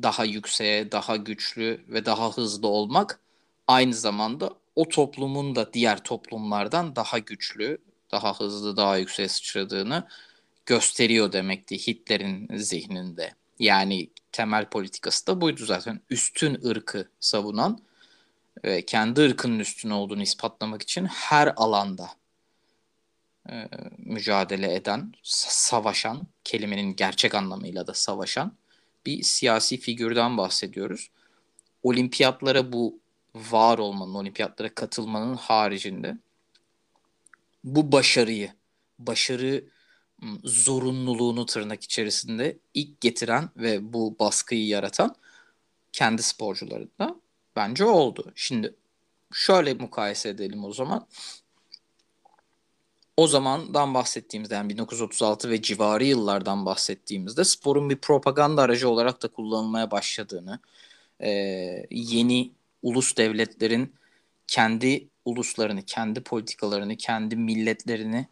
[0.02, 3.20] daha yükseğe, daha güçlü ve daha hızlı olmak
[3.66, 7.78] aynı zamanda o toplumun da diğer toplumlardan daha güçlü,
[8.10, 10.06] daha hızlı, daha yükseğe sıçradığını
[10.66, 13.34] gösteriyor demekti Hitler'in zihninde.
[13.58, 16.00] Yani temel politikası da buydu zaten.
[16.10, 17.78] Üstün ırkı savunan
[18.64, 22.08] ve kendi ırkının üstün olduğunu ispatlamak için her alanda
[23.50, 23.68] e,
[23.98, 28.56] mücadele eden, savaşan, kelimenin gerçek anlamıyla da savaşan
[29.06, 31.10] bir siyasi figürden bahsediyoruz.
[31.82, 33.00] olimpiyatlara bu
[33.34, 36.18] var olmanın, olimpiyatlara katılmanın haricinde
[37.64, 38.52] bu başarıyı,
[38.98, 39.64] başarı
[40.44, 45.14] zorunluluğunu tırnak içerisinde ilk getiren ve bu baskıyı yaratan
[45.92, 47.20] kendi sporcuları da
[47.56, 48.32] bence oldu.
[48.34, 48.74] Şimdi
[49.32, 51.06] şöyle mukayese edelim o zaman.
[53.16, 59.28] O zamandan bahsettiğimizde yani 1936 ve civarı yıllardan bahsettiğimizde sporun bir propaganda aracı olarak da
[59.28, 60.60] kullanılmaya başladığını,
[61.20, 61.30] e,
[61.90, 62.52] yeni
[62.82, 63.94] ulus devletlerin
[64.46, 68.26] kendi uluslarını, kendi politikalarını, kendi milletlerini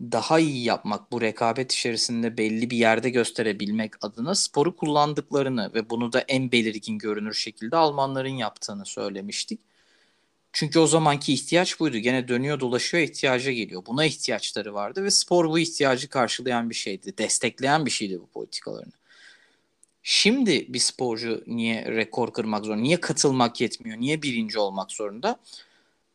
[0.00, 6.12] daha iyi yapmak, bu rekabet içerisinde belli bir yerde gösterebilmek adına sporu kullandıklarını ve bunu
[6.12, 9.60] da en belirgin görünür şekilde Almanların yaptığını söylemiştik.
[10.52, 11.98] Çünkü o zamanki ihtiyaç buydu.
[11.98, 13.82] Gene dönüyor dolaşıyor ihtiyaca geliyor.
[13.86, 17.18] Buna ihtiyaçları vardı ve spor bu ihtiyacı karşılayan bir şeydi.
[17.18, 18.92] Destekleyen bir şeydi bu politikalarını.
[20.02, 22.82] Şimdi bir sporcu niye rekor kırmak zorunda?
[22.82, 23.98] Niye katılmak yetmiyor?
[23.98, 25.40] Niye birinci olmak zorunda?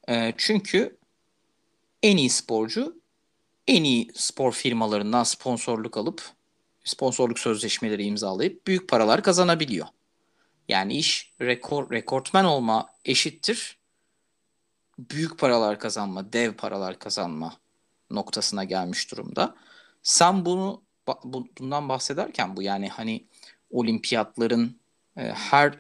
[0.09, 0.97] E, çünkü
[2.03, 2.95] en iyi sporcu
[3.67, 6.21] en iyi spor firmalarından sponsorluk alıp
[6.83, 9.87] sponsorluk sözleşmeleri imzalayıp büyük paralar kazanabiliyor.
[10.69, 13.77] Yani iş rekor rekortmen olma eşittir
[14.99, 17.57] büyük paralar kazanma, dev paralar kazanma
[18.11, 19.55] noktasına gelmiş durumda.
[20.03, 20.81] Sen bunu
[21.23, 23.25] bundan bahsederken bu yani hani
[23.71, 24.79] olimpiyatların
[25.17, 25.73] e, her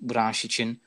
[0.00, 0.80] branş için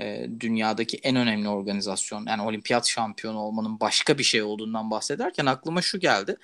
[0.00, 5.82] e, dünyadaki en önemli organizasyon yani olimpiyat şampiyonu olmanın başka bir şey olduğundan bahsederken aklıma
[5.82, 6.36] şu geldi.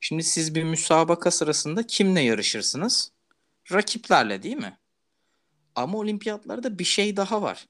[0.00, 3.12] Şimdi siz bir müsabaka sırasında kimle yarışırsınız?
[3.72, 4.78] Rakiplerle değil mi?
[5.74, 7.66] Ama olimpiyatlarda bir şey daha var.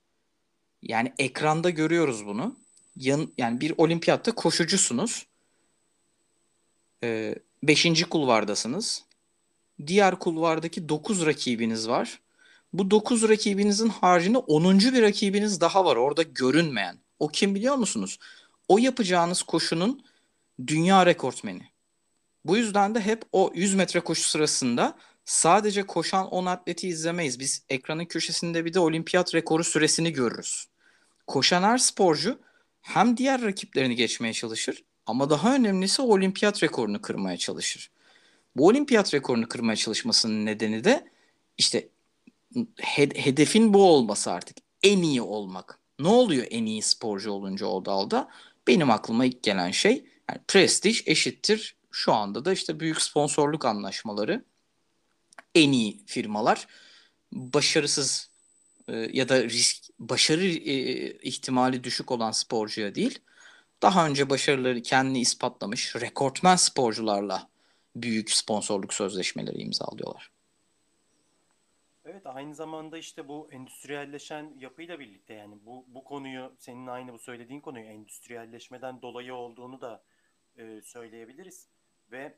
[0.82, 2.56] Yani ekranda görüyoruz bunu.
[2.96, 5.26] Yan, yani bir olimpiyatta koşucusunuz.
[7.04, 9.04] Ee, beşinci kulvardasınız.
[9.86, 12.20] Diğer kulvardaki dokuz rakibiniz var.
[12.72, 14.78] Bu 9 rakibinizin haricinde 10.
[14.78, 16.98] bir rakibiniz daha var orada görünmeyen.
[17.18, 18.18] O kim biliyor musunuz?
[18.68, 20.04] O yapacağınız koşunun
[20.66, 21.62] dünya rekortmeni.
[22.44, 27.40] Bu yüzden de hep o 100 metre koşu sırasında sadece koşan 10 atleti izlemeyiz.
[27.40, 30.66] Biz ekranın köşesinde bir de olimpiyat rekoru süresini görürüz.
[31.26, 32.38] Koşan her sporcu
[32.86, 37.90] hem diğer rakiplerini geçmeye çalışır ama daha önemlisi olimpiyat rekorunu kırmaya çalışır.
[38.56, 41.10] Bu olimpiyat rekorunu kırmaya çalışmasının nedeni de
[41.58, 41.88] işte
[43.14, 44.56] hedefin bu olması artık.
[44.82, 45.78] En iyi olmak.
[45.98, 48.28] Ne oluyor en iyi sporcu olunca o dalda?
[48.66, 51.76] Benim aklıma ilk gelen şey yani prestij eşittir.
[51.90, 54.44] Şu anda da işte büyük sponsorluk anlaşmaları
[55.54, 56.66] en iyi firmalar
[57.32, 58.30] başarısız
[58.88, 60.72] e, ya da risk başarı e,
[61.18, 63.18] ihtimali düşük olan sporcuya değil
[63.82, 67.48] daha önce başarıları kendini ispatlamış rekortmen sporcularla
[67.96, 70.30] büyük sponsorluk sözleşmeleri imzalıyorlar.
[72.04, 77.18] Evet aynı zamanda işte bu endüstriyelleşen yapıyla birlikte yani bu bu konuyu senin aynı bu
[77.18, 80.04] söylediğin konuyu endüstriyelleşmeden dolayı olduğunu da
[80.58, 81.68] e, söyleyebiliriz
[82.10, 82.34] ve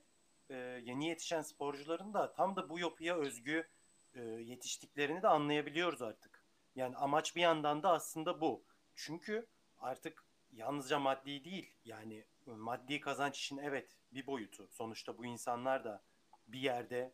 [0.50, 3.68] e, yeni yetişen sporcuların da tam da bu yapıya özgü
[4.14, 6.37] e, yetiştiklerini de anlayabiliyoruz artık.
[6.78, 8.64] Yani amaç bir yandan da aslında bu.
[8.94, 9.46] Çünkü
[9.78, 14.68] artık yalnızca maddi değil yani maddi kazanç için evet bir boyutu.
[14.70, 16.02] Sonuçta bu insanlar da
[16.48, 17.12] bir yerde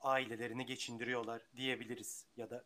[0.00, 2.26] ailelerini geçindiriyorlar diyebiliriz.
[2.36, 2.64] Ya da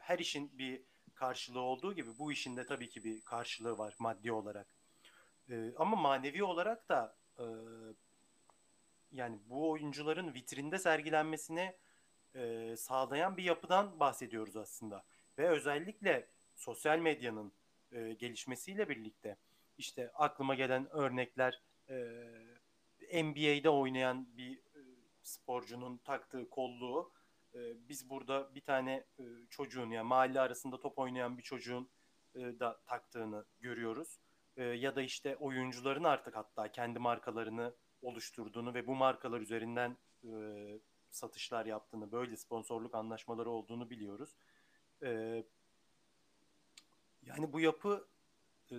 [0.00, 0.82] her işin bir
[1.14, 4.68] karşılığı olduğu gibi bu işin de tabii ki bir karşılığı var maddi olarak.
[5.50, 7.44] Ee, ama manevi olarak da e,
[9.12, 11.76] yani bu oyuncuların vitrinde sergilenmesini
[12.34, 15.04] e, sağlayan bir yapıdan bahsediyoruz aslında.
[15.38, 17.52] Ve özellikle sosyal medyanın
[17.92, 19.36] e, gelişmesiyle birlikte
[19.78, 24.64] işte aklıma gelen örnekler e, NBA'de oynayan bir
[25.22, 27.12] sporcunun taktığı kolluğu
[27.54, 31.88] e, biz burada bir tane e, çocuğun yani mahalle arasında top oynayan bir çocuğun
[32.34, 34.18] e, da taktığını görüyoruz.
[34.56, 40.30] E, ya da işte oyuncuların artık hatta kendi markalarını oluşturduğunu ve bu markalar üzerinden e,
[41.10, 44.36] satışlar yaptığını, böyle sponsorluk anlaşmaları olduğunu biliyoruz.
[45.02, 45.42] E,
[47.22, 48.08] yani bu yapı
[48.70, 48.76] e,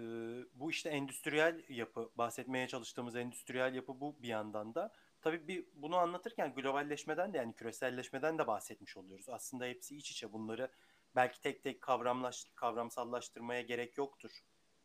[0.54, 5.98] bu işte endüstriyel yapı bahsetmeye çalıştığımız endüstriyel yapı bu bir yandan da tabii bir bunu
[5.98, 9.30] anlatırken globalleşmeden de yani küreselleşmeden de bahsetmiş oluyoruz.
[9.30, 10.72] Aslında hepsi iç içe bunları
[11.16, 14.32] belki tek tek kavramlaş, kavramsallaştırmaya gerek yoktur.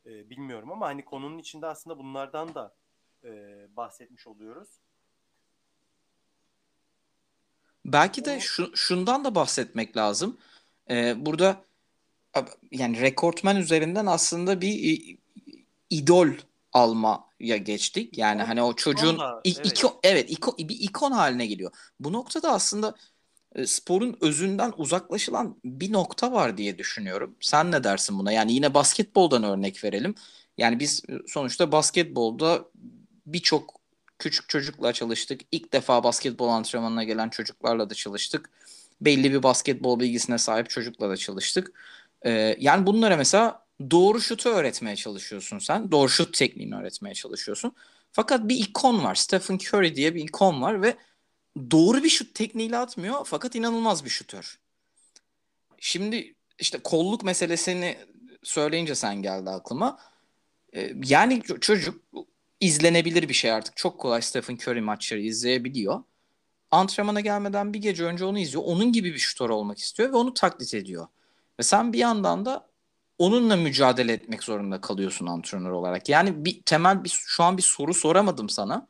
[0.07, 2.75] E, bilmiyorum ama hani konunun içinde aslında bunlardan da
[3.25, 3.29] e,
[3.77, 4.81] bahsetmiş oluyoruz.
[7.85, 10.39] Belki de şu, şundan da bahsetmek lazım.
[10.91, 11.65] Ee, burada
[12.73, 15.01] yani rekortmen üzerinden aslında bir
[15.91, 16.29] idol
[16.73, 18.19] almaya geçtik.
[18.19, 19.67] Yani hani o çocuğun da, evet.
[19.67, 21.73] iki evet iko, bir ikon haline geliyor.
[22.01, 22.95] Bu noktada aslında
[23.55, 27.37] e, sporun özünden uzaklaşılan bir nokta var diye düşünüyorum.
[27.41, 28.33] Sen ne dersin buna?
[28.33, 30.15] Yani yine basketboldan örnek verelim.
[30.59, 32.65] Yani biz e, sonuçta basketbolda
[33.27, 33.81] birçok
[34.19, 35.41] küçük çocukla çalıştık.
[35.53, 38.51] İlk defa basketbol antrenmanına gelen çocuklarla da çalıştık.
[39.01, 41.73] Belli bir basketbol bilgisine sahip çocukla da çalıştık.
[42.27, 45.91] Ee, yani bunlara mesela doğru şutu öğretmeye çalışıyorsun sen.
[45.91, 47.73] Doğru şut tekniğini öğretmeye çalışıyorsun.
[48.13, 49.15] Fakat bir ikon var.
[49.15, 50.97] Stephen Curry diye bir ikon var ve
[51.71, 54.59] doğru bir şut tekniğiyle atmıyor fakat inanılmaz bir şutör.
[55.79, 57.99] Şimdi işte kolluk meselesini
[58.43, 59.99] söyleyince sen geldi aklıma.
[60.75, 62.05] Ee, yani çocuk
[62.61, 63.77] izlenebilir bir şey artık.
[63.77, 66.03] Çok kolay Stephen Curry maçları izleyebiliyor.
[66.71, 68.65] Antrenmana gelmeden bir gece önce onu izliyor.
[68.67, 71.07] Onun gibi bir şutör olmak istiyor ve onu taklit ediyor.
[71.59, 72.71] Ve sen bir yandan da
[73.19, 76.09] onunla mücadele etmek zorunda kalıyorsun antrenör olarak.
[76.09, 78.89] Yani bir temel bir şu an bir soru soramadım sana.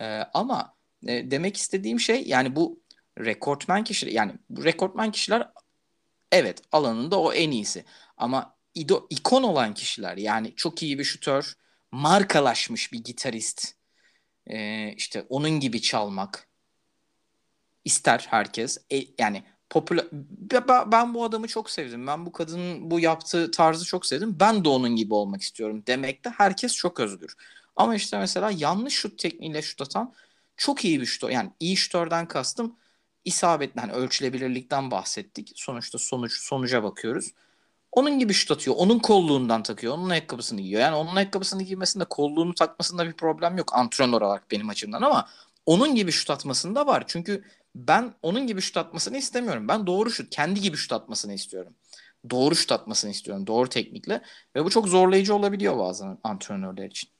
[0.00, 0.74] Ee, ama
[1.06, 2.80] e, demek istediğim şey yani bu
[3.18, 5.48] rekortmen kişiler yani bu rekortmen kişiler
[6.32, 7.84] evet alanında o en iyisi.
[8.16, 11.54] Ama ido, ikon olan kişiler yani çok iyi bir şutör,
[11.92, 13.74] markalaşmış bir gitarist,
[14.46, 16.47] e, işte onun gibi çalmak
[17.88, 18.78] ister herkes.
[18.92, 20.06] E, yani popüler
[20.92, 22.06] ben bu adamı çok sevdim.
[22.06, 24.36] Ben bu kadının bu yaptığı tarzı çok sevdim.
[24.40, 27.34] Ben de onun gibi olmak istiyorum demekte herkes çok özgür.
[27.76, 30.12] Ama işte mesela yanlış şut tekniğiyle şut atan
[30.56, 31.32] çok iyi bir şut.
[31.32, 32.76] Yani iyi şutörden kastım
[33.24, 35.52] isabetli hani ölçülebilirlikten bahsettik.
[35.56, 37.32] Sonuçta sonuç sonuca bakıyoruz.
[37.92, 38.76] Onun gibi şut atıyor.
[38.78, 39.94] Onun kolluğundan takıyor.
[39.94, 40.80] Onun ayakkabısını giyiyor.
[40.80, 45.28] Yani onun ayakkabısını giymesinde kolluğunu takmasında bir problem yok antrenör olarak benim açımdan ama
[45.66, 47.04] onun gibi şut atmasında var.
[47.06, 47.44] Çünkü
[47.74, 49.68] ben onun gibi şut atmasını istemiyorum.
[49.68, 51.74] Ben doğru şut, kendi gibi şut atmasını istiyorum.
[52.30, 53.46] Doğru şut atmasını istiyorum.
[53.46, 54.22] Doğru teknikle.
[54.56, 57.10] Ve bu çok zorlayıcı olabiliyor bazen antrenörler için.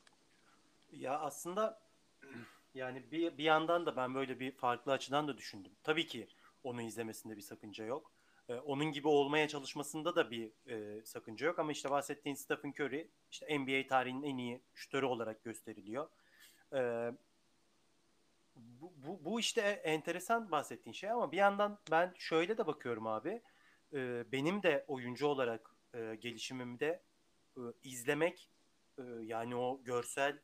[0.92, 1.80] Ya aslında
[2.74, 5.72] yani bir, bir yandan da ben böyle bir farklı açıdan da düşündüm.
[5.82, 6.28] Tabii ki
[6.64, 8.12] onu izlemesinde bir sakınca yok.
[8.48, 11.58] Ee, onun gibi olmaya çalışmasında da bir e, sakınca yok.
[11.58, 16.08] Ama işte bahsettiğin Stephen Curry işte NBA tarihinin en iyi şutörü olarak gösteriliyor.
[16.74, 17.12] Ee,
[18.58, 23.42] bu, bu, bu işte enteresan bahsettiğin şey ama bir yandan ben şöyle de bakıyorum abi.
[23.92, 27.02] Ee, benim de oyuncu olarak e, gelişimimde
[27.56, 28.50] e, izlemek
[28.98, 30.38] e, yani o görsel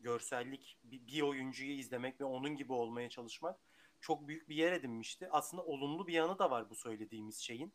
[0.00, 3.60] görsellik bir, bir oyuncuyu izlemek ve onun gibi olmaya çalışmak
[4.00, 5.28] çok büyük bir yer edinmişti.
[5.30, 7.72] Aslında olumlu bir yanı da var bu söylediğimiz şeyin.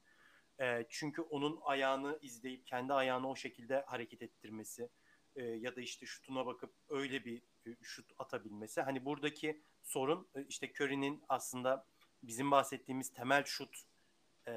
[0.60, 4.90] E, çünkü onun ayağını izleyip kendi ayağını o şekilde hareket ettirmesi
[5.36, 7.44] e, ya da işte şutuna bakıp öyle bir e,
[7.82, 8.82] şut atabilmesi.
[8.82, 11.86] Hani buradaki sorun e, işte Curry'nin aslında
[12.24, 13.84] bizim bahsettiğimiz temel şut
[14.48, 14.52] e,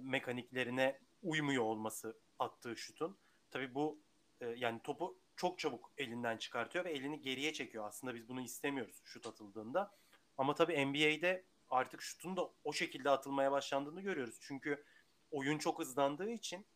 [0.00, 3.16] mekaniklerine uymuyor olması attığı şutun.
[3.50, 3.98] Tabii bu
[4.40, 7.86] e, yani topu çok çabuk elinden çıkartıyor ve elini geriye çekiyor.
[7.86, 9.92] Aslında biz bunu istemiyoruz şut atıldığında.
[10.38, 14.36] Ama tabii NBA'de artık şutun da o şekilde atılmaya başlandığını görüyoruz.
[14.40, 14.84] Çünkü
[15.30, 16.66] oyun çok hızlandığı için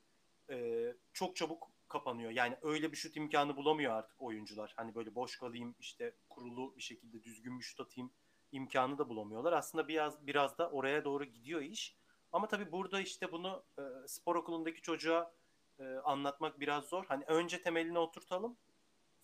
[0.50, 2.30] e, çok çabuk kapanıyor.
[2.30, 4.72] Yani öyle bir şut imkanı bulamıyor artık oyuncular.
[4.76, 8.10] Hani böyle boş kalayım işte kurulu bir şekilde düzgün bir şut atayım
[8.52, 9.52] imkanı da bulamıyorlar.
[9.52, 11.96] Aslında biraz biraz da oraya doğru gidiyor iş.
[12.32, 15.32] Ama tabii burada işte bunu e, spor okulundaki çocuğa
[15.78, 17.06] e, anlatmak biraz zor.
[17.06, 18.56] Hani önce temelini oturtalım.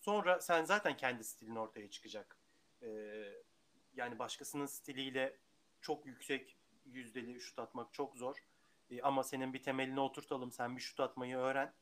[0.01, 2.37] Sonra sen zaten kendi stilin ortaya çıkacak.
[2.81, 2.87] E,
[3.95, 5.37] yani başkasının stiliyle
[5.81, 8.37] çok yüksek yüzdeli şut atmak çok zor.
[8.89, 10.51] E, ama senin bir temelini oturtalım.
[10.51, 11.73] Sen bir şut atmayı öğren.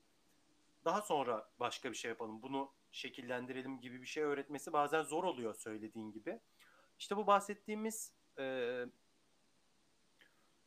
[0.86, 2.41] Daha sonra başka bir şey yapalım.
[2.41, 6.39] Bunu şekillendirelim gibi bir şey öğretmesi bazen zor oluyor söylediğin gibi.
[6.99, 8.86] İşte bu bahsettiğimiz e,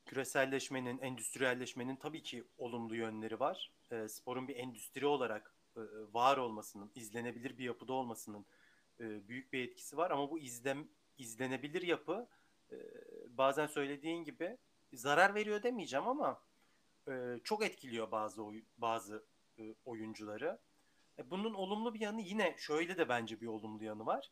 [0.06, 3.72] küreselleşmenin, endüstriyelleşmenin tabii ki olumlu yönleri var.
[3.90, 5.80] E, sporun bir endüstri olarak e,
[6.12, 8.46] var olmasının, izlenebilir bir yapıda olmasının
[9.00, 10.10] e, büyük bir etkisi var.
[10.10, 10.88] Ama bu izlem
[11.18, 12.28] izlenebilir yapı
[12.72, 12.76] e,
[13.28, 14.58] bazen söylediğin gibi
[14.92, 16.42] zarar veriyor demeyeceğim ama
[17.08, 18.42] e, çok etkiliyor bazı
[18.78, 19.24] bazı
[19.58, 20.58] e, oyuncuları.
[21.18, 24.30] E, bunun olumlu bir yanı yine şöyle de bence bir olumlu yanı var.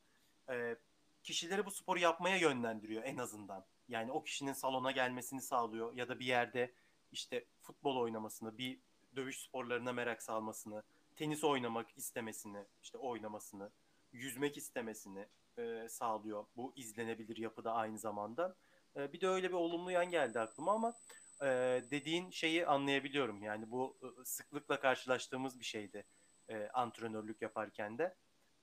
[0.50, 0.76] E,
[1.22, 3.64] kişileri bu sporu yapmaya yönlendiriyor en azından.
[3.88, 6.72] Yani o kişinin salona gelmesini sağlıyor ya da bir yerde
[7.12, 8.80] işte futbol oynamasını, bir
[9.16, 10.82] dövüş sporlarına merak salmasını,
[11.16, 13.70] tenis oynamak istemesini, işte oynamasını,
[14.12, 15.26] yüzmek istemesini
[15.58, 18.56] e, sağlıyor bu izlenebilir yapıda aynı zamanda.
[18.96, 20.94] Bir de öyle bir olumlu yan geldi aklıma ama
[21.42, 21.46] e,
[21.90, 23.42] dediğin şeyi anlayabiliyorum.
[23.42, 26.04] Yani bu e, sıklıkla karşılaştığımız bir şeydi
[26.48, 28.14] e, antrenörlük yaparken de.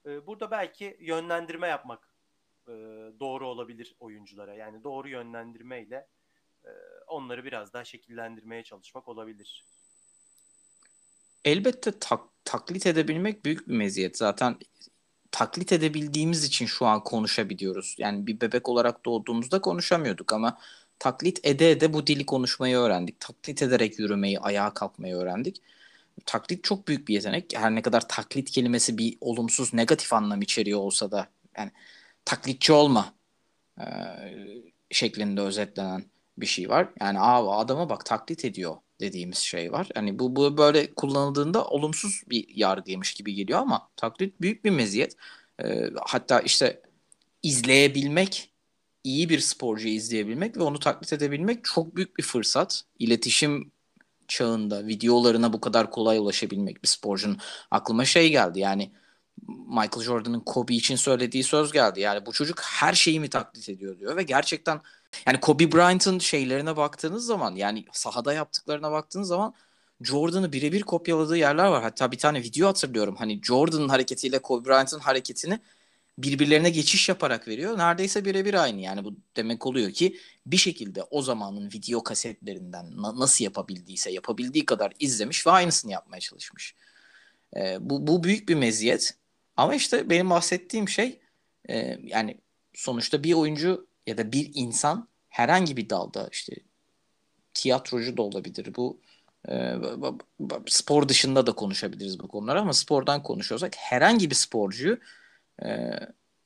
[0.06, 2.14] E, burada belki yönlendirme yapmak
[2.68, 2.72] e,
[3.20, 4.54] doğru olabilir oyunculara.
[4.54, 6.08] Yani doğru yönlendirmeyle
[6.66, 6.70] e,
[7.08, 9.66] onları biraz daha şekillendirmeye çalışmak olabilir.
[11.46, 14.18] Elbette tak, taklit edebilmek büyük bir meziyet.
[14.18, 14.58] Zaten
[15.32, 17.96] taklit edebildiğimiz için şu an konuşabiliyoruz.
[17.98, 20.58] Yani bir bebek olarak doğduğumuzda konuşamıyorduk ama
[21.00, 23.20] taklit ede ede bu dili konuşmayı öğrendik.
[23.20, 25.62] Taklit ederek yürümeyi, ayağa kalkmayı öğrendik.
[26.26, 27.54] Taklit çok büyük bir yetenek.
[27.58, 31.28] Her ne kadar taklit kelimesi bir olumsuz, negatif anlam içeriyor olsa da
[31.58, 31.72] yani
[32.26, 33.14] taklitçi olma
[33.80, 33.86] e,
[34.92, 36.06] şeklinde özetlenen
[36.38, 36.90] bir şey var.
[37.02, 39.90] Yani Aa, adama bak taklit ediyor dediğimiz şey var.
[39.96, 45.16] Hani bu, bu böyle kullanıldığında olumsuz bir yargıymış gibi geliyor ama taklit büyük bir meziyet.
[45.64, 46.82] E, hatta işte
[47.44, 48.49] izleyebilmek,
[49.04, 52.84] iyi bir sporcuyu izleyebilmek ve onu taklit edebilmek çok büyük bir fırsat.
[53.00, 53.72] İletişim
[54.28, 57.38] çağında videolarına bu kadar kolay ulaşabilmek bir sporcunun
[57.72, 58.92] aklıma şey geldi yani
[59.48, 62.02] Michael Jordan'ın Kobe için söylediği söz geldi.
[62.02, 64.82] Yani bu çocuk her şeyi mi taklit ediyor diyor ve gerçekten
[65.28, 69.54] yani Kobe Bryant'ın şeylerine baktığınız zaman yani sahada yaptıklarına baktığınız zaman
[70.02, 71.84] Jordan'ı birebir kopyaladığı yerler var.
[71.84, 73.16] Hatta bir tane video hatırlıyorum.
[73.16, 75.60] Hani Jordan'ın hareketiyle Kobe Bryant'ın hareketini
[76.24, 77.78] birbirlerine geçiş yaparak veriyor.
[77.78, 78.82] Neredeyse birebir aynı.
[78.82, 84.66] Yani bu demek oluyor ki bir şekilde o zamanın video kasetlerinden na- nasıl yapabildiyse yapabildiği
[84.66, 86.76] kadar izlemiş ve aynısını yapmaya çalışmış.
[87.56, 89.18] Ee, bu, bu büyük bir meziyet.
[89.58, 91.20] Ama işte benim bahsettiğim şey
[91.70, 92.38] e, yani
[92.74, 96.56] sonuçta bir oyuncu ya da bir insan herhangi bir dalda işte
[97.54, 99.02] tiyatrocu da olabilir bu
[99.50, 99.76] e,
[100.68, 104.98] spor dışında da konuşabiliriz bu konuları ama spordan konuşuyorsak herhangi bir sporcuyu
[105.66, 106.00] e,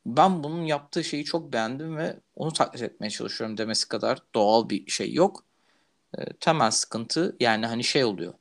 [0.05, 4.91] ben bunun yaptığı şeyi çok beğendim ve onu taklit etmeye çalışıyorum demesi kadar doğal bir
[4.91, 5.43] şey yok.
[6.17, 8.33] E, temel sıkıntı yani hani şey oluyor.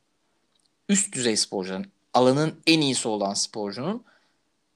[0.89, 4.03] Üst düzey sporcunun alanın en iyisi olan sporcunun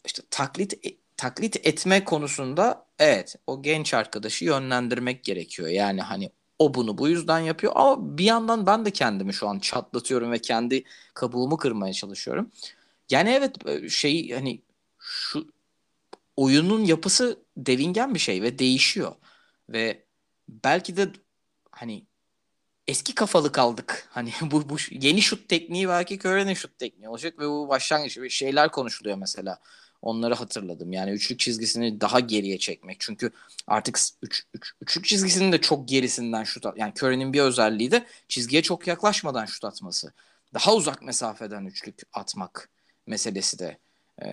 [0.05, 0.73] işte taklit
[1.17, 5.69] taklit etme konusunda evet o genç arkadaşı yönlendirmek gerekiyor.
[5.69, 9.59] Yani hani o bunu bu yüzden yapıyor ama bir yandan ben de kendimi şu an
[9.59, 10.83] çatlatıyorum ve kendi
[11.13, 12.51] kabuğumu kırmaya çalışıyorum.
[13.09, 14.61] Yani evet şey hani
[14.99, 15.47] şu
[16.37, 19.15] oyunun yapısı devingen bir şey ve değişiyor.
[19.69, 20.05] Ve
[20.49, 21.11] belki de
[21.71, 22.07] hani
[22.87, 24.07] eski kafalı kaldık.
[24.11, 28.71] Hani bu, bu yeni şut tekniği belki Curry'nin şut tekniği olacak ve bu başlangıç şeyler
[28.71, 29.59] konuşuluyor mesela.
[30.01, 30.93] Onları hatırladım.
[30.93, 32.99] Yani üçlük çizgisini daha geriye çekmek.
[32.99, 33.31] Çünkü
[33.67, 36.77] artık üç, üç, üçlük çizgisinin de çok gerisinden şut at.
[36.77, 40.13] Yani Curry'nin bir özelliği de çizgiye çok yaklaşmadan şut atması.
[40.53, 42.69] Daha uzak mesafeden üçlük atmak
[43.07, 43.77] meselesi de
[44.23, 44.27] e,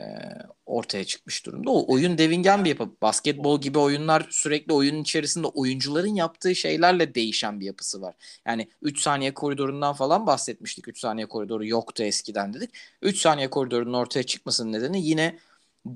[0.67, 1.71] ortaya çıkmış durumda.
[1.71, 2.91] O oyun devingen bir yapı.
[3.03, 8.15] Basketbol gibi oyunlar sürekli oyunun içerisinde oyuncuların yaptığı şeylerle değişen bir yapısı var.
[8.47, 10.89] Yani 3 saniye koridorundan falan bahsetmiştik.
[10.89, 12.71] 3 saniye koridoru yoktu eskiden dedik.
[13.03, 15.39] 3 saniye koridorunun ortaya çıkmasının nedeni yine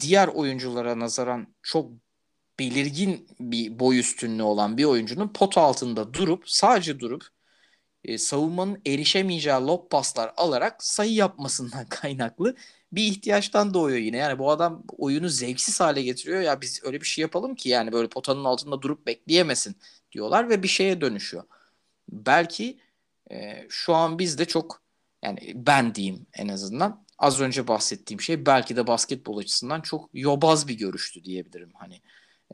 [0.00, 1.90] diğer oyunculara nazaran çok
[2.58, 7.28] belirgin bir boy üstünlüğü olan bir oyuncunun pot altında durup sadece durup
[8.04, 12.56] e, savunmanın erişemeyeceği lob paslar alarak sayı yapmasından kaynaklı
[12.92, 14.16] bir ihtiyaçtan doğuyor yine.
[14.16, 16.40] Yani bu adam oyunu zevksiz hale getiriyor.
[16.40, 19.76] Ya biz öyle bir şey yapalım ki yani böyle potanın altında durup bekleyemesin
[20.12, 21.44] diyorlar ve bir şeye dönüşüyor.
[22.08, 22.80] Belki
[23.30, 24.82] e, şu an biz de çok
[25.24, 30.68] yani ben diyeyim en azından az önce bahsettiğim şey belki de basketbol açısından çok yobaz
[30.68, 31.70] bir görüştü diyebilirim.
[31.74, 32.02] Hani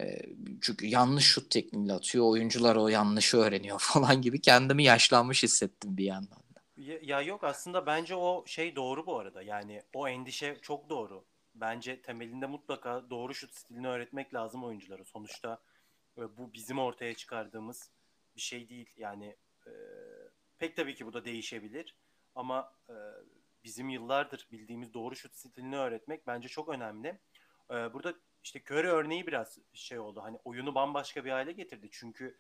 [0.01, 0.19] e,
[0.61, 2.25] çünkü yanlış şut tekniğiyle atıyor.
[2.25, 6.44] Oyuncular o yanlışı öğreniyor falan gibi kendimi yaşlanmış hissettim bir yandan.
[6.77, 9.43] Ya, yok aslında bence o şey doğru bu arada.
[9.43, 11.25] Yani o endişe çok doğru.
[11.55, 15.05] Bence temelinde mutlaka doğru şut stilini öğretmek lazım oyunculara.
[15.05, 15.63] Sonuçta
[16.19, 17.91] e, bu bizim ortaya çıkardığımız
[18.37, 18.91] bir şey değil.
[18.97, 19.73] Yani e,
[20.59, 21.97] pek tabii ki bu da değişebilir.
[22.35, 22.95] Ama e,
[23.65, 27.19] bizim yıllardır bildiğimiz doğru şut stilini öğretmek bence çok önemli.
[27.71, 30.23] Burada işte Curry örneği biraz şey oldu.
[30.23, 31.89] Hani oyunu bambaşka bir hale getirdi.
[31.93, 32.39] Çünkü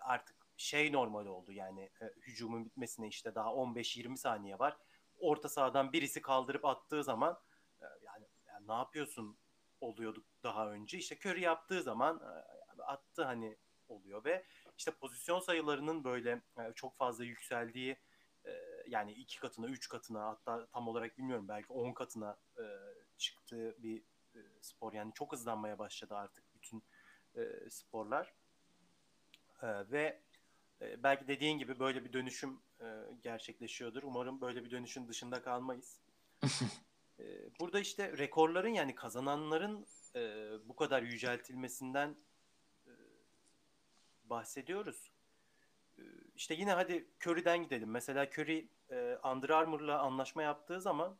[0.00, 4.76] artık şey normal oldu yani e, hücumun bitmesine işte daha 15-20 saniye var.
[5.18, 7.40] Orta sahadan birisi kaldırıp attığı zaman
[7.80, 9.38] e, yani, yani ne yapıyorsun
[9.80, 10.98] oluyorduk daha önce.
[10.98, 14.44] İşte Curry yaptığı zaman e, attı hani oluyor ve
[14.78, 17.96] işte pozisyon sayılarının böyle e, çok fazla yükseldiği
[18.46, 18.50] e,
[18.86, 22.64] yani iki katına, üç katına hatta tam olarak bilmiyorum belki on katına e,
[23.18, 24.02] çıktığı bir
[24.34, 24.92] e, spor.
[24.92, 26.84] Yani çok hızlanmaya başladı artık bütün
[27.34, 28.34] e, sporlar.
[29.62, 30.22] E, ve
[30.82, 32.86] e, belki dediğin gibi böyle bir dönüşüm e,
[33.22, 34.02] gerçekleşiyordur.
[34.02, 36.00] Umarım böyle bir dönüşün dışında kalmayız.
[37.18, 37.24] e,
[37.60, 42.16] burada işte rekorların yani kazananların e, bu kadar yüceltilmesinden
[42.86, 42.92] e,
[44.24, 45.12] bahsediyoruz.
[45.98, 46.02] E,
[46.36, 47.90] işte yine hadi Curry'den gidelim.
[47.90, 51.16] Mesela Curry e, Under Armour'la anlaşma yaptığı zaman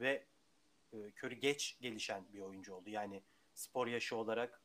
[0.00, 0.26] ve
[0.92, 2.90] e, Curry geç gelişen bir oyuncu oldu.
[2.90, 3.22] Yani
[3.54, 4.60] spor yaşı olarak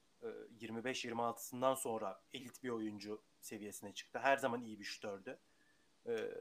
[0.59, 4.19] 25-26'sından sonra elit bir oyuncu seviyesine çıktı.
[4.19, 5.39] Her zaman iyi bir şutördü.
[6.07, 6.31] Ee,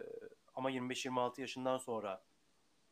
[0.55, 2.25] ama 25-26 yaşından sonra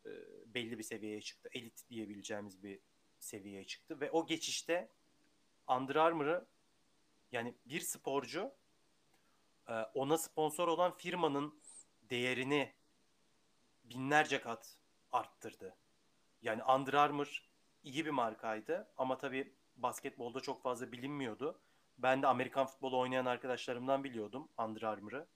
[0.06, 0.10] e,
[0.46, 1.48] belli bir seviyeye çıktı.
[1.52, 2.80] Elit diyebileceğimiz bir
[3.18, 4.00] seviyeye çıktı.
[4.00, 4.90] Ve o geçişte
[5.68, 6.46] Under Armour'ı
[7.32, 8.54] yani bir sporcu
[9.68, 11.60] e, ona sponsor olan firmanın
[12.10, 12.74] değerini
[13.84, 14.76] binlerce kat
[15.12, 15.76] arttırdı.
[16.42, 17.48] Yani Under Armour
[17.82, 21.60] iyi bir markaydı ama tabii basketbolda çok fazla bilinmiyordu.
[21.98, 25.26] Ben de Amerikan futbolu oynayan arkadaşlarımdan biliyordum Under Armour'ı.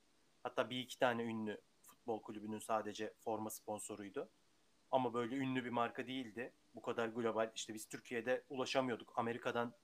[0.42, 4.28] Hatta bir iki tane ünlü futbol kulübünün sadece forma sponsoruydu.
[4.90, 6.52] Ama böyle ünlü bir marka değildi.
[6.74, 7.50] Bu kadar global.
[7.54, 9.12] İşte biz Türkiye'de ulaşamıyorduk.
[9.16, 9.74] Amerika'dan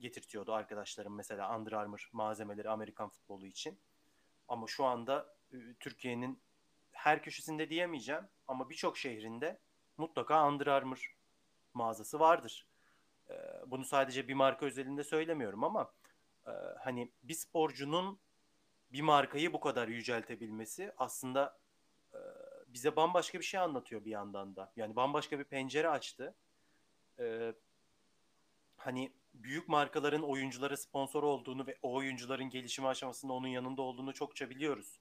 [0.00, 3.78] getirtiyordu arkadaşlarım mesela Under Armour malzemeleri Amerikan futbolu için.
[4.48, 6.42] Ama şu anda ıı, Türkiye'nin
[6.92, 9.60] her köşesinde diyemeyeceğim ama birçok şehrinde
[9.96, 11.16] mutlaka Under Armour
[11.74, 12.66] mağazası vardır.
[13.66, 15.92] Bunu sadece bir marka özelinde söylemiyorum ama
[16.78, 18.18] hani bir sporcunun
[18.92, 21.58] bir markayı bu kadar yüceltebilmesi aslında
[22.66, 24.72] bize bambaşka bir şey anlatıyor bir yandan da.
[24.76, 26.34] Yani bambaşka bir pencere açtı.
[28.76, 34.50] Hani büyük markaların oyunculara sponsor olduğunu ve o oyuncuların gelişimi aşamasında onun yanında olduğunu çokça
[34.50, 35.00] biliyoruz.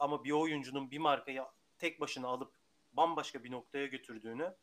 [0.00, 1.44] Ama bir oyuncunun bir markayı
[1.78, 2.52] tek başına alıp
[2.92, 4.54] bambaşka bir noktaya götürdüğünü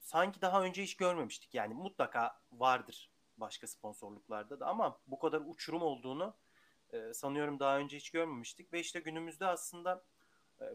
[0.00, 1.54] sanki daha önce hiç görmemiştik.
[1.54, 6.36] Yani mutlaka vardır başka sponsorluklarda da ama bu kadar uçurum olduğunu
[7.12, 10.04] sanıyorum daha önce hiç görmemiştik ve işte günümüzde aslında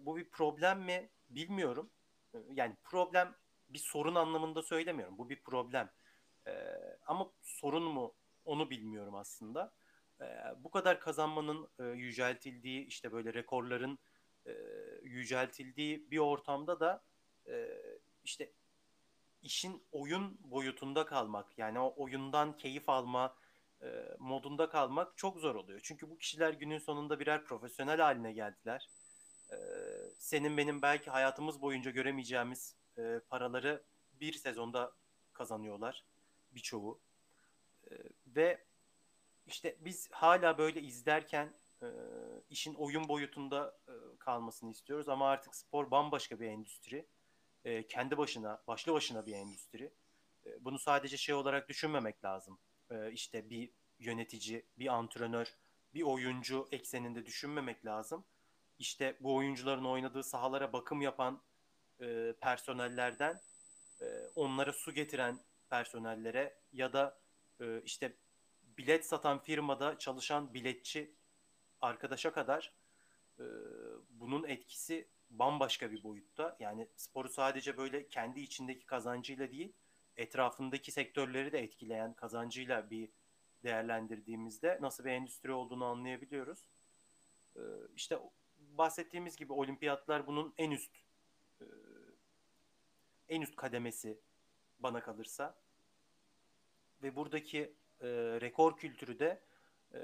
[0.02, 1.90] bu bir problem mi bilmiyorum.
[2.54, 3.36] Yani problem
[3.70, 5.18] bir sorun anlamında söylemiyorum.
[5.18, 5.92] Bu bir problem.
[7.06, 8.16] ama sorun mu
[8.46, 9.74] onu bilmiyorum aslında.
[10.58, 14.00] bu kadar kazanmanın yüceltildiği işte böyle rekorların
[15.04, 17.04] yüceltildiği bir ortamda da
[18.24, 18.52] işte
[19.44, 23.36] işin oyun boyutunda kalmak yani o oyundan keyif alma
[23.82, 23.88] e,
[24.20, 25.80] modunda kalmak çok zor oluyor.
[25.84, 28.90] Çünkü bu kişiler günün sonunda birer profesyonel haline geldiler.
[29.52, 29.58] E,
[30.20, 33.84] senin benim belki hayatımız boyunca göremeyeceğimiz e, paraları
[34.20, 34.92] bir sezonda
[35.34, 36.06] kazanıyorlar
[36.52, 37.00] birçoğu.
[37.92, 37.92] E,
[38.28, 38.64] ve
[39.46, 41.88] işte biz hala böyle izlerken e,
[42.50, 47.06] işin oyun boyutunda e, kalmasını istiyoruz ama artık spor bambaşka bir endüstri
[47.66, 49.94] e, kendi başına, başlı başına bir endüstri.
[50.46, 52.60] E, bunu sadece şey olarak düşünmemek lazım.
[52.92, 55.54] E, işte bir yönetici, bir antrenör,
[55.94, 58.26] bir oyuncu ekseninde düşünmemek lazım.
[58.80, 61.42] İşte bu oyuncuların oynadığı sahalara bakım yapan
[62.02, 63.42] e, personellerden
[64.02, 64.06] e,
[64.36, 65.40] onlara su getiren
[65.70, 67.20] personellere ya da
[67.60, 68.18] e, işte
[68.78, 71.16] bilet satan firmada çalışan biletçi
[71.82, 72.74] arkadaşa kadar
[73.40, 73.44] e,
[74.10, 75.08] bunun etkisi
[75.40, 76.58] bambaşka bir boyutta.
[76.60, 79.74] Yani sporu sadece böyle kendi içindeki kazancıyla değil,
[80.18, 83.10] etrafındaki sektörleri de etkileyen kazancıyla bir
[83.64, 86.66] değerlendirdiğimizde nasıl bir endüstri olduğunu anlayabiliyoruz.
[87.56, 87.60] Ee,
[87.96, 88.20] işte
[88.58, 90.92] bahsettiğimiz gibi olimpiyatlar bunun en üst
[91.62, 91.66] e,
[93.30, 94.20] en üst kademesi
[94.80, 95.56] bana kalırsa
[97.04, 97.60] ve buradaki
[98.02, 98.08] e,
[98.42, 99.42] rekor kültürü de
[99.94, 100.00] e,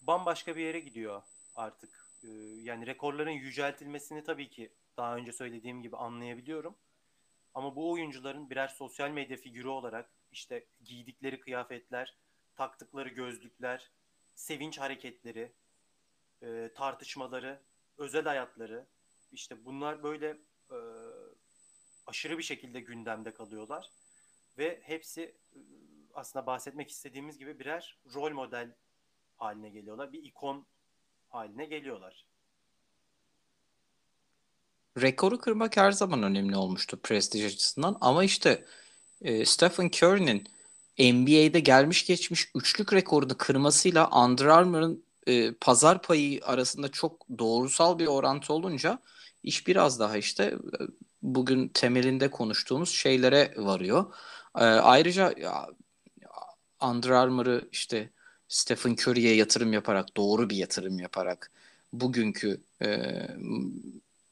[0.00, 1.22] bambaşka bir yere gidiyor
[1.54, 2.28] artık ee,
[2.62, 6.76] yani rekorların yüceltilmesini tabii ki daha önce söylediğim gibi anlayabiliyorum.
[7.54, 12.14] Ama bu oyuncuların birer sosyal medya figürü olarak işte giydikleri kıyafetler,
[12.54, 13.90] taktıkları gözlükler,
[14.34, 15.52] sevinç hareketleri,
[16.42, 17.60] e, tartışmaları,
[17.98, 18.86] özel hayatları
[19.32, 20.38] işte bunlar böyle
[20.70, 20.78] e,
[22.06, 23.90] aşırı bir şekilde gündemde kalıyorlar
[24.58, 25.58] ve hepsi e,
[26.14, 28.74] aslında bahsetmek istediğimiz gibi birer rol model
[29.36, 30.12] haline geliyorlar.
[30.12, 30.66] Bir ikon
[31.28, 32.24] haline geliyorlar.
[35.00, 38.64] Rekoru kırmak her zaman önemli olmuştu prestij açısından ama işte
[39.22, 40.48] e, Stephen Curry'nin
[40.98, 48.06] NBA'de gelmiş geçmiş üçlük rekorunu kırmasıyla Under Armour'ın e, pazar payı arasında çok doğrusal bir
[48.06, 48.98] orantı olunca
[49.42, 50.78] iş biraz daha işte e,
[51.22, 54.14] bugün temelinde konuştuğumuz şeylere varıyor.
[54.54, 55.66] E, ayrıca ya,
[56.82, 58.10] Under Armour'ı işte
[58.48, 61.50] Stephen Curry'e yatırım yaparak, doğru bir yatırım yaparak
[61.92, 62.98] bugünkü e,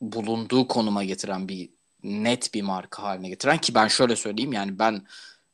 [0.00, 1.70] bulunduğu konuma getiren bir
[2.02, 5.02] net bir marka haline getiren ki ben şöyle söyleyeyim yani ben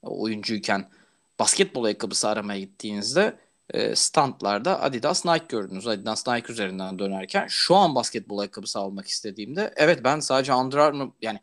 [0.03, 0.91] oyuncuyken
[1.39, 3.39] basketbol ayakkabısı aramaya gittiğinizde
[3.71, 5.87] e, standlarda Adidas Nike gördünüz.
[5.87, 11.11] Adidas Nike üzerinden dönerken şu an basketbol ayakkabısı almak istediğimde evet ben sadece Under Armour
[11.23, 11.41] yani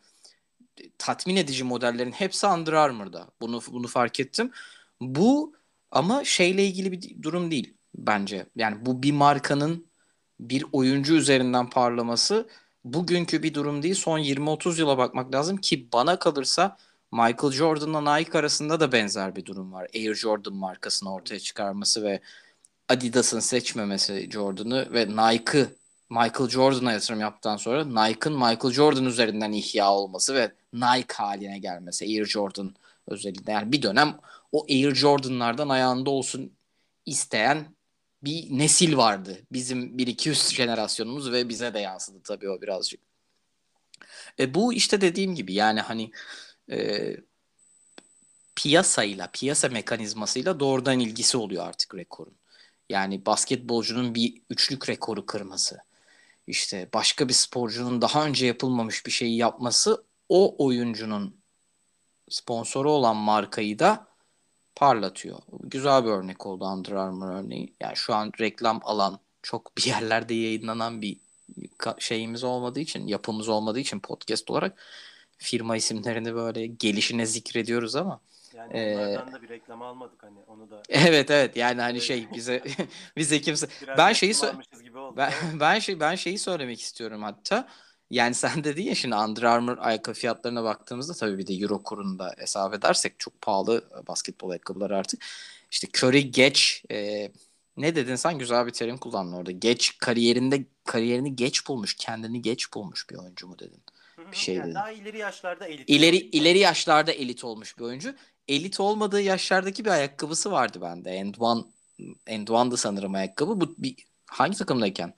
[0.98, 3.28] tatmin edici modellerin hepsi Under Armour'da.
[3.42, 4.52] Bunu bunu fark ettim.
[5.02, 5.59] Bu
[5.92, 8.46] ama şeyle ilgili bir durum değil bence.
[8.56, 9.90] Yani bu bir markanın
[10.40, 12.50] bir oyuncu üzerinden parlaması
[12.84, 13.96] bugünkü bir durum değil.
[13.96, 16.78] Son 20-30 yıla bakmak lazım ki bana kalırsa
[17.12, 19.88] Michael Jordan'la Nike arasında da benzer bir durum var.
[19.96, 22.22] Air Jordan markasını ortaya çıkarması ve
[22.90, 25.68] Adidas'ın seçmemesi Jordan'ı ve Nike
[26.10, 32.06] Michael Jordan'a yatırım yaptıktan sonra Nike'ın Michael Jordan üzerinden ihya olması ve Nike haline gelmesi
[32.06, 32.76] Air Jordan
[33.08, 33.52] özellikle.
[33.52, 34.18] Yani bir dönem
[34.52, 36.58] o Air Jordan'lardan ayağında olsun
[37.06, 37.76] isteyen
[38.24, 39.38] bir nesil vardı.
[39.52, 43.00] Bizim 1-200 jenerasyonumuz ve bize de yansıdı tabii o birazcık.
[44.40, 46.12] E, bu işte dediğim gibi yani hani
[46.72, 47.16] e,
[48.56, 52.36] piyasayla, piyasa mekanizmasıyla doğrudan ilgisi oluyor artık rekorun.
[52.90, 55.78] Yani basketbolcunun bir üçlük rekoru kırması,
[56.48, 61.40] işte başka bir sporcunun daha önce yapılmamış bir şeyi yapması o oyuncunun
[62.30, 64.09] sponsoru olan markayı da
[64.80, 65.40] parlatıyor.
[65.64, 67.74] Güzel bir örnek oldu Under Armour örneği.
[67.80, 71.18] Yani şu an reklam alan çok bir yerlerde yayınlanan bir
[71.98, 74.78] şeyimiz olmadığı için, yapımız olmadığı için podcast olarak
[75.38, 78.20] firma isimlerini böyle gelişine zikrediyoruz ama
[78.54, 80.82] yani onlardan ee, da bir reklam almadık hani onu da.
[80.90, 82.64] Evet evet yani hani şey bize
[83.18, 83.68] bize kimse
[83.98, 84.64] ben şeyi so-
[85.18, 87.68] ben, ben şey ben şeyi söylemek istiyorum hatta.
[88.10, 92.36] Yani sen dedin ya şimdi Under Armour ayakkabı fiyatlarına baktığımızda tabii bir de euro kurunda
[92.38, 95.26] hesap edersek çok pahalı basketbol ayakkabıları artık.
[95.72, 97.32] İşte Curry geç e,
[97.78, 99.52] ne dedin sen güzel bir terim kullandın orada.
[99.52, 103.82] Geç kariyerinde kariyerini geç bulmuş, kendini geç bulmuş bir oyuncu mu dedin?
[104.32, 104.76] Bir şey yani dedin.
[104.76, 105.90] Daha ileri yaşlarda elit.
[105.90, 108.16] İleri ileri yaşlarda elit olmuş bir oyuncu.
[108.48, 111.12] Elit olmadığı yaşlardaki bir ayakkabısı vardı bende.
[111.12, 111.64] End One
[112.28, 113.62] End One'dı sanırım ayakkabı.
[113.62, 113.96] Bu bir
[114.26, 115.14] hangi takımdayken?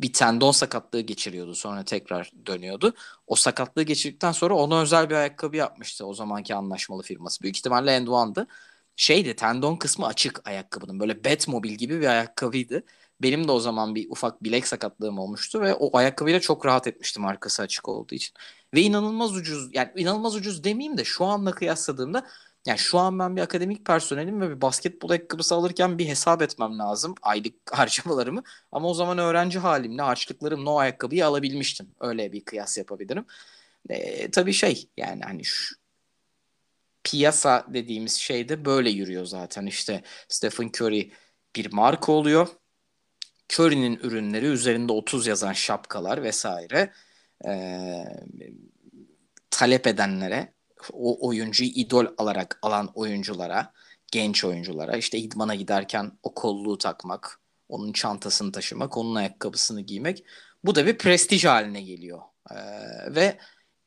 [0.00, 1.54] Bir tendon sakatlığı geçiriyordu.
[1.54, 2.94] Sonra tekrar dönüyordu.
[3.26, 7.42] O sakatlığı geçirdikten sonra ona özel bir ayakkabı yapmıştı o zamanki anlaşmalı firması.
[7.42, 8.46] Büyük ihtimalle End One'dı.
[8.96, 11.00] Şeydi tendon kısmı açık ayakkabının.
[11.00, 12.82] Böyle Batmobile gibi bir ayakkabıydı.
[13.22, 17.24] Benim de o zaman bir ufak bilek sakatlığım olmuştu ve o ayakkabıyla çok rahat etmiştim
[17.26, 18.34] arkası açık olduğu için.
[18.74, 22.26] Ve inanılmaz ucuz yani inanılmaz ucuz demeyeyim de şu anla kıyasladığımda
[22.66, 26.78] yani şu an ben bir akademik personelim ve bir basketbol ayakkabısı alırken bir hesap etmem
[26.78, 28.42] lazım aylık harcamalarımı.
[28.72, 31.90] Ama o zaman öğrenci halimle harçlıklarımla o ayakkabıyı alabilmiştim.
[32.00, 33.26] Öyle bir kıyas yapabilirim.
[33.88, 35.76] E, tabii şey yani hani şu
[37.04, 39.66] piyasa dediğimiz şey de böyle yürüyor zaten.
[39.66, 41.12] İşte Stephen Curry
[41.56, 42.48] bir marka oluyor.
[43.52, 46.92] Curry'nin ürünleri üzerinde 30 yazan şapkalar vesaire
[47.46, 47.52] e,
[49.50, 50.55] talep edenlere
[50.92, 53.72] o oyuncuyu idol alarak alan oyunculara,
[54.12, 60.24] genç oyunculara işte idmana giderken o kolluğu takmak, onun çantasını taşımak, onun ayakkabısını giymek
[60.64, 62.20] bu da bir prestij haline geliyor.
[62.50, 62.54] Ee,
[63.14, 63.38] ve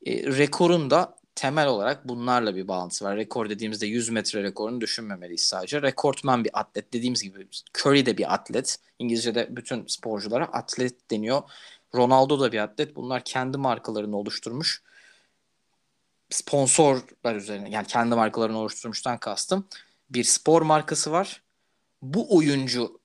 [0.06, 3.18] e, rekorun da temel olarak bunlarla bir bağlantısı var.
[3.18, 5.82] Rekor dediğimizde 100 metre rekorunu düşünmemeliyiz sadece.
[5.82, 7.48] Rekortman bir atlet dediğimiz gibi
[7.78, 8.78] Curry de bir atlet.
[9.00, 11.42] İngilizce'de bütün sporculara atlet deniyor.
[11.96, 12.96] Ronaldo da bir atlet.
[12.96, 14.84] Bunlar kendi markalarını oluşturmuş
[16.30, 19.68] sponsorlar üzerine yani kendi markalarını oluşturmuştan kastım
[20.10, 21.44] bir spor markası var.
[22.02, 23.00] Bu oyuncu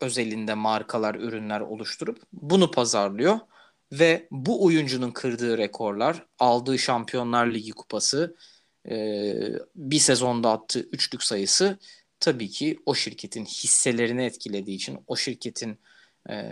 [0.00, 3.38] özelinde markalar, ürünler oluşturup bunu pazarlıyor
[3.92, 8.36] ve bu oyuncunun kırdığı rekorlar, aldığı Şampiyonlar Ligi kupası,
[9.76, 11.78] bir sezonda attığı üçlük sayısı
[12.20, 15.78] tabii ki o şirketin hisselerini etkilediği için, o şirketin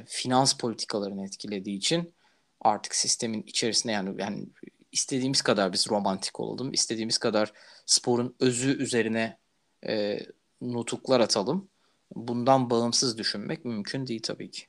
[0.07, 2.15] finans politikalarını etkilediği için
[2.61, 4.47] artık sistemin içerisinde yani yani
[4.95, 7.53] istediğimiz kadar biz romantik olalım, istediğimiz kadar
[7.87, 9.39] sporun özü üzerine
[9.87, 10.19] e,
[10.61, 11.69] nutuklar atalım.
[12.15, 14.66] Bundan bağımsız düşünmek mümkün değil tabii ki.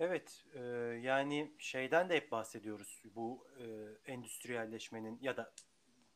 [0.00, 0.60] Evet, e,
[1.02, 3.02] yani şeyden de hep bahsediyoruz.
[3.14, 3.64] Bu e,
[4.12, 5.52] endüstriyelleşmenin ya da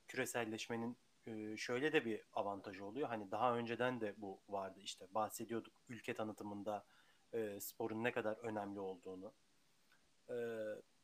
[0.09, 0.97] küreselleşmenin
[1.27, 3.09] e, şöyle de bir avantajı oluyor.
[3.09, 6.85] Hani daha önceden de bu vardı işte bahsediyorduk ülke tanıtımında
[7.35, 9.33] e, sporun ne kadar önemli olduğunu.
[10.29, 10.37] E,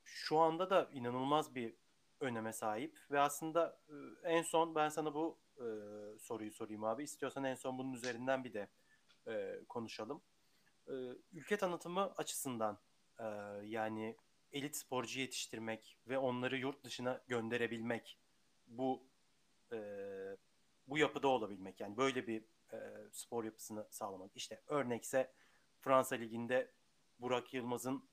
[0.07, 1.75] şu anda da inanılmaz bir
[2.21, 5.67] öneme sahip ve aslında e, en son ben sana bu e,
[6.19, 7.05] soruyu sorayım abi.
[7.05, 8.69] İstiyorsan en son bunun üzerinden bir de
[9.29, 10.23] e, konuşalım.
[10.89, 10.93] E,
[11.33, 12.79] ülke tanıtımı açısından
[13.19, 13.25] e,
[13.65, 14.17] yani
[14.53, 18.19] elit sporcu yetiştirmek ve onları yurt dışına gönderebilmek
[18.67, 19.07] bu
[19.73, 19.79] e,
[20.87, 22.79] bu yapıda olabilmek yani böyle bir e,
[23.13, 24.37] spor yapısını sağlamak.
[24.37, 25.33] İşte örnekse
[25.81, 26.71] Fransa Ligi'nde
[27.19, 28.09] Burak Yılmaz'ın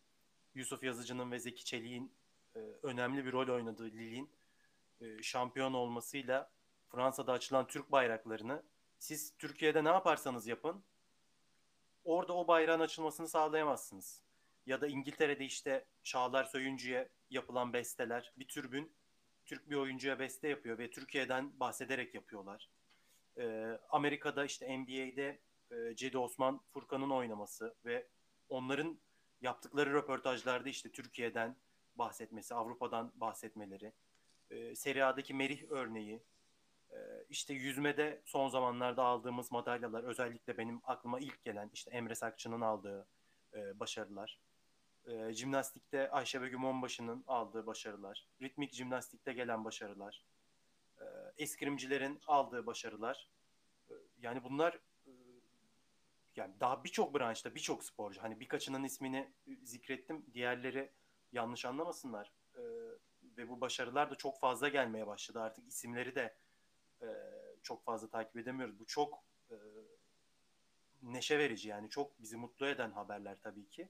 [0.55, 2.13] Yusuf Yazıcı'nın ve Zeki Çelik'in
[2.55, 4.29] e, önemli bir rol oynadığı Lille'in
[5.01, 6.51] e, şampiyon olmasıyla
[6.89, 8.63] Fransa'da açılan Türk bayraklarını
[8.99, 10.83] siz Türkiye'de ne yaparsanız yapın
[12.03, 14.21] orada o bayrağın açılmasını sağlayamazsınız.
[14.65, 18.93] Ya da İngiltere'de işte Çağlar Söyüncü'ye yapılan besteler bir türbün
[19.45, 22.69] Türk bir oyuncuya beste yapıyor ve Türkiye'den bahsederek yapıyorlar.
[23.37, 25.39] Ee, Amerika'da işte NBA'de
[25.71, 28.07] e, Cedi Osman Furkan'ın oynaması ve
[28.49, 28.99] onların
[29.43, 31.55] yaptıkları röportajlarda işte Türkiye'den
[31.95, 33.93] bahsetmesi, Avrupa'dan bahsetmeleri,
[34.49, 36.23] e, Serie A'daki Merih örneği,
[36.91, 36.97] e,
[37.29, 43.07] işte yüzmede son zamanlarda aldığımız madalyalar, özellikle benim aklıma ilk gelen işte Emre Sakçı'nın aldığı
[43.53, 44.39] e, başarılar,
[45.05, 50.23] e, jimnastikte Ayşe Begüm Onbaşı'nın aldığı başarılar, ritmik jimnastikte gelen başarılar,
[50.99, 51.03] e,
[51.37, 53.29] eskrimcilerin aldığı başarılar,
[53.89, 54.79] e, yani bunlar
[56.35, 59.33] yani daha birçok branşta birçok sporcu hani birkaçının ismini
[59.63, 60.91] zikrettim diğerleri
[61.31, 62.31] yanlış anlamasınlar.
[62.55, 62.61] E,
[63.37, 65.41] ve bu başarılar da çok fazla gelmeye başladı.
[65.41, 66.35] Artık isimleri de
[67.01, 67.07] e,
[67.63, 68.79] çok fazla takip edemiyoruz.
[68.79, 69.55] Bu çok e,
[71.01, 73.89] neşe verici yani çok bizi mutlu eden haberler tabii ki.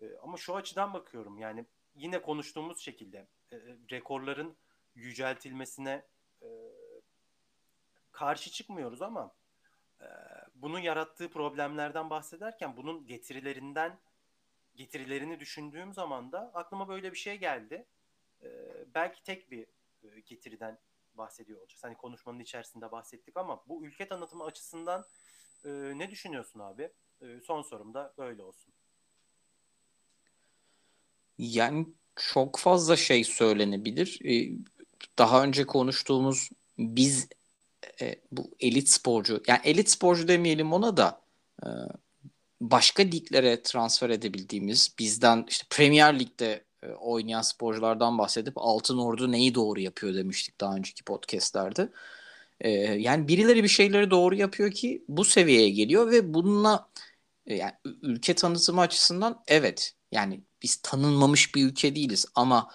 [0.00, 3.56] E, ama şu açıdan bakıyorum yani yine konuştuğumuz şekilde e,
[3.90, 4.56] rekorların
[4.94, 6.06] yüceltilmesine
[6.42, 6.48] e,
[8.12, 9.43] karşı çıkmıyoruz ama e,
[10.54, 13.98] bunun yarattığı problemlerden bahsederken bunun getirilerinden
[14.76, 17.86] getirilerini düşündüğüm zaman da aklıma böyle bir şey geldi.
[18.42, 18.48] E,
[18.94, 19.66] belki tek bir
[20.02, 20.78] e, getiriden
[21.14, 21.84] bahsediyor olacağız.
[21.84, 25.04] Hani konuşmanın içerisinde bahsettik ama bu ülke tanıtımı açısından
[25.64, 26.92] e, ne düşünüyorsun abi?
[27.20, 28.74] E, son sorum da böyle olsun.
[31.38, 31.86] Yani
[32.16, 34.20] çok fazla şey söylenebilir.
[34.24, 34.58] Ee,
[35.18, 37.28] daha önce konuştuğumuz biz
[38.00, 41.20] e, bu elit sporcu, yani elit sporcu demeyelim ona da
[41.62, 41.68] e,
[42.60, 49.54] başka liglere transfer edebildiğimiz, bizden işte Premier Lig'de e, oynayan sporculardan bahsedip Altın Ordu neyi
[49.54, 51.88] doğru yapıyor demiştik daha önceki podcastlerde.
[52.60, 56.88] E, yani birileri bir şeyleri doğru yapıyor ki bu seviyeye geliyor ve bununla
[57.46, 62.70] e, yani ülke tanıtımı açısından evet yani biz tanınmamış bir ülke değiliz ama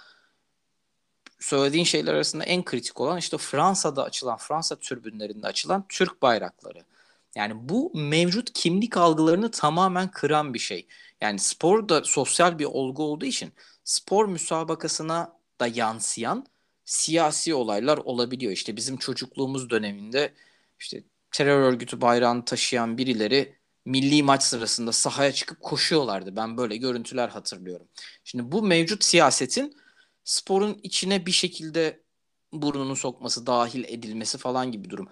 [1.40, 6.84] söylediğin şeyler arasında en kritik olan işte Fransa'da açılan, Fransa türbünlerinde açılan Türk bayrakları.
[7.36, 10.88] Yani bu mevcut kimlik algılarını tamamen kıran bir şey.
[11.22, 13.54] Yani spor da sosyal bir olgu olduğu için
[13.84, 16.46] spor müsabakasına da yansıyan
[16.86, 18.52] siyasi olaylar olabiliyor.
[18.52, 20.34] İşte bizim çocukluğumuz döneminde
[20.80, 23.56] işte terör örgütü bayrağını taşıyan birileri
[23.86, 26.36] milli maç sırasında sahaya çıkıp koşuyorlardı.
[26.36, 27.88] Ben böyle görüntüler hatırlıyorum.
[28.24, 29.78] Şimdi bu mevcut siyasetin
[30.24, 32.04] sporun içine bir şekilde
[32.54, 35.10] burnunu sokması, dahil edilmesi falan gibi durum.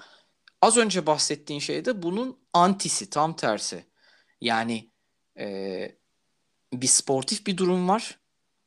[0.62, 3.86] Az önce bahsettiğin şey de bunun antisi, tam tersi.
[4.42, 4.92] Yani
[5.40, 5.98] e,
[6.74, 8.20] bir sportif bir durum var.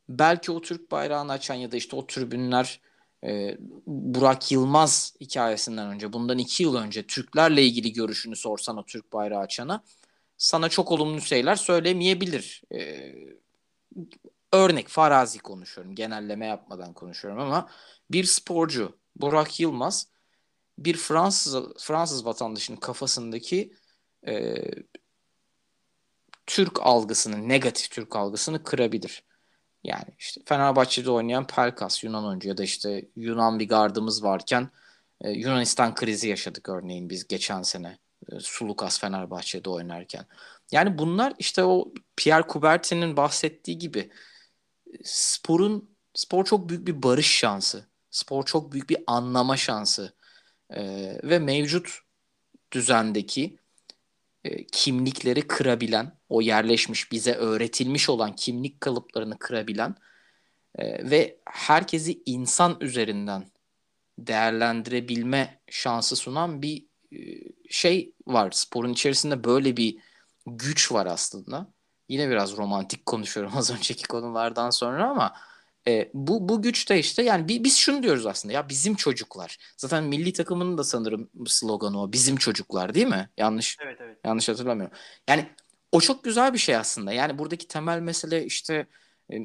[0.08, 2.80] Belki o Türk bayrağını açan ya da işte o tribünler
[3.24, 3.56] e,
[3.86, 9.40] Burak Yılmaz hikayesinden önce, bundan iki yıl önce Türklerle ilgili görüşünü sorsan o Türk bayrağı
[9.40, 9.84] açana
[10.38, 12.62] sana çok olumlu şeyler söylemeyebilir.
[12.74, 13.12] E,
[14.52, 15.94] örnek farazi konuşuyorum.
[15.94, 17.68] Genelleme yapmadan konuşuyorum ama
[18.10, 20.06] bir sporcu Burak Yılmaz
[20.78, 23.72] bir Fransız Fransız vatandaşının kafasındaki
[24.26, 24.56] e,
[26.46, 29.24] Türk algısını, negatif Türk algısını kırabilir.
[29.84, 34.70] Yani işte Fenerbahçe'de oynayan Pelkas Yunan oyuncu ya da işte Yunan bir gardımız varken
[35.20, 37.98] e, Yunanistan krizi yaşadık örneğin biz geçen sene
[38.32, 40.26] e, Sulukas Fenerbahçe'de oynarken.
[40.72, 44.10] Yani bunlar işte o Pierre Coubertin'in bahsettiği gibi
[45.04, 47.86] sporun spor çok büyük bir barış şansı.
[48.10, 50.14] Spor çok büyük bir anlama şansı.
[50.70, 51.98] Ee, ve mevcut
[52.72, 53.58] düzendeki
[54.44, 59.94] e, kimlikleri kırabilen, o yerleşmiş bize öğretilmiş olan kimlik kalıplarını kırabilen
[60.78, 63.50] e, ve herkesi insan üzerinden
[64.18, 67.18] değerlendirebilme şansı sunan bir e,
[67.70, 68.50] şey var.
[68.50, 69.98] Sporun içerisinde böyle bir
[70.46, 71.72] güç var aslında.
[72.10, 75.34] Yine biraz romantik konuşuyorum az önceki konulardan sonra ama
[75.88, 79.58] e, bu bu güç de işte yani bi, biz şunu diyoruz aslında ya bizim çocuklar.
[79.76, 83.30] Zaten milli takımının da sanırım sloganı o bizim çocuklar değil mi?
[83.36, 84.18] Yanlış evet, evet.
[84.24, 84.96] yanlış hatırlamıyorum.
[85.28, 85.46] Yani
[85.92, 87.12] o çok güzel bir şey aslında.
[87.12, 88.86] Yani buradaki temel mesele işte
[89.32, 89.36] e,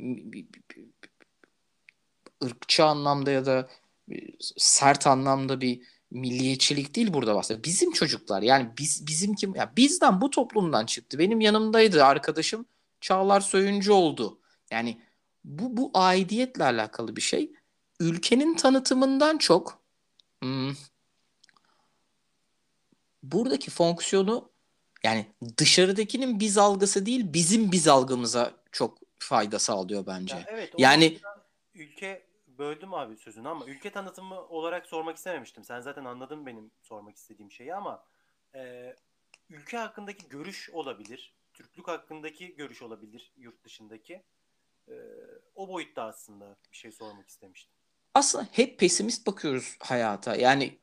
[2.43, 3.69] ırkçı anlamda ya da
[4.11, 4.15] e,
[4.57, 5.81] sert anlamda bir
[6.15, 7.63] milliyetçilik değil burada bahsediyor.
[7.63, 11.19] Bizim çocuklar yani biz bizim kim ya bizden bu toplumdan çıktı.
[11.19, 12.65] Benim yanımdaydı arkadaşım
[13.01, 14.39] Çağlar Söyüncü oldu.
[14.71, 15.01] Yani
[15.43, 17.51] bu bu aidiyetle alakalı bir şey.
[17.99, 19.83] Ülkenin tanıtımından çok
[20.41, 20.73] hmm,
[23.23, 24.49] buradaki fonksiyonu
[25.03, 25.25] yani
[25.57, 30.35] dışarıdakinin biz algısı değil bizim biz algımıza çok fayda sağlıyor bence.
[30.35, 31.19] Ya evet, yani
[31.73, 32.25] ülke
[32.57, 35.63] böldüm abi sözünü ama ülke tanıtımı olarak sormak istememiştim.
[35.63, 38.03] Sen zaten anladın benim sormak istediğim şeyi ama
[38.55, 38.95] e,
[39.49, 41.33] ülke hakkındaki görüş olabilir.
[41.53, 44.23] Türklük hakkındaki görüş olabilir yurt dışındaki.
[44.87, 44.93] E,
[45.55, 47.75] o boyutta aslında bir şey sormak istemiştim.
[48.13, 50.35] Aslında hep pesimist bakıyoruz hayata.
[50.35, 50.79] Yani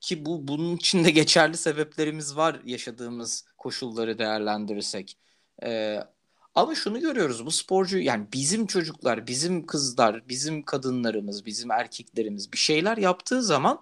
[0.00, 5.18] ki bu bunun içinde geçerli sebeplerimiz var yaşadığımız koşulları değerlendirirsek.
[5.62, 5.98] Ee,
[6.54, 12.58] ama şunu görüyoruz bu sporcu yani bizim çocuklar, bizim kızlar, bizim kadınlarımız, bizim erkeklerimiz bir
[12.58, 13.80] şeyler yaptığı zaman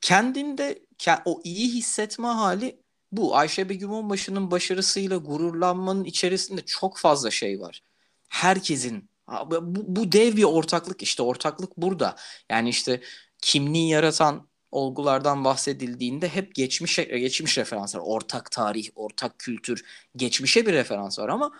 [0.00, 0.86] kendinde
[1.24, 2.80] o iyi hissetme hali
[3.12, 3.36] bu.
[3.36, 7.82] Ayşe Begüm Onbaşı'nın başarısıyla gururlanmanın içerisinde çok fazla şey var.
[8.28, 9.10] Herkesin
[9.46, 12.16] bu, bu dev bir ortaklık işte ortaklık burada.
[12.50, 13.00] Yani işte
[13.42, 19.84] kimliği yaratan olgulardan bahsedildiğinde hep geçmiş geçmiş referanslar, ortak tarih, ortak kültür,
[20.16, 21.52] geçmişe bir referans var ama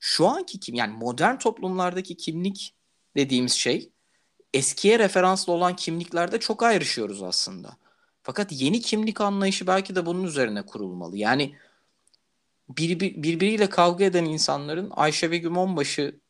[0.00, 2.74] şu anki kim yani modern toplumlardaki kimlik
[3.16, 3.90] dediğimiz şey
[4.54, 7.76] eskiye referanslı olan kimliklerde çok ayrışıyoruz aslında.
[8.22, 11.16] Fakat yeni kimlik anlayışı belki de bunun üzerine kurulmalı.
[11.16, 11.56] Yani
[12.68, 16.20] bir, bir, birbiriyle kavga eden insanların Ayşe Begüm Onbaşı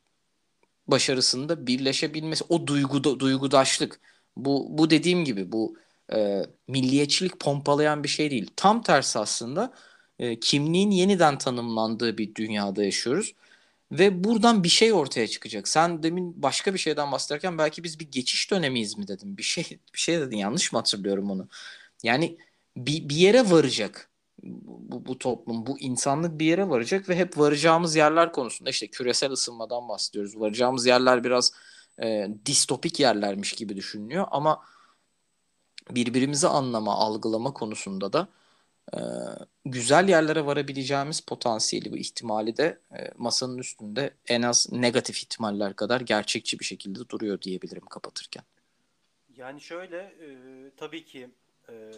[0.86, 4.00] başarısında birleşebilmesi, o duyguda, duygudaşlık,
[4.36, 5.76] bu, bu dediğim gibi bu
[6.14, 8.50] e, milliyetçilik pompalayan bir şey değil.
[8.56, 9.72] Tam tersi aslında
[10.18, 13.34] e, kimliğin yeniden tanımlandığı bir dünyada yaşıyoruz.
[13.92, 15.68] Ve buradan bir şey ortaya çıkacak.
[15.68, 19.36] Sen demin başka bir şeyden bahsederken belki biz bir geçiş dönemiyiz mi dedim.
[19.36, 19.64] Bir şey
[19.94, 21.48] bir şey dedin yanlış mı hatırlıyorum onu?
[22.02, 22.38] Yani
[22.76, 24.10] bir, bir yere varacak
[24.42, 29.30] bu, bu toplum, bu insanlık bir yere varacak ve hep varacağımız yerler konusunda işte küresel
[29.30, 30.40] ısınmadan bahsediyoruz.
[30.40, 31.52] Varacağımız yerler biraz
[32.02, 34.62] e, distopik yerlermiş gibi düşünülüyor ama
[35.90, 38.28] birbirimizi anlama, algılama konusunda da
[38.94, 38.98] e,
[39.64, 46.00] güzel yerlere varabileceğimiz potansiyeli, bu ihtimali de e, masanın üstünde en az negatif ihtimaller kadar
[46.00, 48.44] gerçekçi bir şekilde duruyor diyebilirim kapatırken.
[49.36, 50.28] Yani şöyle e,
[50.76, 51.30] tabii ki
[51.68, 51.92] e,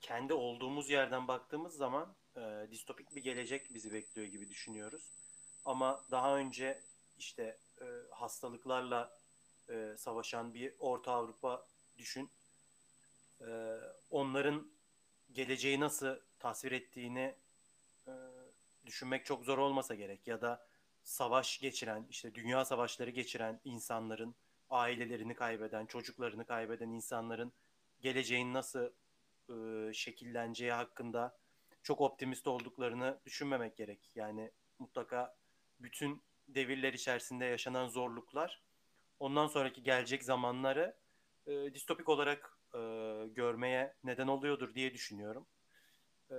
[0.00, 5.02] kendi olduğumuz yerden baktığımız zaman e, distopik bir gelecek bizi bekliyor gibi düşünüyoruz.
[5.64, 6.80] Ama daha önce
[7.18, 9.18] işte e, hastalıklarla
[9.68, 11.66] e, savaşan bir Orta Avrupa
[11.98, 12.30] düşün.
[13.46, 13.50] E,
[14.10, 14.72] onların
[15.32, 17.34] geleceği nasıl tasvir ettiğini
[18.06, 18.12] e,
[18.86, 20.26] düşünmek çok zor olmasa gerek.
[20.26, 20.66] Ya da
[21.02, 24.34] savaş geçiren, işte dünya savaşları geçiren insanların,
[24.70, 27.52] ailelerini kaybeden, çocuklarını kaybeden insanların
[28.00, 28.90] geleceğin nasıl
[29.48, 31.38] e, şekilleneceği hakkında
[31.82, 34.10] çok optimist olduklarını düşünmemek gerek.
[34.14, 35.36] Yani mutlaka
[35.80, 38.62] bütün devirler içerisinde yaşanan zorluklar
[39.20, 40.96] ondan sonraki gelecek zamanları
[41.46, 42.78] e, distopik olarak e,
[43.28, 45.46] görmeye neden oluyordur diye düşünüyorum.
[46.30, 46.36] E,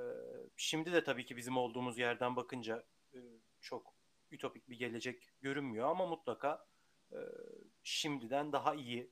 [0.57, 2.83] şimdi de tabii ki bizim olduğumuz yerden bakınca
[3.13, 3.19] e,
[3.61, 3.93] çok
[4.31, 6.65] ütopik bir gelecek görünmüyor ama mutlaka
[7.11, 7.17] e,
[7.83, 9.11] şimdiden daha iyi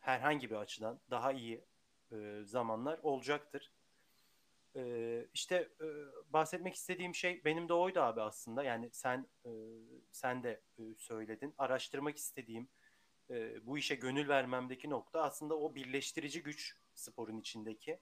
[0.00, 1.64] herhangi bir açıdan daha iyi
[2.12, 3.72] e, zamanlar olacaktır.
[4.76, 5.86] E, işte e,
[6.32, 8.62] bahsetmek istediğim şey benim de oydu abi aslında.
[8.62, 9.50] Yani sen e,
[10.12, 11.54] sen de e, söyledin.
[11.58, 12.68] Araştırmak istediğim
[13.30, 18.00] e, bu işe gönül vermemdeki nokta aslında o birleştirici güç sporun içindeki.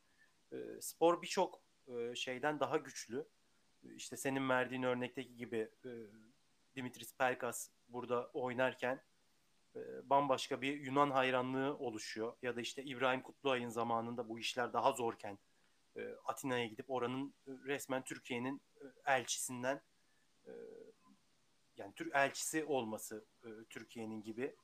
[0.52, 3.28] E, spor birçok e, şeyden daha güçlü.
[3.96, 5.90] İşte senin verdiğin örnekteki gibi e,
[6.76, 9.02] Dimitris Pelkas burada oynarken
[9.76, 12.36] e, bambaşka bir Yunan hayranlığı oluşuyor.
[12.42, 15.38] Ya da işte İbrahim Kutluay'ın zamanında bu işler daha zorken
[15.96, 18.62] e, Atina'ya gidip oranın e, resmen Türkiye'nin
[19.06, 19.82] elçisinden
[21.76, 23.24] yani Türk elçisi olması
[23.70, 24.56] Türkiye'nin gibi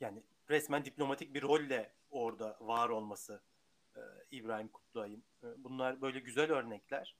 [0.00, 3.42] yani resmen diplomatik bir rolle orada var olması
[4.30, 5.24] İbrahim Kutluay'ın.
[5.56, 7.16] Bunlar böyle güzel örnekler.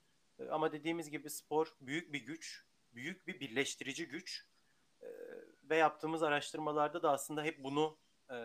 [0.51, 2.65] Ama dediğimiz gibi spor büyük bir güç,
[2.95, 4.47] büyük bir birleştirici güç
[5.71, 7.97] ve yaptığımız araştırmalarda da aslında hep bunu
[8.31, 8.37] e,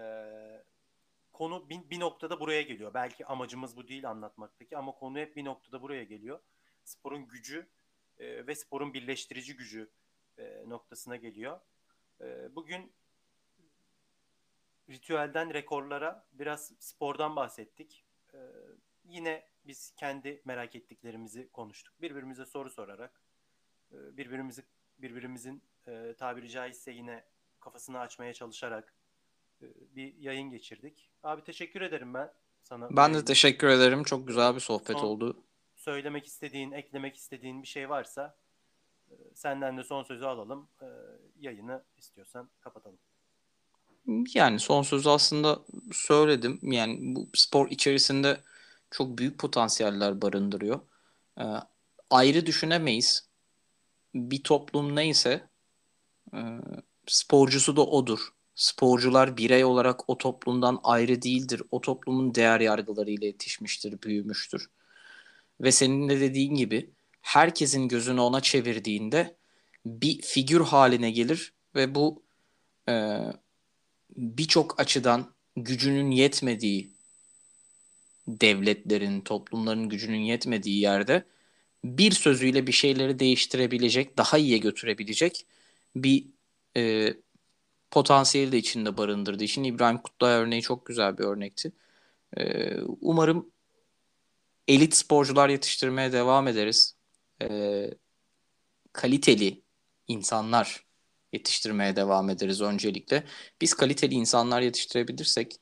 [1.34, 2.94] konu bir, bir noktada buraya geliyor.
[2.94, 6.40] Belki amacımız bu değil anlatmaktaki ama konu hep bir noktada buraya geliyor.
[6.84, 7.68] Sporun gücü
[8.20, 9.90] e, ve sporun birleştirici gücü
[10.38, 11.60] e, noktasına geliyor.
[12.22, 12.92] E, bugün
[14.90, 18.06] ritüelden rekorlara biraz spordan bahsettik.
[18.34, 18.38] E,
[19.06, 22.02] yine biz kendi merak ettiklerimizi konuştuk.
[22.02, 23.22] Birbirimize soru sorarak,
[23.92, 24.64] e, birbirimizi
[24.98, 27.24] birbirimizin e, tabiri caizse yine
[27.60, 28.94] kafasını açmaya çalışarak
[29.62, 29.66] e,
[29.96, 31.10] bir yayın geçirdik.
[31.24, 32.34] Abi teşekkür ederim ben
[32.64, 32.98] sana.
[32.98, 34.04] Ben de teşekkür ederim.
[34.04, 35.44] Çok güzel bir sohbet son, oldu.
[35.76, 38.38] Söylemek istediğin, eklemek istediğin bir şey varsa
[39.10, 40.70] e, senden de son sözü alalım.
[40.82, 40.88] E,
[41.40, 43.00] yayını istiyorsan kapatalım.
[44.34, 45.60] Yani son sözü aslında
[45.92, 46.60] söyledim.
[46.64, 48.42] Yani bu spor içerisinde
[48.92, 50.80] çok büyük potansiyeller barındırıyor.
[51.40, 51.44] E,
[52.10, 53.28] ayrı düşünemeyiz.
[54.16, 55.48] Bir toplum neyse
[56.34, 56.40] e,
[57.08, 58.20] sporcusu da odur.
[58.56, 61.62] Sporcular birey olarak o toplumdan ayrı değildir.
[61.72, 64.70] O toplumun değer yargılarıyla yetişmiştir, büyümüştür.
[65.62, 69.38] Ve senin de dediğin gibi herkesin gözünü ona çevirdiğinde
[69.86, 72.24] bir figür haline gelir ve bu
[72.90, 73.24] e,
[74.18, 76.92] birçok açıdan gücünün yetmediği
[78.28, 81.26] devletlerin, toplumların gücünün yetmediği yerde
[81.84, 85.46] bir sözüyle bir şeyleri değiştirebilecek, daha iyiye götürebilecek
[85.96, 86.28] bir
[86.78, 87.14] e,
[87.92, 91.72] potansiyeli de içinde barındırdığı için İbrahim Kutlay örneği çok güzel bir örnekti.
[92.38, 93.52] E, umarım
[94.68, 96.96] elit sporcular yetiştirmeye devam ederiz.
[97.42, 97.90] E,
[98.94, 99.62] kaliteli
[100.08, 100.87] insanlar
[101.34, 103.24] yetiştirmeye devam ederiz öncelikle.
[103.62, 105.56] Biz kaliteli insanlar yetiştirebilirsek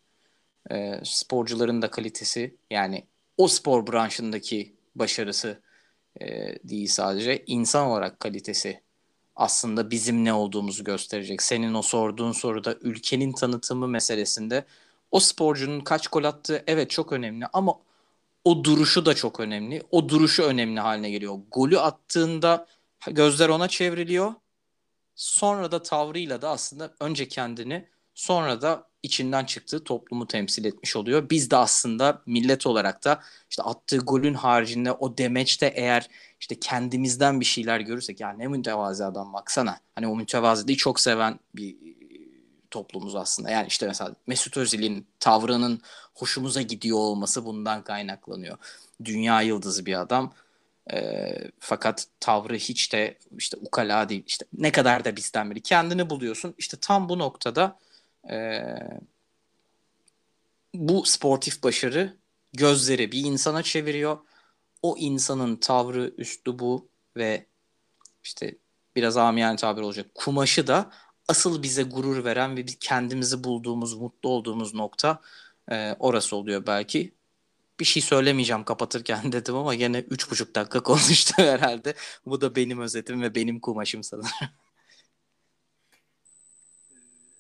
[0.72, 5.62] e, sporcuların da kalitesi yani o spor branşındaki başarısı
[6.22, 6.26] e,
[6.70, 8.82] değil sadece insan olarak kalitesi
[9.36, 11.42] aslında bizim ne olduğumuzu gösterecek.
[11.42, 14.66] Senin o sorduğun soruda ülkenin tanıtımı meselesinde
[15.12, 17.80] o sporcunun kaç gol attığı evet çok önemli ama
[18.44, 19.84] o duruşu da çok önemli.
[19.92, 21.40] O duruşu önemli haline geliyor.
[21.52, 22.68] Golü attığında
[23.12, 24.34] gözler ona çevriliyor.
[25.16, 31.30] Sonra da tavrıyla da aslında önce kendini sonra da içinden çıktığı toplumu temsil etmiş oluyor.
[31.30, 36.10] Biz de aslında millet olarak da işte attığı golün haricinde o demeçte eğer
[36.40, 39.80] işte kendimizden bir şeyler görürsek ya ne mütevazi adam baksana.
[39.96, 41.76] Hani o mütevaziliği çok seven bir
[42.72, 43.50] toplumuz aslında.
[43.50, 45.82] Yani işte mesela Mesut Özil'in tavrının
[46.14, 48.58] hoşumuza gidiyor olması bundan kaynaklanıyor.
[49.06, 50.34] Dünya yıldızı bir adam.
[50.94, 54.24] E, fakat tavrı hiç de işte ukala değil.
[54.28, 55.62] İşte ne kadar da bizden biri.
[55.62, 56.56] Kendini buluyorsun.
[56.58, 57.80] İşte tam bu noktada
[58.30, 58.62] e,
[60.74, 62.18] bu sportif başarı
[62.54, 64.18] gözleri bir insana çeviriyor.
[64.82, 66.88] O insanın tavrı, üslubu
[67.18, 67.46] ve
[68.24, 68.56] işte
[68.96, 70.92] biraz amiyane tabir olacak kumaşı da
[71.28, 75.22] asıl bize gurur veren ve kendimizi bulduğumuz, mutlu olduğumuz nokta
[75.72, 77.14] e, orası oluyor belki.
[77.80, 81.94] Bir şey söylemeyeceğim kapatırken dedim ama yine üç buçuk dakika konuştu herhalde.
[82.26, 84.30] Bu da benim özetim ve benim kumaşım sanırım.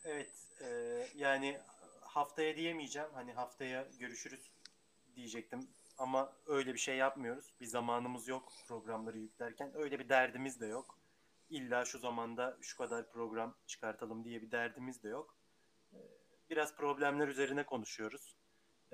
[0.06, 0.32] Evet,
[0.62, 0.68] e,
[1.16, 1.60] yani
[2.02, 3.10] haftaya diyemeyeceğim.
[3.14, 4.52] Hani haftaya görüşürüz
[5.16, 5.68] diyecektim.
[5.98, 7.46] Ama öyle bir şey yapmıyoruz.
[7.62, 9.72] Bir zamanımız yok programları yüklerken.
[9.76, 10.98] Öyle bir derdimiz de yok
[11.50, 15.36] illa şu zamanda şu kadar program çıkartalım diye bir derdimiz de yok.
[15.94, 15.98] Ee,
[16.50, 18.35] biraz problemler üzerine konuşuyoruz.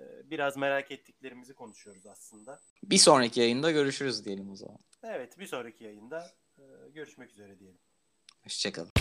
[0.01, 2.59] Ee, biraz merak ettiklerimizi konuşuyoruz aslında.
[2.83, 4.77] Bir sonraki yayında görüşürüz diyelim o zaman.
[5.03, 6.63] Evet bir sonraki yayında e,
[6.93, 7.79] görüşmek üzere diyelim.
[8.43, 8.91] Hoşçakalın.